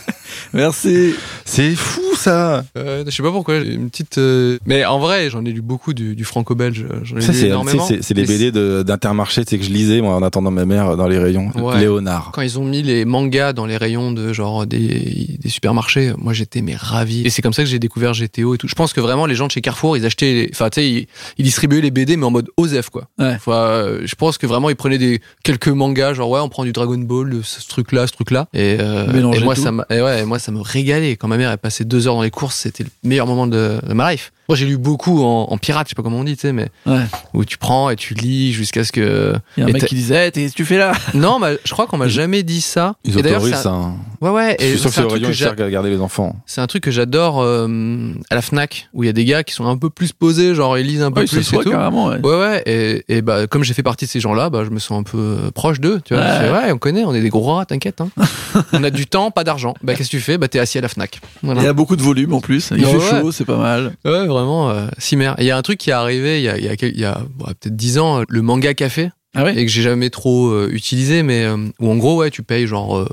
[0.52, 1.14] Merci.
[1.44, 2.64] C'est fou ça.
[2.76, 4.18] Euh, je sais pas pourquoi, j'ai une petite.
[4.18, 6.84] euh, Mais en vrai, j'en ai lu beaucoup du, du franco-belge.
[7.02, 7.84] J'en ai Ça, lu c'est, énormément.
[7.86, 10.96] c'est, c'est les BD de- d'Intermarché, c'est que je lisais moi en attendant ma mère
[10.96, 11.50] dans les rayons.
[11.56, 11.80] Ouais.
[11.80, 12.30] Léonard.
[12.34, 16.32] Quand ils ont mis les mangas dans les rayons de genre des, des supermarchés, moi
[16.34, 17.22] j'étais mais ravi.
[17.26, 18.68] Et c'est comme ça que j'ai découvert GTO et tout.
[18.68, 20.88] Je pense que vraiment les gens de chez Carrefour, ils achetaient, les- enfin tu sais,
[20.90, 21.06] ils,
[21.38, 23.08] ils distribuaient les BD mais en mode OSEF quoi.
[23.18, 23.34] Ouais.
[23.34, 26.64] Enfin, euh, je pense que vraiment ils prenaient des quelques mangas, genre ouais, on prend
[26.64, 28.48] du Dragon Ball, de ce, truc-là, ce truc-là.
[28.52, 29.62] Et, euh, et moi tout.
[29.62, 31.16] ça et ouais, et moi ça me régalait.
[31.16, 33.80] Quand ma mère elle passait deux heures dans les courses, c'était le meilleur moment de,
[33.86, 34.32] de ma life.
[34.48, 36.52] Moi j'ai lu beaucoup en, en pirate, je sais pas comment on dit, tu sais,
[36.52, 37.02] mais Ouais.
[37.34, 39.34] où tu prends et tu lis jusqu'à ce que.
[39.56, 40.92] Il y a un Et mec qui disait, Eh, qu'est-ce que tu fais là?
[41.14, 42.94] Non, bah, je crois qu'on m'a jamais dit ça.
[43.04, 43.70] Ils Et autorisent ça.
[43.70, 43.94] un- hein.
[44.20, 44.56] Ouais, ouais.
[44.60, 46.36] Je Et suis sûr que c'est un le truc rayon à garder les enfants.
[46.46, 49.42] c'est un truc que j'adore euh, à la Fnac, où il y a des gars
[49.44, 51.58] qui sont un peu plus posés, genre ils lisent un peu Ouais, plus se et
[51.58, 51.70] tout.
[51.70, 52.06] carrément.
[52.06, 52.18] Ouais.
[52.22, 52.62] Ouais, ouais.
[52.66, 55.02] Et, et bah, comme j'ai fait partie de ces gens-là, bah, je me sens un
[55.02, 56.00] peu euh, proche d'eux.
[56.04, 56.22] Tu vois.
[56.22, 56.38] Ouais.
[56.38, 58.00] Fais, ouais, on connaît, on est des gros rats, t'inquiète.
[58.00, 58.08] Hein.
[58.72, 59.74] on a du temps, pas d'argent.
[59.82, 60.38] Bah, qu'est-ce que tu fais?
[60.38, 61.20] Bah, t'es assis à la Fnac.
[61.42, 61.60] Voilà.
[61.60, 62.70] Il y a beaucoup de volume en plus.
[62.76, 63.92] Il fait chaud, c'est pas mal.
[64.04, 65.32] Ouais, vraiment, euh, cimer.
[65.38, 67.76] Et Il y a un truc qui est arrivé il y a, il y peut-être
[67.76, 69.10] 10 ans, le manga café.
[69.36, 69.56] Ah ouais?
[69.56, 72.66] Et que j'ai jamais trop euh, utilisé, mais euh, où en gros, ouais, tu payes
[72.66, 73.08] genre, euh,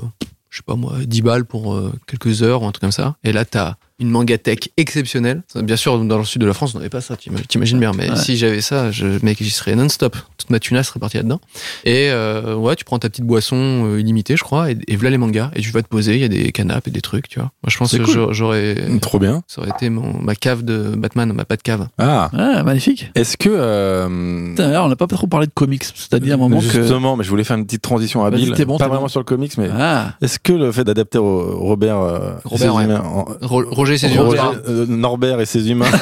[0.48, 3.16] je sais pas moi, 10 balles pour quelques heures ou un truc comme ça.
[3.24, 5.42] Et là, t'as une mangatech exceptionnelle.
[5.54, 7.92] Bien sûr, dans le sud de la France, on n'avait pas ça, t'im- t'imagines bien.
[7.96, 8.16] Mais Ouais.
[8.16, 10.16] si j'avais ça, je, mec, j'y serais non-stop.
[10.36, 11.40] Toute ma tunasse serait partie là-dedans.
[11.84, 15.10] Et euh, ouais, tu prends ta petite boisson euh, illimitée, je crois, et, et voilà
[15.10, 15.50] les mangas.
[15.54, 17.52] Et tu vas te poser, il y a des canapes et des trucs, tu vois.
[17.62, 18.32] Moi, je pense que cool.
[18.32, 18.76] j'aurais-.
[19.00, 19.42] Trop bien.
[19.46, 21.86] Ça aurait été mon, ma cave de Batman, ma pas de cave.
[21.98, 22.30] Ah.
[22.36, 23.10] Ah, magnifique.
[23.14, 25.84] Est-ce que euh, Putain, on n'a pas trop parlé de comics.
[25.84, 26.64] C'est-à-dire à un moment que.
[26.64, 29.08] justement, mais je voulais faire une petite transition habile, bon, pas vraiment bon.
[29.08, 32.86] sur le comics, mais Ah, est-ce que le fait d'adapter Ro- Robert, euh, Robert, ouais.
[32.92, 33.64] en- Ro-
[33.96, 35.86] Roger, euh, Norbert et ses humains.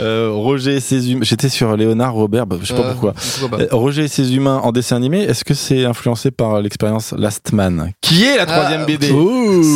[0.00, 1.20] Euh, Roger et ses humains.
[1.24, 3.12] J'étais sur Léonard, Robert, bah, je sais pas Euh, pourquoi.
[3.50, 3.58] pas.
[3.70, 7.92] Roger et ses humains en dessin animé, est-ce que c'est influencé par l'expérience Last Man?
[8.00, 9.12] Qui est la troisième Ah, BD.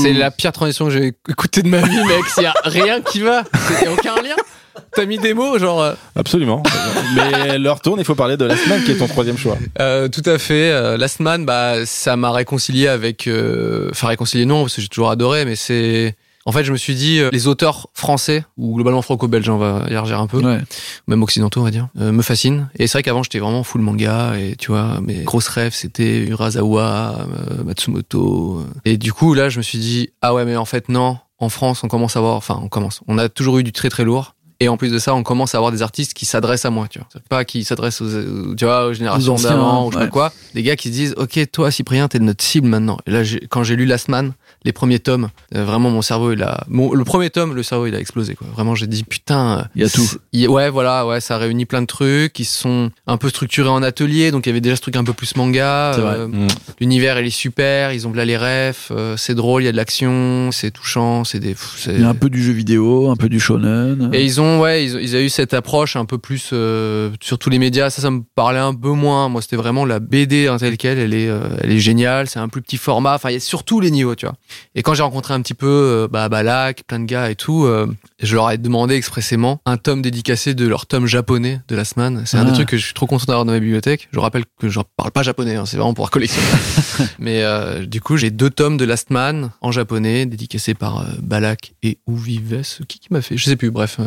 [0.03, 2.25] C'est la pire transition que j'ai écoutée de ma vie, mec.
[2.39, 3.43] Il y a rien qui va.
[3.83, 4.37] Il aucun lien.
[4.95, 5.93] T'as mis des mots, genre.
[6.15, 6.63] Absolument.
[7.15, 9.57] Mais leur tourne, il faut parler de Last Man qui est ton troisième choix.
[9.81, 10.97] euh, tout à fait.
[10.99, 13.27] Last Man, bah, ça m'a réconcilié avec.
[13.27, 16.15] euh, Enfin, réconcilié, non, parce que j'ai toujours adoré, mais c'est.
[16.49, 19.85] En fait, je me suis dit, euh, les auteurs français, ou globalement franco-belges, on va
[19.89, 20.61] élargir un peu, Ouais.
[21.09, 22.69] même occidentaux, on va dire, euh, me fascinent.
[22.79, 26.21] Et c'est vrai qu'avant, j'étais vraiment full manga, et tu vois, mes grosses rêves, c'était
[26.29, 27.17] Urasawa,
[27.51, 28.65] euh, Matsumoto.
[28.85, 31.19] Et du coup, là, je me suis dit, ah ouais, mais en fait, non.
[31.39, 33.01] En France, on commence à avoir, enfin, on commence.
[33.09, 34.36] On a toujours eu du très très lourd.
[34.61, 36.87] Et en plus de ça, on commence à avoir des artistes qui s'adressent à moi,
[36.89, 37.09] tu vois.
[37.29, 40.33] Pas qui s'adressent aux, tu vois, aux générations d'avant, ou je sais pas quoi.
[40.55, 42.97] Des gars qui se disent, ok, toi, Cyprien, t'es notre cible maintenant.
[43.07, 44.33] Et là, quand j'ai lu Last Man,
[44.65, 47.87] les premiers tomes, euh, vraiment, mon cerveau, il a, mon, le premier tome, le cerveau,
[47.87, 48.47] il a explosé, quoi.
[48.55, 49.59] Vraiment, j'ai dit, putain.
[49.59, 50.53] euh, Il y a tout.
[50.53, 54.31] ouais, voilà, ouais, ça réunit plein de trucs qui sont un peu structurés en atelier,
[54.31, 55.93] donc il y avait déjà ce truc un peu plus manga.
[55.95, 56.49] Euh, Mm.
[56.81, 59.73] L'univers, il est super, ils ont là les refs, euh, c'est drôle, il y a
[59.73, 61.51] de l'action, c'est touchant, c'est des.
[61.51, 64.11] pff, Il y a un peu du jeu vidéo, un peu du shonen.
[64.13, 67.39] et ils ont, ouais, ils, ils ont eu cette approche un peu plus euh, sur
[67.39, 67.91] tous les médias.
[67.91, 69.29] Ça, ça me parlait un peu moins.
[69.29, 70.99] Moi, c'était vraiment la BD en telle quelle.
[70.99, 72.29] Elle est, euh, elle est géniale.
[72.29, 73.15] C'est un plus petit format.
[73.15, 74.35] Enfin, il y a sur tous les niveaux, tu vois.
[74.75, 77.69] Et quand j'ai rencontré un petit peu euh, bah, Balak, plein de gars et tout,
[78.23, 82.23] je leur ai demandé expressément un tome dédicacé de leur tome japonais de la semaine.
[82.27, 82.45] C'est un Ah.
[82.45, 84.09] des trucs que je suis trop content d'avoir dans ma bibliothèque.
[84.13, 85.57] Je rappelle que je parle pas japonais.
[85.57, 86.47] hein, c'est vraiment pour collectionner.
[87.19, 91.73] Mais euh, du coup, j'ai deux tomes de Last Man en japonais, dédicacés par Balak
[91.83, 92.63] et Ouvives.
[92.89, 93.37] Qui, qui m'a fait?
[93.37, 93.99] Je sais plus, bref.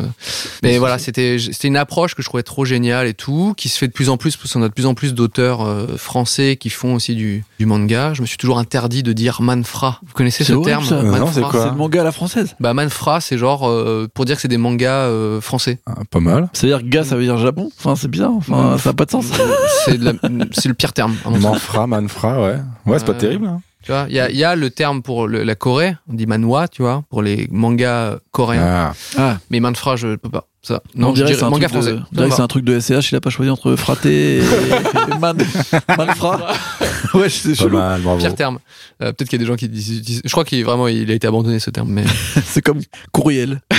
[0.64, 3.78] Mais voilà, c'était c'était une approche que je trouvais trop géniale et tout, qui se
[3.78, 6.58] fait de plus en plus, parce qu'on a de plus en plus d'auteurs euh, français
[6.58, 8.14] qui font aussi du, du manga.
[8.14, 10.00] Je me suis toujours interdit de dire manfra.
[10.06, 11.02] Vous connaissez ce terme ça.
[11.04, 12.56] Non, Manfra c'est quoi C'est le manga à la française.
[12.60, 15.80] Bah manfra, c'est genre euh, pour dire que c'est des mangas euh, français.
[15.86, 16.50] Ah, pas mal.
[16.54, 17.72] C'est-à-dire gars, ça veut dire Japon?
[17.80, 18.32] Enfin, c'est bizarre.
[18.34, 19.26] Enfin, ça n'a pas de sens.
[19.86, 19.98] c'est
[20.68, 21.16] le pire terme.
[21.26, 22.56] Manfra, Manfra, ouais.
[22.86, 23.46] Ouais, c'est pas terrible.
[23.48, 23.62] hein.
[23.84, 26.14] Tu vois, il y a, il y a le terme pour le- la Corée, on
[26.14, 28.92] dit manhwa, tu vois, pour les mangas coréens.
[28.92, 28.94] Ah.
[29.18, 30.48] Ah, Mais manfra, je peux pas.
[30.62, 30.82] Ça.
[30.96, 32.04] on Non, je dirais c'est un, manga truc de- français.
[32.12, 33.12] on dirait que c'est un truc de SCH.
[33.12, 35.38] Il a pas choisi entre fraté et, et man,
[35.98, 36.54] manfra.
[37.14, 37.78] ouais, c'est chelou.
[37.78, 38.02] mal.
[38.18, 38.60] Pire terme.
[39.02, 40.02] Euh, Peut-être qu'il y a des gens qui disent.
[40.02, 42.04] disent- je crois qu'il vraiment il a été abandonné ce terme, mais
[42.46, 42.82] C'est comme
[43.12, 43.62] courriel.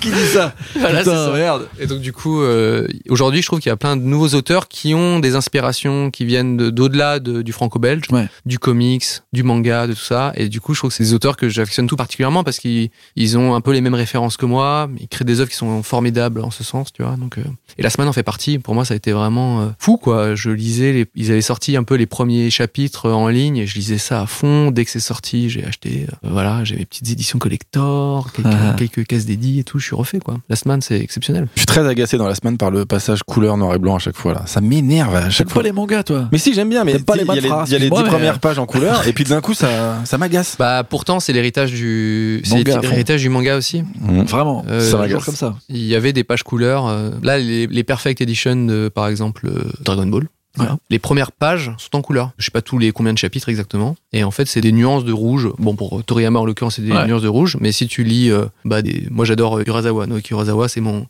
[0.00, 1.32] Qui dit ça voilà, Putain, ça.
[1.32, 1.68] merde.
[1.78, 4.68] Et donc du coup, euh, aujourd'hui, je trouve qu'il y a plein de nouveaux auteurs
[4.68, 8.28] qui ont des inspirations qui viennent de- d'au-delà de- du franco-belge, Ouais.
[8.46, 10.32] du comics, du manga, de tout ça.
[10.36, 12.90] Et du coup, je trouve que c'est des auteurs que j'affectionne tout particulièrement parce qu'ils
[13.16, 14.88] ils ont un peu les mêmes références que moi.
[15.00, 17.16] Ils créent des œuvres qui sont sont formidables en ce sens, tu vois.
[17.16, 17.42] Donc, euh,
[17.78, 18.58] et la semaine en fait partie.
[18.58, 20.34] Pour moi, ça a été vraiment euh, fou, quoi.
[20.34, 23.74] Je lisais, les, ils avaient sorti un peu les premiers chapitres en ligne et je
[23.74, 24.70] lisais ça à fond.
[24.70, 28.74] Dès que c'est sorti, j'ai acheté, euh, voilà, j'ai mes petites éditions collector, quelques, Ah.
[28.76, 29.78] quelques cases dédiées et tout.
[29.78, 30.36] Je suis refait, quoi.
[30.48, 31.48] La semaine, c'est exceptionnel.
[31.54, 33.98] Je suis très agacé dans la semaine par le passage couleur noir et blanc à
[33.98, 34.42] chaque fois là.
[34.46, 35.62] Ça m'énerve à chaque fois.
[35.62, 36.28] pas les mangas, toi?
[36.32, 37.78] Mais si j'aime bien, mais pas il y les a les, mantra, il y a
[37.78, 40.56] les dix mais- premières pages en couleur et puis d'un coup ça, ça m'agace.
[40.58, 43.82] Bah, pourtant, c'est l'héritage du, c'est l'héritage du manga aussi.
[43.82, 44.22] Mmh.
[44.22, 44.64] Vraiment.
[44.68, 45.24] Euh, ça m'agace.
[45.24, 45.54] comme ça.
[45.72, 46.86] Il y avait des pages couleurs.
[46.86, 50.28] euh, là, les, les Perfect Edition de, par exemple, euh, Dragon Ball.
[50.56, 50.76] Voilà.
[50.90, 52.32] Les premières pages sont en couleur.
[52.36, 53.96] Je sais pas tous les combien de chapitres exactement.
[54.12, 55.48] Et en fait, c'est des nuances de rouge.
[55.58, 57.06] Bon, pour Toriyama en l'occurrence, c'est des Ouais.
[57.06, 57.56] nuances de rouge.
[57.58, 59.06] Mais si tu lis, euh, bah, des...
[59.10, 60.06] moi j'adore Urasawa.
[60.06, 61.06] Naoki Urasawa, c'est mon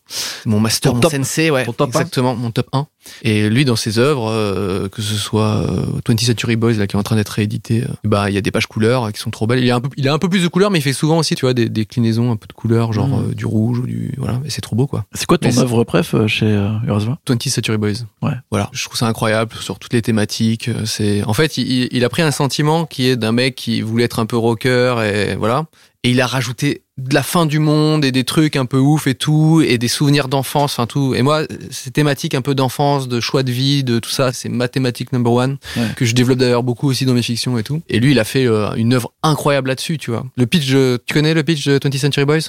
[0.47, 1.11] mon master, mon top.
[1.11, 2.87] sensei, ouais, top exactement, mon top 1.
[3.23, 6.97] Et lui, dans ses œuvres, euh, que ce soit euh, 20th Century Boys, là, qui
[6.97, 9.21] est en train d'être réédité, euh, bah, il y a des pages couleurs euh, qui
[9.21, 9.63] sont trop belles.
[9.63, 11.19] Il a un peu, il a un peu plus de couleurs, mais il fait souvent
[11.19, 13.31] aussi, tu vois, des déclinaisons un peu de couleurs, genre Mhm.
[13.31, 14.41] euh, du rouge ou du, voilà.
[14.45, 15.05] Et c'est trop beau, quoi.
[15.15, 18.05] C'est quoi ton œuvre préf chez euh, Urasawa 20th Century Boys.
[18.23, 18.33] Ouais.
[18.51, 18.71] Voilà.
[18.73, 20.71] Je trouve ça incroyable sur toutes les thématiques.
[20.85, 24.05] C'est, en fait, il, il a pris un sentiment qui est d'un mec qui voulait
[24.05, 25.67] être un peu rocker et voilà.
[26.05, 29.07] Et il a rajouté de la fin du monde et des trucs un peu ouf
[29.07, 31.15] et tout et des souvenirs d'enfance, enfin tout.
[31.15, 34.49] Et moi, ces thématiques un peu d'enfance, de choix de vie, de tout ça, c'est
[34.49, 35.83] mathématique number one Ouais.
[35.97, 37.83] que je développe d'ailleurs beaucoup aussi dans mes fictions et tout.
[37.89, 40.25] Et lui, il a fait euh, une œuvre incroyable là-dessus, tu vois.
[40.37, 42.41] Le pitch, de- tu connais le pitch de 20th Century Boys?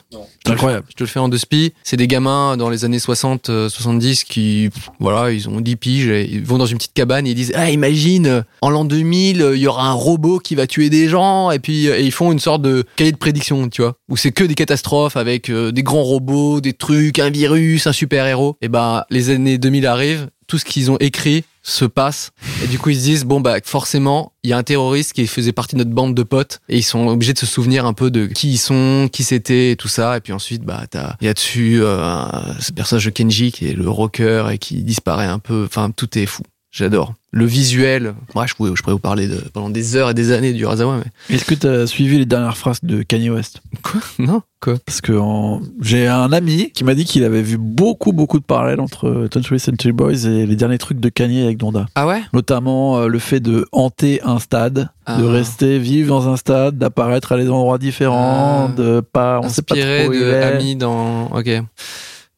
[0.45, 0.85] C'est incroyable.
[0.89, 1.73] je te le fais en deux spi.
[1.83, 5.75] C'est des gamins dans les années 60, euh, 70 qui, pff, voilà, ils ont 10
[5.75, 8.69] piges et ils vont dans une petite cabane et ils disent, ah, imagine, euh, en
[8.69, 11.87] l'an 2000, euh, il y aura un robot qui va tuer des gens et puis
[11.87, 14.42] euh, et ils font une sorte de cahier de prédiction, tu vois, où c'est que
[14.47, 18.57] des catastrophes avec euh, des grands robots, des trucs, un virus, un super héros.
[18.61, 22.31] Et ben, les années 2000 arrivent, tout ce qu'ils ont écrit se passe.
[22.63, 25.25] Et du coup ils se disent bon bah forcément il y a un terroriste qui
[25.27, 26.59] faisait partie de notre bande de potes.
[26.67, 29.75] Et ils sont obligés de se souvenir un peu de qui ils sont qui c'était
[29.77, 30.17] tout ça.
[30.17, 32.25] Et puis ensuite bah t'as il y a dessus euh,
[32.59, 35.63] ce personnage de Kenji qui est le rocker et qui disparaît un peu.
[35.65, 36.43] Enfin tout est fou
[36.73, 40.13] j'adore le visuel moi je pourrais je pourrais vous parler de pendant des heures et
[40.13, 43.29] des années du Razawa mais Est-ce que tu as suivi les dernières phrases de Kanye
[43.29, 43.61] West?
[43.83, 44.01] Quoi?
[44.19, 44.75] Non quoi?
[44.85, 48.43] Parce que en- j'ai un ami qui m'a dit qu'il avait vu beaucoup, beaucoup de
[48.45, 51.85] parallèles entre 20th Century Boys et les derniers trucs de Kanye avec Donda.
[51.95, 52.21] ah ouais?
[52.33, 55.17] Notamment euh, le fait de hanter un stade, de Ah.
[55.17, 58.73] rester vivre dans un stade, d'apparaître à des endroits différents, Ah.
[58.77, 60.43] de pas, on sait pas trop il de est.
[60.43, 61.27] Ami dans.
[61.31, 61.49] Ok.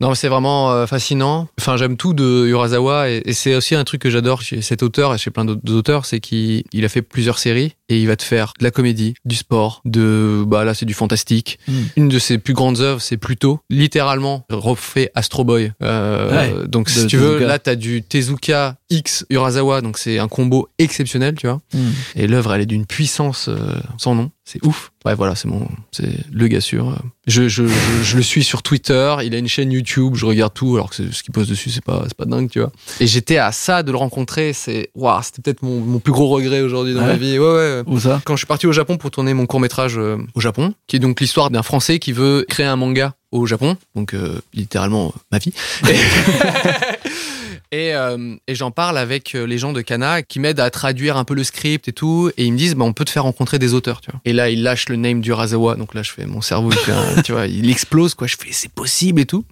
[0.02, 1.48] Non, mais c'est vraiment euh, fascinant.
[1.60, 4.84] Enfin, j'aime tout de Urasawa et, et c'est aussi un truc que j'adore chez cet
[4.84, 8.08] auteur et chez plein d'autres auteurs, c'est qu'il il a fait plusieurs séries et il
[8.08, 11.60] va te faire de la comédie, du sport, de bah là c'est du fantastique.
[11.68, 11.74] Mm.
[11.96, 15.72] Une de ses plus grandes œuvres, c'est Pluto, littéralement refait Astro Boy.
[15.82, 17.48] Euh, donc si de tu veux, Tezuka.
[17.48, 21.62] là t'as du Tezuka X Urasawa, donc c'est un combo exceptionnel, tu vois.
[21.74, 21.91] Hmm.
[22.16, 23.58] Et l'œuvre, elle est d'une puissance euh,
[23.98, 24.32] sans nom.
[24.48, 24.91] C'est ouf.
[25.06, 26.96] Ouais, voilà, c'est mon, c'est le gars sûr.
[27.26, 27.74] Je, je, je,
[28.04, 29.16] je le suis sur Twitter.
[29.24, 30.14] Il a une chaîne YouTube.
[30.16, 32.60] Je regarde tout, alors que ce qu'il pose dessus, c'est pas, c'est pas dingue, tu
[32.60, 32.72] vois.
[33.00, 34.54] Et j'étais à ça de le rencontrer.
[34.54, 37.08] C'est, waouh, c'était peut-être mon, mon plus gros regret aujourd'hui dans Ouais.
[37.08, 37.39] ma vie.
[37.39, 37.82] Ouais, ouais.
[37.88, 38.22] Où ça?
[38.24, 41.00] Quand je suis parti au Japon pour tourner mon court métrage au Japon, qui est
[41.00, 45.20] donc l'histoire d'un Français qui veut créer un manga au Japon, donc euh, littéralement euh,
[45.32, 45.54] ma vie.
[45.89, 45.96] Et,
[47.76, 51.18] et, euh, et j'en parle avec euh, les gens de Kana qui m'aident à traduire
[51.18, 53.24] un peu le script et tout, et ils me disent bah, on peut te faire
[53.24, 54.02] rencontrer des auteurs.
[54.24, 57.50] Et là ils lâchent le name du Razawa, donc là je fais mon cerveau, il
[57.50, 58.28] il explose quoi.
[58.28, 59.44] Je fais c'est possible et tout.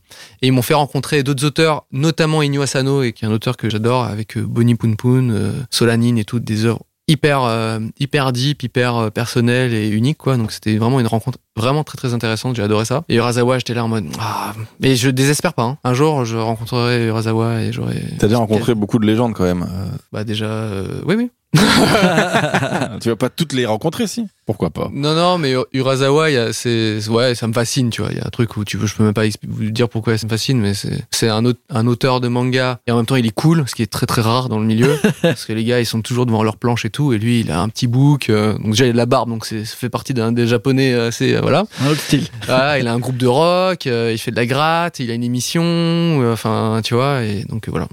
[0.42, 3.58] Et ils m'ont fait rencontrer d'autres auteurs, notamment Inyo Asano, et qui est un auteur
[3.58, 8.64] que j'adore avec euh, Bonnie euh, Solanine et tout, des œuvres hyper euh, hyper deep,
[8.64, 10.38] hyper euh, personnelles et uniques quoi.
[10.38, 12.56] Donc c'était vraiment une rencontre vraiment très très intéressante.
[12.56, 13.04] J'ai adoré ça.
[13.10, 15.64] Et Urasawa, j'étais là en mode ah, mais je désespère pas.
[15.64, 15.78] hein.
[15.84, 18.02] Un jour, je rencontrerai Urasawa et j'aurai.
[18.20, 19.68] T'as déjà rencontré beaucoup de légendes quand même.
[20.12, 21.30] Bah déjà, euh, oui oui.
[23.02, 24.26] tu vas pas toutes les rencontrer, si?
[24.46, 24.90] Pourquoi pas?
[24.94, 28.12] Non, non, mais Urasawa, il y a- c'est, ouais, ça me fascine, tu vois.
[28.12, 30.18] Il y a un truc où tu veux, je peux même pas vous dire pourquoi
[30.18, 33.16] ça me fascine, mais c'est, c'est un, un auteur de manga et en même temps
[33.16, 35.64] il est cool, ce qui est très très rare dans le milieu, parce que les
[35.64, 37.88] gars ils sont toujours devant leur planche et tout, et lui il a un petit
[37.88, 40.32] book, euh, donc déjà il a de la barbe, donc c'est, ça fait partie d'un
[40.32, 41.64] des japonais assez, euh, voilà.
[41.82, 42.28] Un autre style.
[42.50, 45.14] Ah, il a un groupe de rock, euh, il fait de la gratte, il a
[45.14, 47.88] une émission, euh, enfin, tu vois, et donc euh, voilà,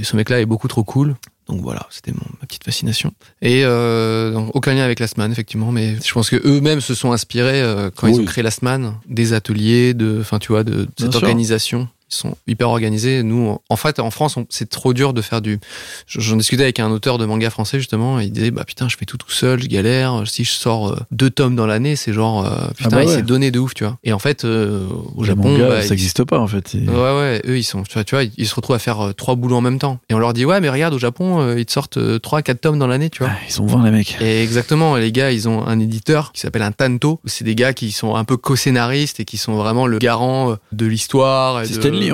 [0.00, 1.16] ce mec-là est beaucoup trop cool.
[1.48, 3.12] Donc voilà, c'était ma petite fascination.
[3.40, 7.12] Et euh, aucun lien avec Last Man, effectivement, mais je pense que eux-mêmes se sont
[7.12, 10.88] inspirés euh, quand ils ont créé Last Man, des ateliers, de, enfin tu vois, de,
[10.98, 11.22] cette sûr.
[11.22, 11.88] organisation.
[12.08, 13.22] Ils sont hyper organisés.
[13.24, 15.58] Nous, en fait, en France, c'est trop dur de faire du.
[16.06, 18.20] J'en discutais avec un auteur de manga français justement.
[18.20, 20.22] Et il disait, bah putain, je fais tout tout seul, je galère.
[20.26, 23.22] Si je sors euh, deux tomes dans l'année, c'est genre, euh, putain, bah il s'est
[23.22, 23.98] donné de ouf, tu vois.
[24.04, 24.86] Et en fait, euh,
[25.16, 26.74] au Japon, bah, ça ils- n'existe pas en fait.
[26.74, 29.34] Ouais, ouais, eux, ils sont, tu vois, tu vois, ils se retrouvent à faire trois
[29.34, 29.98] boulots en même temps.
[30.08, 32.78] Et on leur dit, ouais, mais regarde, au Japon, ils te sortent trois, quatre tomes
[32.78, 33.32] dans l'année, tu vois.
[33.32, 34.16] Ah, Ils sont 20 les mecs.
[34.20, 37.20] Et exactement, les gars, ils ont un éditeur qui s'appelle un Tanto.
[37.24, 40.86] C'est des gars qui sont un peu co-scénaristes et qui sont vraiment le garant de
[40.86, 41.64] l'histoire.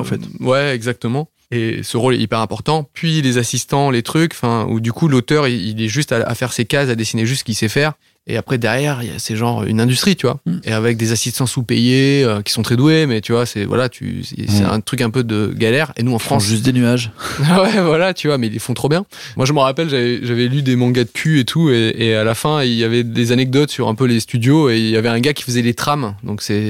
[0.04, 0.20] Fait.
[0.40, 1.28] Ouais, exactement.
[1.50, 2.88] Et ce rôle est hyper important.
[2.94, 6.22] Puis les assistants, les trucs, enfin, où du coup l'auteur, il, il est juste à,
[6.22, 7.92] à faire ses cases, à dessiner juste ce qu'il sait faire.
[8.28, 10.58] Et après derrière, il y a c'est genre une industrie, tu vois, Mm.
[10.64, 13.88] et avec des assistants sous-payés euh, qui sont très doués, mais tu vois, c'est voilà,
[13.88, 14.70] tu, c'est c'est Mm.
[14.70, 15.92] un truc un peu de galère.
[15.96, 17.10] Et nous en Ils font France, juste des nuages.
[17.40, 19.04] ouais, voilà, tu vois, mais ils les font trop bien.
[19.36, 22.22] Moi, je me rappelle, j'avais lu des mangas de cul et tout, et, et à
[22.22, 24.96] la fin, il y avait des anecdotes sur un peu les studios, et il y
[24.96, 26.60] avait un gars qui faisait les trames, donc c'est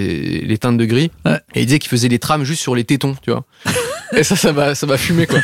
[0.45, 1.39] les teintes de gris, Ouais.
[1.55, 3.45] et il disait qu'il faisait les trames juste sur les tétons, tu vois.
[4.17, 5.39] et ça, ça m'a ça m'a fumé, quoi.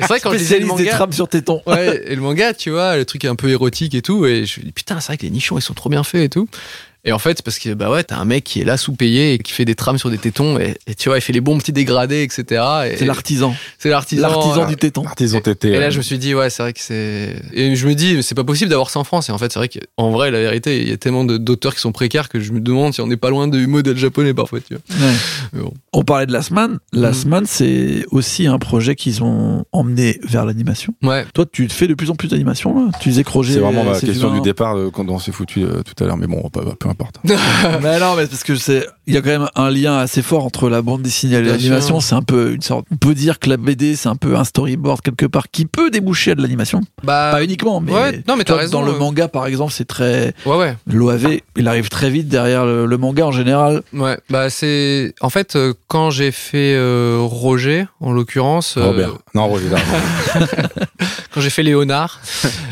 [0.00, 1.62] C'est vrai, quand je lisais le Spécialiste des manga, trames sur tétons.
[1.66, 4.26] Ouais, et le manga, tu vois, le truc un peu érotique et tout.
[4.26, 6.48] Et je me dis, putain, les nichons, ils sont trop bien faits et tout.
[7.04, 9.34] Et en fait, c'est parce que, bah ouais, t'as un mec qui est là sous-payé
[9.34, 10.58] et qui fait des trames sur des tétons.
[10.60, 12.62] Et, et tu vois, il fait les bons petits dégradés, etc.
[12.92, 13.56] Et C'est l'artisan.
[13.78, 14.28] c'est l'artisan.
[14.28, 15.04] L'artisan euh, du téton.
[15.04, 15.68] Artisan tété.
[15.70, 17.34] Et là, euh, je me suis dit, ouais, c'est vrai que c'est.
[17.52, 19.28] Et je me dis, mais c'est pas possible d'avoir ça en France.
[19.30, 21.80] Et en fait, c'est vrai qu'en vrai, la vérité, il y a tellement d'auteurs qui
[21.80, 24.60] sont précaires que je me demande si on n'est pas loin du modèle japonais parfois,
[24.60, 25.06] tu vois.
[25.06, 25.12] Ouais.
[25.54, 25.74] Mais bon.
[25.92, 26.78] On parlait de Last Man.
[26.92, 27.30] Last Mhm.
[27.30, 30.94] Man, c'est aussi un projet qu'ils ont emmené vers l'animation.
[31.02, 31.24] Ouais.
[31.34, 33.54] Toi, tu fais de plus en plus d'animation, là Tu disais que Roger.
[33.54, 36.06] C'est vraiment ma c'est question du départ euh, quand on s'est foutu euh, tout à
[36.06, 37.16] l'heure, mais bon, pas- peu importe.
[37.24, 40.44] mais non, mais parce que c'est, il y a quand même un lien assez fort
[40.44, 42.00] entre la bande dessinée et l'animation.
[42.00, 42.86] C'est un peu une sorte.
[42.90, 45.90] On peut dire que la BD, c'est un peu un storyboard quelque part qui peut
[45.90, 46.80] déboucher à de l'animation.
[47.02, 47.30] Bah.
[47.32, 47.92] Pas uniquement, mais.
[47.92, 50.34] ouais, non, mais raison, Dans le manga, par exemple, c'est très.
[50.46, 50.76] Ouais, ouais.
[50.86, 53.82] L'OAV, il arrive très vite derrière le, le manga en général.
[53.92, 59.12] Ouais, bah c'est en fait euh, quand j'ai fait euh, Roger en l'occurrence euh, Robert.
[59.34, 59.68] Non, Roger.
[61.32, 62.20] quand j'ai fait Léonard,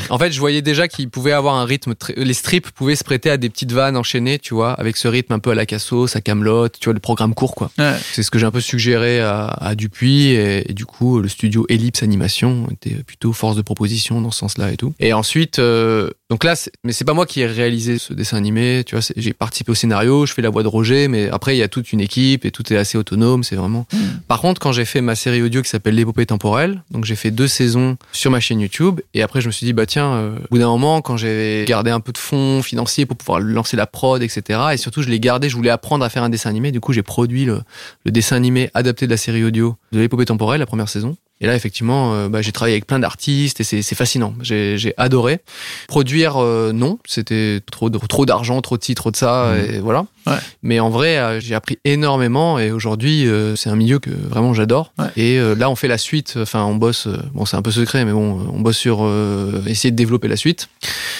[0.09, 2.13] en fait, je voyais déjà qu'il pouvait avoir un rythme très...
[2.15, 5.33] les strips pouvaient se prêter à des petites vannes enchaînées, tu vois, avec ce rythme
[5.33, 7.71] un peu à la Cassos, à Camelot, tu vois, le programme court quoi.
[7.77, 7.95] Ouais.
[8.13, 11.27] C'est ce que j'ai un peu suggéré à, à Dupuis et, et du coup le
[11.27, 14.93] studio Ellipse Animation était plutôt force de proposition dans ce sens-là et tout.
[14.99, 18.83] Et ensuite, euh, donc là, mais c'est pas moi qui ai réalisé ce dessin animé,
[18.85, 21.59] tu vois, j'ai participé au scénario, je fais la voix de Roger, mais après il
[21.59, 23.87] y a toute une équipe et tout est assez autonome, c'est vraiment.
[24.27, 27.31] Par contre, quand j'ai fait ma série audio qui s'appelle L'épopée temporelle, donc j'ai fait
[27.31, 30.35] deux saisons sur ma chaîne YouTube et après je me suis dit bah tiens, euh,
[30.37, 33.77] au bout d'un moment quand j'ai gardé un peu de fonds financiers pour pouvoir lancer
[33.77, 34.59] la prod, etc.
[34.73, 36.93] Et surtout je l'ai gardé, je voulais apprendre à faire un dessin animé, du coup
[36.93, 37.63] j'ai produit le
[38.05, 41.15] dessin animé adapté de la série audio de l'épopée temporelle, la première saison.
[41.41, 44.33] Et là, effectivement, euh, bah, j'ai travaillé avec plein d'artistes et c'est fascinant.
[44.41, 45.39] J'ai adoré.
[45.87, 49.79] Produire, euh, non, c'était trop, de- trop d'argent, trop de ci, trop de ça, et
[49.79, 50.05] voilà.
[50.27, 50.35] Ouais.
[50.61, 54.53] Mais en vrai, euh, j'ai appris énormément et aujourd'hui, euh, c'est un milieu que vraiment
[54.53, 54.93] j'adore.
[54.99, 55.07] Ouais.
[55.17, 56.35] Et euh, là, on fait la suite.
[56.37, 57.07] Enfin, on bosse.
[57.07, 60.27] euh, bon, c'est un peu secret, mais bon, on bosse sur euh, essayer de développer
[60.27, 60.69] la suite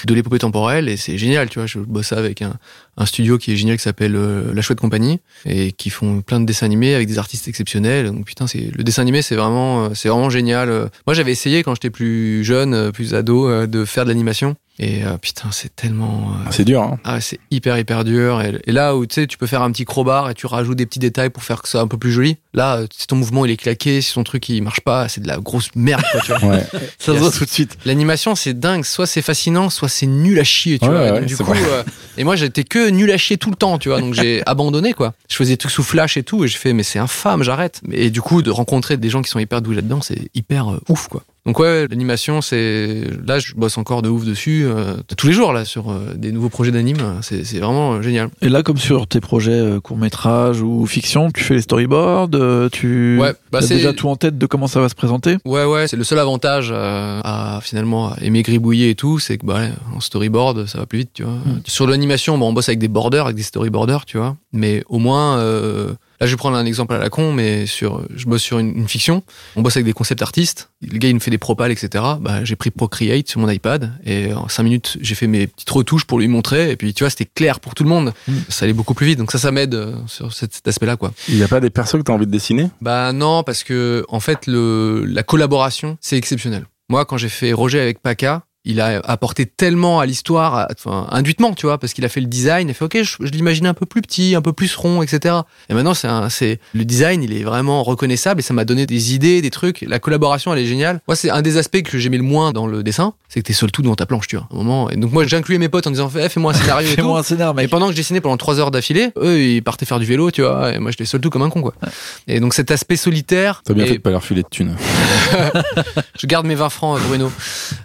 [0.05, 1.49] de l'épopée temporelle et c'est génial.
[1.49, 2.53] Tu vois, je bosse avec un,
[2.97, 6.39] un studio qui est génial qui s'appelle euh, La Chouette Compagnie et qui font plein
[6.39, 8.07] de dessins animés avec des artistes exceptionnels.
[8.07, 10.89] Donc putain, c'est le dessin animé, c'est vraiment, euh, c'est vraiment génial.
[11.07, 14.55] Moi, j'avais essayé quand j'étais plus jeune, euh, plus ado, de faire de l'animation.
[14.79, 16.31] Et euh, putain, c'est tellement.
[16.31, 16.99] euh, C'est dur, hein.
[17.03, 18.41] ah, c'est hyper hyper dur.
[18.41, 20.77] Et, et là où tu sais, tu peux faire un petit crowbar et tu rajoutes
[20.77, 22.37] des petits détails pour faire que ça soit un peu plus joli.
[22.55, 25.21] Là, euh, si ton mouvement il est claqué, si ton truc il marche pas, c'est
[25.21, 26.01] de la grosse merde.
[26.11, 26.49] Quoi, tu vois.
[26.55, 26.65] Ouais.
[26.99, 27.77] Ça se voit tout de suite.
[27.85, 28.83] L'animation c'est dingue.
[28.83, 30.79] Soit c'est fascinant, soit c'est nul à chier.
[30.79, 31.01] Tu Ouais, vois.
[31.11, 31.83] ouais, donc, du coup, euh,
[32.17, 33.77] et moi j'étais que nul à chier tout le temps.
[33.77, 33.99] Tu vois.
[34.01, 35.13] Donc j'ai abandonné quoi.
[35.29, 37.81] Je faisais des trucs sous flash et tout et je fais mais c'est infâme, j'arrête.
[37.91, 41.07] Et du coup de rencontrer des gens qui sont hyper doués là-dedans, c'est hyper ouf
[41.07, 41.23] quoi.
[41.47, 45.53] Donc ouais, l'animation, c'est là, je bosse encore de ouf dessus euh, tous les jours
[45.53, 46.99] là sur euh, des nouveaux projets d'anime.
[47.21, 48.29] C'est c'est vraiment euh, génial.
[48.43, 52.29] Et là, comme sur tes projets court métrage ou fiction, tu fais les storyboards,
[52.71, 55.37] tu Ouais, bah as c'est déjà tout en tête de comment ça va se présenter?
[55.43, 59.55] Ouais, ouais, c'est le seul avantage à finalement aimer gribouiller et tout, c'est que bah,
[59.55, 61.37] ouais, en storyboard, ça va plus vite, tu vois.
[61.65, 64.37] Sur l'animation, bon, on bosse avec des borders, avec des storyboarders, tu vois.
[64.53, 65.39] Mais au moins,
[66.21, 68.77] là, je vais prendre un exemple à la con, mais sur, je bosse sur une,
[68.77, 69.23] une fiction,
[69.55, 70.69] on bosse avec des concept artistes.
[70.81, 72.03] Le gars, il me fait des propals, etc.
[72.21, 75.69] Bah, j'ai pris Procreate sur mon iPad et en cinq minutes, j'ai fait mes petites
[75.69, 76.71] retouches pour lui montrer.
[76.71, 78.13] Et puis, tu vois, c'était clair pour tout le monde.
[78.27, 78.33] Mm.
[78.49, 79.17] Ça allait beaucoup plus vite.
[79.17, 81.11] Donc ça, ça m'aide euh, sur cet, cet aspect-là, quoi.
[81.27, 82.69] Il n'y a pas des persos que t'as envie de dessiner?
[82.81, 86.65] Bah non, parce que en fait, le, la collaboration, c'est exceptionnel.
[86.89, 91.07] Moi, quand j'ai fait Roger avec Paca, il a apporté tellement à l'histoire, à- enfin,
[91.11, 93.31] induitement, tu vois, parce qu'il a fait le design, il a fait, ok, je, je
[93.31, 95.35] l'imaginais un peu plus petit, un peu plus rond, etc.
[95.69, 98.85] Et maintenant, c'est un, c'est, le design, il est vraiment reconnaissable et ça m'a donné
[98.85, 99.81] des idées, des trucs.
[99.81, 101.01] La collaboration, elle est géniale.
[101.07, 103.53] Moi, c'est un des aspects que j'aimais le moins dans le dessin, c'est que t'es
[103.53, 104.47] seul tout devant ta planche, tu vois.
[104.51, 104.89] À un moment.
[104.91, 106.95] Et donc, moi, j'incluais mes potes en disant, fais-moi un scénario et tout.
[106.97, 109.85] Fais-moi un scénar, Et pendant que je dessinais pendant trois heures d'affilée, eux, ils partaient
[109.87, 111.73] faire du vélo, tu vois, et moi, j'étais seul tout comme un con, quoi.
[112.27, 113.63] Et donc, cet aspect solitaire.
[113.65, 114.75] T'as bien et- fait de pas leur filer de thunes.
[116.19, 117.31] je garde mes 20 francs, euh, Bruno.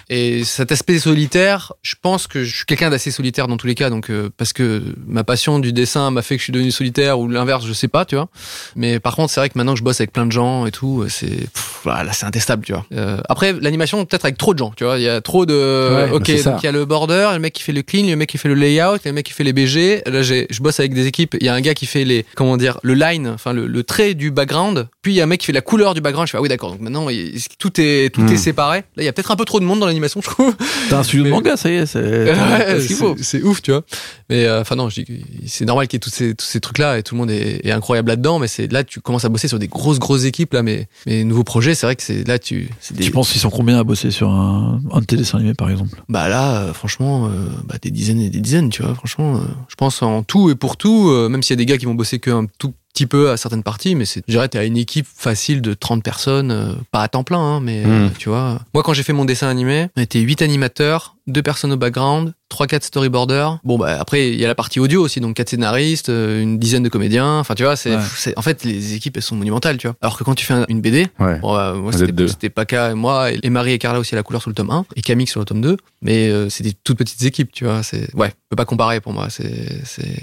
[0.09, 3.77] Et cet aspect solitaire, je pense que je suis quelqu'un d'assez solitaire dans tous les
[3.77, 6.73] cas, donc euh, parce que ma passion du dessin m'a fait que je suis devenu
[6.73, 8.29] solitaire ou l'inverse, je sais pas, tu vois.
[8.75, 10.73] Mais par contre, c'est vrai que maintenant que je bosse avec plein de gens et
[10.73, 11.49] tout, euh, c'est
[11.85, 12.85] voilà, c'est intestable, tu vois.
[12.95, 14.99] Euh, après, l'animation peut-être avec trop de gens, tu vois.
[14.99, 15.55] Il y a trop de.
[15.55, 18.07] Ouais, ok, bah, donc il y a le border, le mec qui fait le clean,
[18.09, 20.03] le mec qui fait le layout, le mec qui fait les BG.
[20.07, 21.37] Là, j'ai, je bosse avec des équipes.
[21.41, 23.83] Il y a un gars qui fait les, comment dire, le line, enfin le, le
[23.85, 24.89] trait du background.
[25.03, 26.27] Puis il y a un mec qui fait la couleur du background.
[26.27, 26.71] Je fais ah oui d'accord.
[26.73, 28.33] Donc maintenant il- tout est tout Hmm.
[28.33, 28.79] est séparé.
[28.97, 30.55] Là, il y a peut-être un peu trop de monde dans l'animation, je trouve.
[30.91, 32.01] T'as un studio de Mais- manga, ça y est, c'est
[32.33, 32.81] Ouais,
[33.23, 33.83] ce ouf, tu vois.
[34.29, 35.13] Mais euh, enfin non, je dis que
[35.47, 37.65] c'est normal qu'il y ait tous ces, tous ces trucs-là et tout le monde est,
[37.65, 38.39] est incroyable là-dedans.
[38.41, 40.63] Mais c'est là, tu commences à bosser sur des grosses, grosses équipes là.
[40.63, 43.41] Mais mes nouveaux projets, c'est vrai que c'est là, tu, c'est des, Tu penses qu'ils
[43.41, 46.03] sont combien à bosser sur un, un de tes dessins animés, par exemple?
[46.09, 47.31] Bah là, euh, franchement, euh,
[47.65, 48.95] bah, des dizaines et des dizaines, tu vois.
[48.95, 51.67] Franchement, euh, je pense en tout et pour tout, euh, même s'il y a des
[51.67, 54.49] gars qui vont bosser qu'un tout petit peu à certaines parties, mais c'est, je dirais,
[54.49, 57.83] t'es à une équipe facile de 30 personnes, euh, pas à temps plein, hein, mais
[57.85, 58.13] euh, Mm.
[58.19, 58.59] tu vois.
[58.73, 62.33] Moi, quand j'ai fait mon dessin animé, on était 8 animateurs, deux personnes au background,
[62.53, 63.59] 3-4 storyboarders.
[63.65, 66.59] Bon, bah après, il y a la partie audio aussi, donc 4 scénaristes, euh, une
[66.59, 67.39] dizaine de comédiens.
[67.41, 68.35] Enfin, tu vois, c'est, Ouais.
[68.37, 69.97] en fait, les équipes, elles sont monumentales, tu vois.
[70.01, 71.39] Alors que quand tu fais un- une BD, Ouais.
[71.41, 74.41] Bon, bah, moi, c'était, Paca et moi, et Marie et Carla aussi à la couleur
[74.41, 75.77] sur le tome 1, et Camille sur le tome 2.
[76.03, 77.83] Mais euh, c'est des toutes petites équipes, tu vois.
[77.83, 79.27] C'est, ouais, on peut pas comparer pour moi.
[79.29, 79.81] C'est.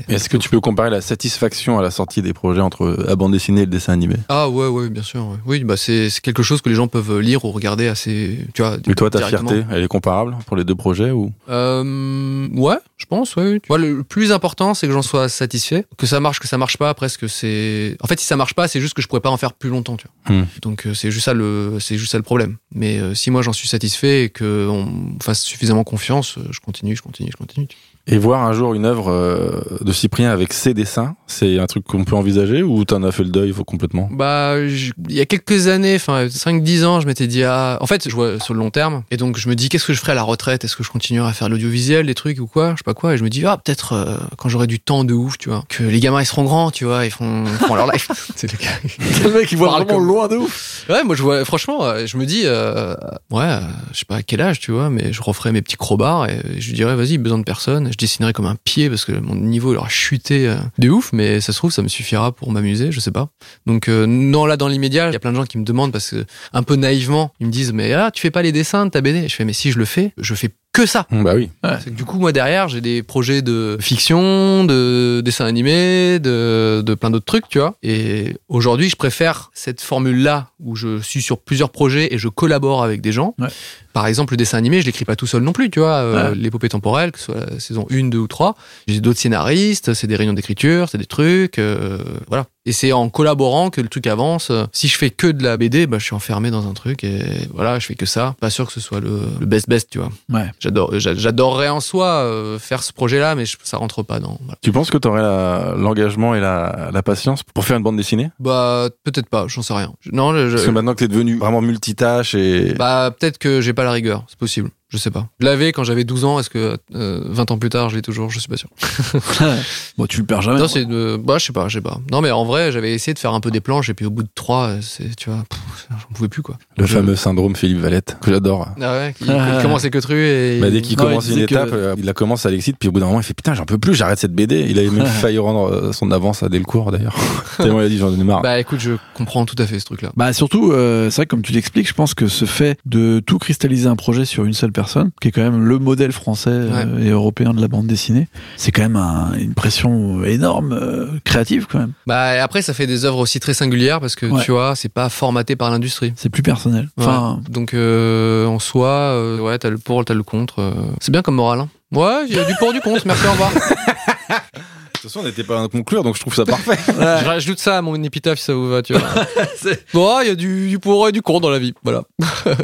[0.07, 3.33] Est-ce que tu peux comparer la satisfaction à la sortie des projets entre la bande
[3.33, 4.15] dessinée et le dessin animé?
[4.29, 5.25] Ah ouais, ouais, bien sûr.
[5.27, 5.37] ouais.
[5.45, 8.77] Oui, bah c'est, quelque chose que les gens peuvent lire ou regarder assez, tu vois.
[8.87, 10.92] Et toi, ta fierté, elle est comparable pour les deux projets?
[10.99, 11.31] Ou?
[11.49, 13.59] Euh, ouais, je pense, ouais.
[13.69, 15.85] le plus important, c'est que j'en sois satisfait.
[15.97, 17.97] Que ça marche, que ça marche pas, presque, c'est.
[18.01, 19.69] En fait, si ça marche pas, c'est juste que je pourrais pas en faire plus
[19.69, 20.35] longtemps, tu vois.
[20.35, 20.45] Hmm.
[20.61, 22.57] Donc, euh, c'est juste ça le, c'est juste ça le problème.
[22.73, 26.95] Mais euh, si moi j'en suis satisfait et que on fasse suffisamment confiance, je continue,
[26.95, 27.67] je continue, je continue.
[28.05, 31.85] Et voir un jour une œuvre euh, de Cyprien avec ses dessins, c'est un truc
[31.85, 34.09] qu'on peut envisager ou t'en as fait le deuil complètement?
[34.11, 37.87] Bah, je- il y a quelques années, enfin 5-10 ans, je m'étais dit, ah, en
[37.87, 40.01] fait, je vois sur le long terme, et donc je me dis, qu'est-ce que je
[40.01, 40.65] ferai à la retraite?
[40.65, 42.71] Est-ce que je continuerai à faire de l'audiovisuel, des trucs ou quoi?
[42.73, 45.05] Je sais pas quoi, et je me dis, ah, peut-être euh, quand j'aurai du temps
[45.05, 47.65] de ouf, tu vois, que les gamins ils seront grands, tu vois, ils font, ils
[47.67, 48.09] font leur life.
[48.35, 49.23] C'est le gars.
[49.23, 50.85] Le mec, il voit vraiment comme- loin de ouf.
[50.89, 52.95] Ouais, moi je vois, franchement, euh, je me dis, euh,
[53.31, 53.59] ouais, euh,
[53.93, 56.41] je sais pas à quel âge, tu vois, mais je referai mes petits crowbars et
[56.59, 57.91] je lui dirais, vas-y, besoin de personne.
[57.93, 61.13] Je dessinerai comme un pied parce que mon niveau il aura chuté euh, de ouf,
[61.13, 63.29] mais ça se trouve, ça me suffira pour m'amuser, je sais pas.
[63.67, 65.91] Donc, euh, non, là, dans l'immédiat, il y a plein de gens qui me demandent
[65.91, 68.87] parce que, un peu naïvement, ils me disent, mais ah, tu fais pas les dessins
[68.87, 69.27] de ta BD.
[69.29, 71.05] Je fais, mais si je le fais, je fais que ça.
[71.11, 71.49] Bah oui.
[71.61, 76.95] Que du coup, moi derrière, j'ai des projets de fiction, de dessin animé, de, de
[76.95, 77.75] plein d'autres trucs, tu vois.
[77.83, 82.83] Et aujourd'hui, je préfère cette formule-là où je suis sur plusieurs projets et je collabore
[82.83, 83.35] avec des gens.
[83.39, 83.49] Ouais.
[83.93, 85.97] Par exemple, le dessin animé, je l'écris pas tout seul non plus, tu vois.
[85.97, 86.35] Euh, Ouais.
[86.35, 88.55] L'épopée temporelle, que ce soit la saison 1, 2 ou 3.
[88.87, 92.45] J'ai d'autres scénaristes, c'est des réunions d'écriture, c'est des trucs, euh, voilà.
[92.65, 94.49] Et c'est en collaborant que le truc avance.
[94.71, 97.21] Si je fais que de la BD, bah, je suis enfermé dans un truc et
[97.53, 98.35] voilà, je fais que ça.
[98.39, 100.09] Pas sûr que ce soit le, le best best, tu vois.
[100.31, 100.49] Ouais.
[100.59, 104.37] J'adore, j'a- j'adorerais en soi euh, faire ce projet-là, mais je- ça rentre pas dans.
[104.41, 104.57] voilà.
[104.61, 108.29] Tu penses que t'aurais la- l'engagement et la, la patience pour faire une bande dessinée?
[108.39, 109.93] Bah peut-être pas, j'en sais rien.
[109.99, 113.59] Je- Non, je- Parce que maintenant que t'es devenu vraiment multitâche et bah peut-être que
[113.59, 114.69] j'ai pas la rigueur, c'est possible.
[114.93, 115.25] Je sais pas.
[115.39, 118.03] Je l'avais quand j'avais 12 ans, est-ce que euh, 20 ans plus tard, je l'ai
[118.03, 118.29] toujours?
[118.29, 118.69] Je suis pas sûr.
[119.97, 120.59] bon, tu le perds jamais.
[120.59, 121.17] Non, c'est de...
[121.17, 121.99] bah je sais pas, je sais pas.
[122.11, 124.11] Non, mais en vrai, j'avais essayé de faire un peu des planches et puis au
[124.11, 125.43] bout de 3, c'est tu vois,
[125.89, 126.57] j'en pouvais plus quoi.
[126.77, 128.69] le Je- fameux syndrome Philippe Valette que j'adore.
[128.79, 131.45] Ah ouais, il, il commençait que tru et Bah, dès qu'il Non, commence il une
[131.47, 133.33] que- étape, euh, il la commence à l'excite, puis au bout d'un moment, il fait
[133.33, 134.67] putain, j'en peux plus, j'arrête cette BD.
[134.69, 137.15] Il avait même failli rendre euh, son avance à Delcourt d'ailleurs.
[137.57, 138.41] Tellement il a dit j'en ai marre.
[138.43, 140.11] Bah écoute, je comprends tout à fait ce truc-là.
[140.15, 143.19] Bah surtout, euh, c'est vrai que comme tu l'expliques, je pense que ce fait de
[143.25, 144.82] tout cristalliser un projet sur une seule personne,
[145.21, 148.27] qui est quand même le modèle français euh, et européen de la bande dessinée,
[148.57, 151.93] c'est quand même un- une pression énorme, euh, créative quand même.
[152.07, 154.43] Bah et après, ça fait des œuvres aussi très singulières parce que Ouais.
[154.43, 156.13] tu vois, c'est pas formaté par l'industrie.
[156.15, 156.89] C'est plus personnel.
[156.97, 157.51] Enfin, Ouais.
[157.51, 160.59] donc euh, en soi, euh, ouais, t'as le pour, t'as le contre.
[160.59, 160.73] euh.
[160.99, 161.59] C'est bien comme morale.
[161.61, 161.69] Hein.
[161.91, 163.03] Ouais, il y a du pour, du contre.
[163.05, 163.51] Merci, au revoir.
[165.03, 166.79] De toute façon, on n'était pas à conclure, donc je trouve ça parfait.
[166.87, 169.01] Je rajoute ça à mon épitaphe si ça vous va, tu vois.
[169.93, 171.73] bon, il y a du, du pour et du contre dans la vie.
[171.83, 172.03] Voilà.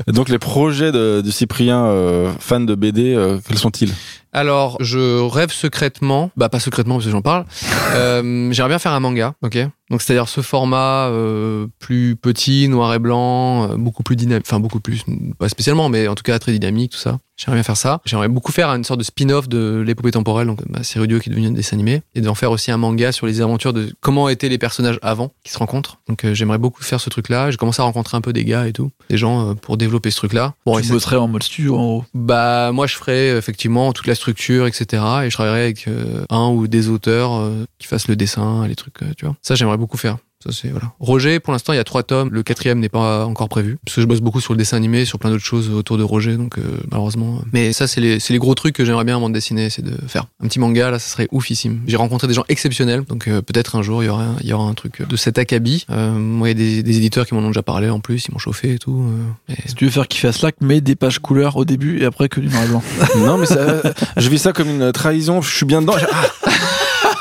[0.08, 3.94] Et donc les projets de, de Cyprien, euh, fan de BD, euh, quels sont-ils?
[4.32, 7.46] Alors, je rêve secrètement, bah pas secrètement parce que j'en parle.
[7.96, 9.58] Euh, J'aimerais bien faire un manga, ok?
[9.90, 14.60] Donc c'est-à-dire ce format euh, plus petit, noir et blanc, euh, beaucoup plus dynamique, enfin
[14.60, 15.04] beaucoup plus,
[15.40, 17.18] pas spécialement, mais en tout cas très dynamique, tout ça.
[17.36, 18.02] J'aimerais bien faire ça.
[18.06, 21.30] J'aimerais beaucoup faire une sorte de spin-off de l'épopée temporelle, donc ma série audio qui
[21.30, 23.92] est devenue un dessin animé, et d'en faire aussi un manga sur les aventures de
[24.02, 25.98] comment étaient les personnages avant qui se rencontrent.
[26.08, 27.50] Donc j'aimerais beaucoup faire ce truc-là.
[27.50, 30.18] J'ai commencé à rencontrer un peu des gars et tout, des gens pour développer ce
[30.18, 30.54] truc-là.
[30.68, 32.06] Bon, tu bosserais en mode studio en gros.
[32.14, 36.50] bah moi je ferais effectivement toute la structure etc et je travaillerais avec euh, un
[36.50, 39.36] ou des auteurs euh, qui fassent le dessin les trucs euh, tu vois.
[39.42, 42.30] Ça j'aimerais beaucoup faire ça c'est voilà Roger pour l'instant il y a trois tomes
[42.32, 45.04] le quatrième n'est pas encore prévu parce que je bosse beaucoup sur le dessin animé
[45.04, 48.32] sur plein d'autres choses autour de Roger donc euh, malheureusement mais ça c'est les c'est
[48.32, 50.92] les gros trucs que j'aimerais bien avant de dessiner c'est de faire un petit manga
[50.92, 54.06] là ça serait oufissime j'ai rencontré des gens exceptionnels donc euh, peut-être un jour il
[54.06, 56.66] y aura il y aura un truc de cet acabit euh, moi il y a
[56.76, 59.04] des, des éditeurs qui m'en ont déjà parlé en plus ils m'ont chauffé et tout
[59.50, 62.06] euh, Si tu veux faire kiffer à Slack, mets des pages couleurs au début et
[62.06, 62.84] après que du noir et blanc.
[63.18, 63.82] non, mais ça,
[64.16, 65.42] je vis ça comme une trahison.
[65.42, 65.98] Je suis bien dedans.
[65.98, 66.06] Je-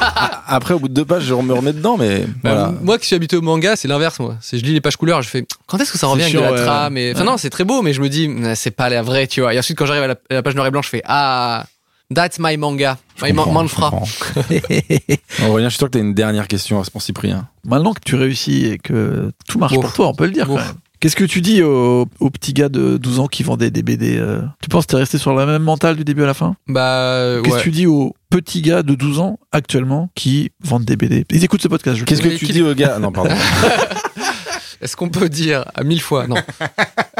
[0.00, 0.37] Ah.
[0.48, 2.74] Après, au bout de deux pages, je me remets dedans, mais Bah, voilà.
[2.82, 4.36] Moi qui suis habitué au manga, c'est l'inverse moi.
[4.40, 6.40] C'est je lis les pages couleurs, je fais quand est-ce que ça revient avec de
[6.40, 6.62] la ouais.
[6.64, 7.26] trame et enfin Ouais.
[7.26, 9.52] non, c'est très beau mais je me dis c'est pas la vraie, tu vois.
[9.54, 11.66] Et ensuite quand j'arrive à, la, à la page noir et blanc, je fais ah
[12.14, 12.96] that's my manga.
[13.22, 13.90] My man- comprends, manfra.
[13.92, 15.46] je comprends.
[15.50, 17.48] Aurélien, je suis sûr que tu as une dernière question pour Cyprien.
[17.66, 19.82] Maintenant que tu réussis et que tout marche Ouf.
[19.82, 20.58] pour toi, on peut le dire Ouf.
[20.60, 20.74] quand même.
[21.00, 24.16] Qu'est-ce que tu dis au, au petit gars de 12 ans qui vendait des BD
[24.18, 26.56] euh, Tu penses que t'es resté sur la même mentale du début à la fin?
[26.66, 27.58] Bah Qu'est-ce ouais.
[27.60, 31.44] que tu dis aux petits gars de 12 ans actuellement qui vendent des BD Ils
[31.44, 32.98] écoutent ce podcast, Qu'est-ce que tu dis au gars?
[32.98, 33.34] Non, pardon.
[34.80, 36.26] Est-ce qu'on peut dire à mille fois?
[36.26, 36.36] Non.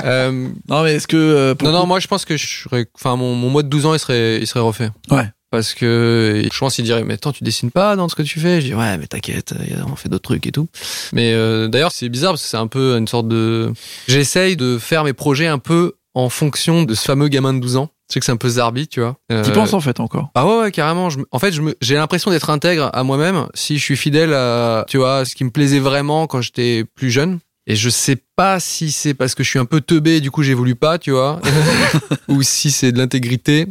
[0.04, 1.16] Euh, Non mais est-ce que...
[1.16, 3.84] euh, non non, moi je pense que je serais enfin mon, mon mois de 12
[3.86, 4.90] ans, il serait il serait refait.
[5.10, 5.24] Ouais.
[5.50, 8.38] Parce que je pense qu'il dirait mais attends tu dessines pas dans ce que tu
[8.38, 8.60] fais?
[8.60, 9.54] Je dis ouais mais t'inquiète
[9.90, 10.68] on fait d'autres trucs et tout
[11.12, 13.72] mais euh, d'ailleurs c'est bizarre parce que c'est un peu une sorte de
[14.06, 17.76] j'essaye de faire mes projets un peu en fonction de ce fameux gamin de 12
[17.78, 19.16] ans je sais que c'est un peu zarbi tu vois.
[19.30, 20.30] Euh, T'y penses en fait encore?
[20.34, 21.10] Ah ouais, ouais carrément.
[21.10, 24.32] Je en fait je me- j'ai l'impression d'être intègre à moi-même si je suis fidèle
[24.34, 27.38] à tu vois ce qui me plaisait vraiment quand j'étais plus jeune.
[27.70, 30.30] Et je sais pas si c'est parce que je suis un peu teubé et du
[30.30, 31.38] coup j'évolue pas, tu vois,
[32.28, 33.66] ou si c'est de l'intégrité.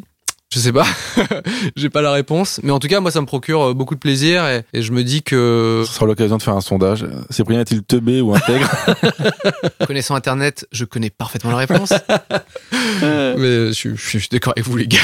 [0.53, 0.85] Je sais pas,
[1.75, 3.99] j'ai pas la réponse, mais en tout cas moi ça me procure euh, beaucoup de
[3.99, 7.05] plaisir et, et je me dis que Ce sera l'occasion de faire un sondage.
[7.29, 8.69] Cyprien est-il teubé ou intègre
[9.87, 11.91] connaissant Internet, je connais parfaitement la réponse.
[13.01, 14.99] mais je, suis- je suis d'accord avec vous les gars.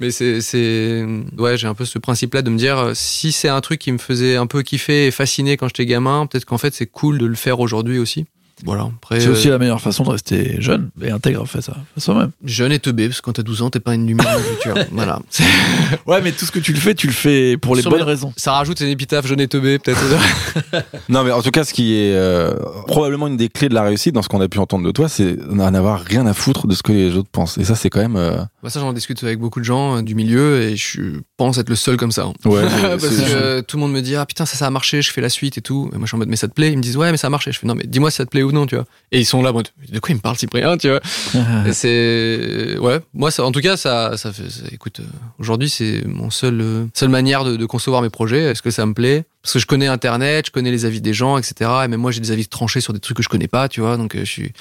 [0.00, 1.06] mais c'est c'est
[1.38, 3.78] ouais j'ai un peu ce principe là de me dire euh, si c'est un truc
[3.78, 6.86] qui me faisait un peu kiffer et fasciner quand j'étais gamin, peut-être qu'en fait c'est
[6.86, 8.26] cool de le faire aujourd'hui aussi.
[8.64, 8.88] Voilà.
[9.10, 12.30] C'est euh, aussi la meilleure façon de rester jeune et intègre, fait ça, fait soi-même.
[12.44, 14.42] jeune et teubé parce que quand t'as 12 ans t'es pas une lumière dans le
[14.44, 14.74] futur.
[14.92, 15.18] Voilà.
[16.06, 18.00] Ouais, mais tout ce que tu le fais, tu le fais pour les Sur bonnes
[18.00, 18.32] le- raisons.
[18.36, 20.00] Ça rajoute une épitaphe jeune et teubé peut-être.
[21.08, 22.54] Non, mais en tout cas, ce qui est euh,
[22.86, 25.08] probablement une des clés de la réussite dans ce qu'on a pu entendre de toi,
[25.08, 27.58] c'est n'en avoir rien à foutre de ce que les autres pensent.
[27.58, 28.16] Et ça, c'est quand même.
[28.16, 31.58] euh, Bah, ça j'en discute avec beaucoup de gens euh, du milieu et je pense
[31.58, 32.22] être le seul comme ça.
[32.24, 32.32] hein.
[32.44, 35.10] Ouais, Parce que tout le monde me dit ah putain ça ça a marché je
[35.12, 36.70] fais la suite et tout et moi je suis en mode mais ça te plaît
[36.72, 38.24] ils me disent ouais mais ça a marché je fais non mais dis-moi si ça
[38.24, 38.84] te plaît ou tu vois.
[39.10, 41.00] Et ils sont là de quoi ils me parlent Cyprien tu vois
[41.72, 45.04] c'est ouais moi ça en tout cas ça ça fait ça- écoute euh,
[45.38, 48.42] aujourd'hui c'est mon seul euh, seule manière de, de concevoir mes projets.
[48.44, 49.24] Est-ce que ça me plaît?
[49.42, 52.10] Parce que je connais internet je connais les avis des gens etc et même moi
[52.10, 53.96] j'ai des avis tranchés sur des trucs que je connais pas tu vois.
[53.96, 54.52] Donc euh, je suis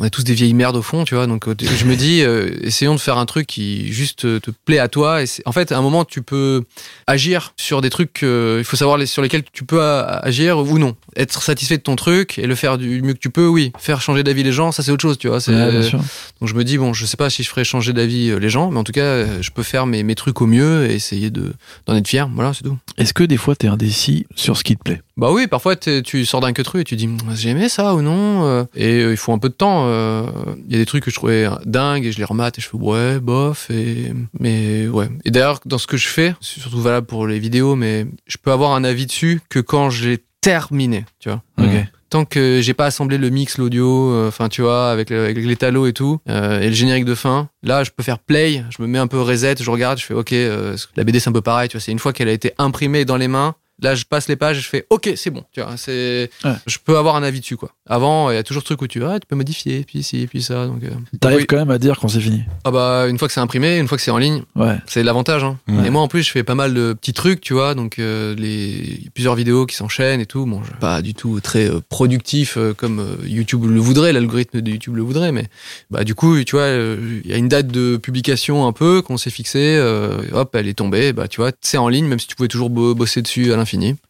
[0.00, 1.26] on est tous des vieilles merdes au fond tu vois.
[1.26, 4.50] Donc euh, je me dis euh, essayons de faire un truc qui juste euh, te
[4.50, 5.22] plaît à toi.
[5.22, 6.62] Et en fait à un moment tu peux
[7.06, 10.78] agir sur des trucs euh, il faut savoir les, sur lesquels tu peux agir ou
[10.78, 10.94] non.
[11.16, 13.72] Être satisfait de ton truc et le faire du mieux que tu peux oui.
[13.78, 15.40] Faire changer d'avis les gens ça c'est autre chose tu vois.
[15.40, 16.00] C'est Ouais, bien sûr.
[16.40, 18.48] Donc je me dis bon je sais pas si je ferai changer d'avis euh, les
[18.48, 20.94] gens mais en tout cas euh, je peux faire mes, mes trucs au mieux et
[20.94, 21.52] essayer de
[21.86, 24.76] d'en être fier voilà c'est tout Est-ce que des fois t'es indécis sur ce qui
[24.76, 25.02] te plaît?
[25.16, 28.02] Bah oui, parfois t'es- tu sors d'un queutru et tu dis j'ai aimé ça ou
[28.02, 29.84] non euh, et euh, il faut un peu de temps.
[29.86, 30.26] euh,
[30.68, 32.68] Il y a des trucs que je trouvais dingues et je les remate et je
[32.68, 35.08] fais ouais bof et mais ouais.
[35.24, 38.36] Et d'ailleurs dans ce que je fais, c'est surtout valable pour les vidéos, mais je
[38.40, 41.42] peux avoir un avis dessus que quand j'ai terminé, tu vois.
[41.58, 41.66] Ok.
[42.10, 45.56] Tant que j'ai pas assemblé le mix, l'audio, euh, enfin tu vois, avec, avec les
[45.56, 48.80] talos et tout, euh, et le générique de fin, là je peux faire play, je
[48.80, 51.34] me mets un peu reset, je regarde, je fais ok, euh, la BD c'est un
[51.34, 53.94] peu pareil, tu vois, c'est une fois qu'elle a été imprimée dans les mains, Là,
[53.94, 55.44] je passe les pages et je fais OK, c'est bon.
[55.52, 56.52] Tu vois, c'est, Ouais.
[56.66, 57.70] je peux avoir un avis dessus quoi.
[57.86, 60.26] Avant, il y a toujours ce truc où tu, ah, tu peux modifier, puis ci,
[60.26, 60.66] puis ça.
[60.66, 60.90] Donc, euh.
[61.20, 61.46] T'arrives Oui.
[61.46, 62.42] quand même à dire quand c'est fini.
[62.64, 64.76] ah bah, une fois que c'est imprimé, une fois que c'est en ligne, Ouais.
[64.86, 65.44] c'est l'avantage.
[65.44, 65.58] Hein.
[65.68, 65.86] Ouais.
[65.86, 67.74] Et moi, en plus, je fais pas mal de petits trucs, tu vois.
[67.74, 70.44] Donc, euh, les plusieurs vidéos qui s'enchaînent et tout.
[70.44, 74.60] Bon, je pas du tout très euh, productif euh, comme euh, YouTube le voudrait, l'algorithme
[74.60, 75.46] de YouTube le voudrait, mais
[75.90, 79.02] bah du coup, tu vois, euh, il y a une date de publication un peu
[79.02, 79.58] qu'on s'est fixé.
[79.78, 81.12] euh, hop, elle est tombée.
[81.12, 83.56] Bah, tu vois, c'est en ligne, même si tu pouvais toujours bo- bosser dessus à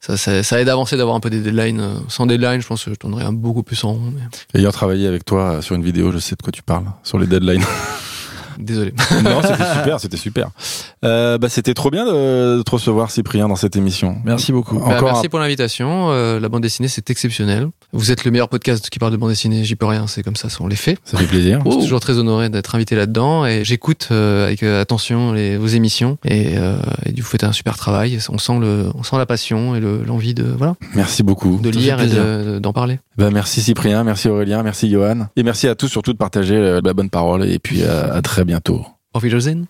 [0.01, 1.83] Ça, aide à avancer d'avoir un peu des deadlines.
[2.09, 4.13] Sans deadline, je pense que je tournerais beaucoup plus en rond.
[4.15, 7.19] mais- Ayant travaillé avec toi sur une vidéo, je sais de quoi tu parles, sur
[7.19, 7.65] les deadlines.
[8.59, 8.93] Désolé.
[9.25, 10.51] Non, c'était super, c'était super.
[11.05, 14.17] Euh, bah, c'était trop bien de, de te recevoir, Cyprien, dans cette émission.
[14.25, 14.79] Merci beaucoup.
[14.79, 16.09] Bah, Encore merci un- pour l'invitation.
[16.11, 17.69] Euh, la bande dessinée, c'est exceptionnel.
[17.93, 19.65] Vous êtes le meilleur podcast qui parle de bande dessinée.
[19.65, 20.07] J'y peux rien.
[20.07, 20.99] C'est comme ça, on les fait.
[21.05, 21.61] Ça fait plaisir.
[21.65, 25.67] Je suis toujours très honoré d'être invité là-dedans et j'écoute euh, avec attention les, vos
[25.67, 26.77] émissions et, euh,
[27.07, 28.19] et vous faites un super travail.
[28.29, 31.59] On sent le, on sent la passion et le- l'envie de voilà Merci beaucoup.
[31.63, 32.99] de lire et de- d'en parler.
[33.17, 35.27] Bah, merci Cyprien, merci Aurélien, merci Johan.
[35.37, 37.45] Et merci à tous surtout de partager la bonne parole.
[37.49, 38.87] Et puis euh, à très bientôt.
[39.12, 39.69] Auf Wiedersehen.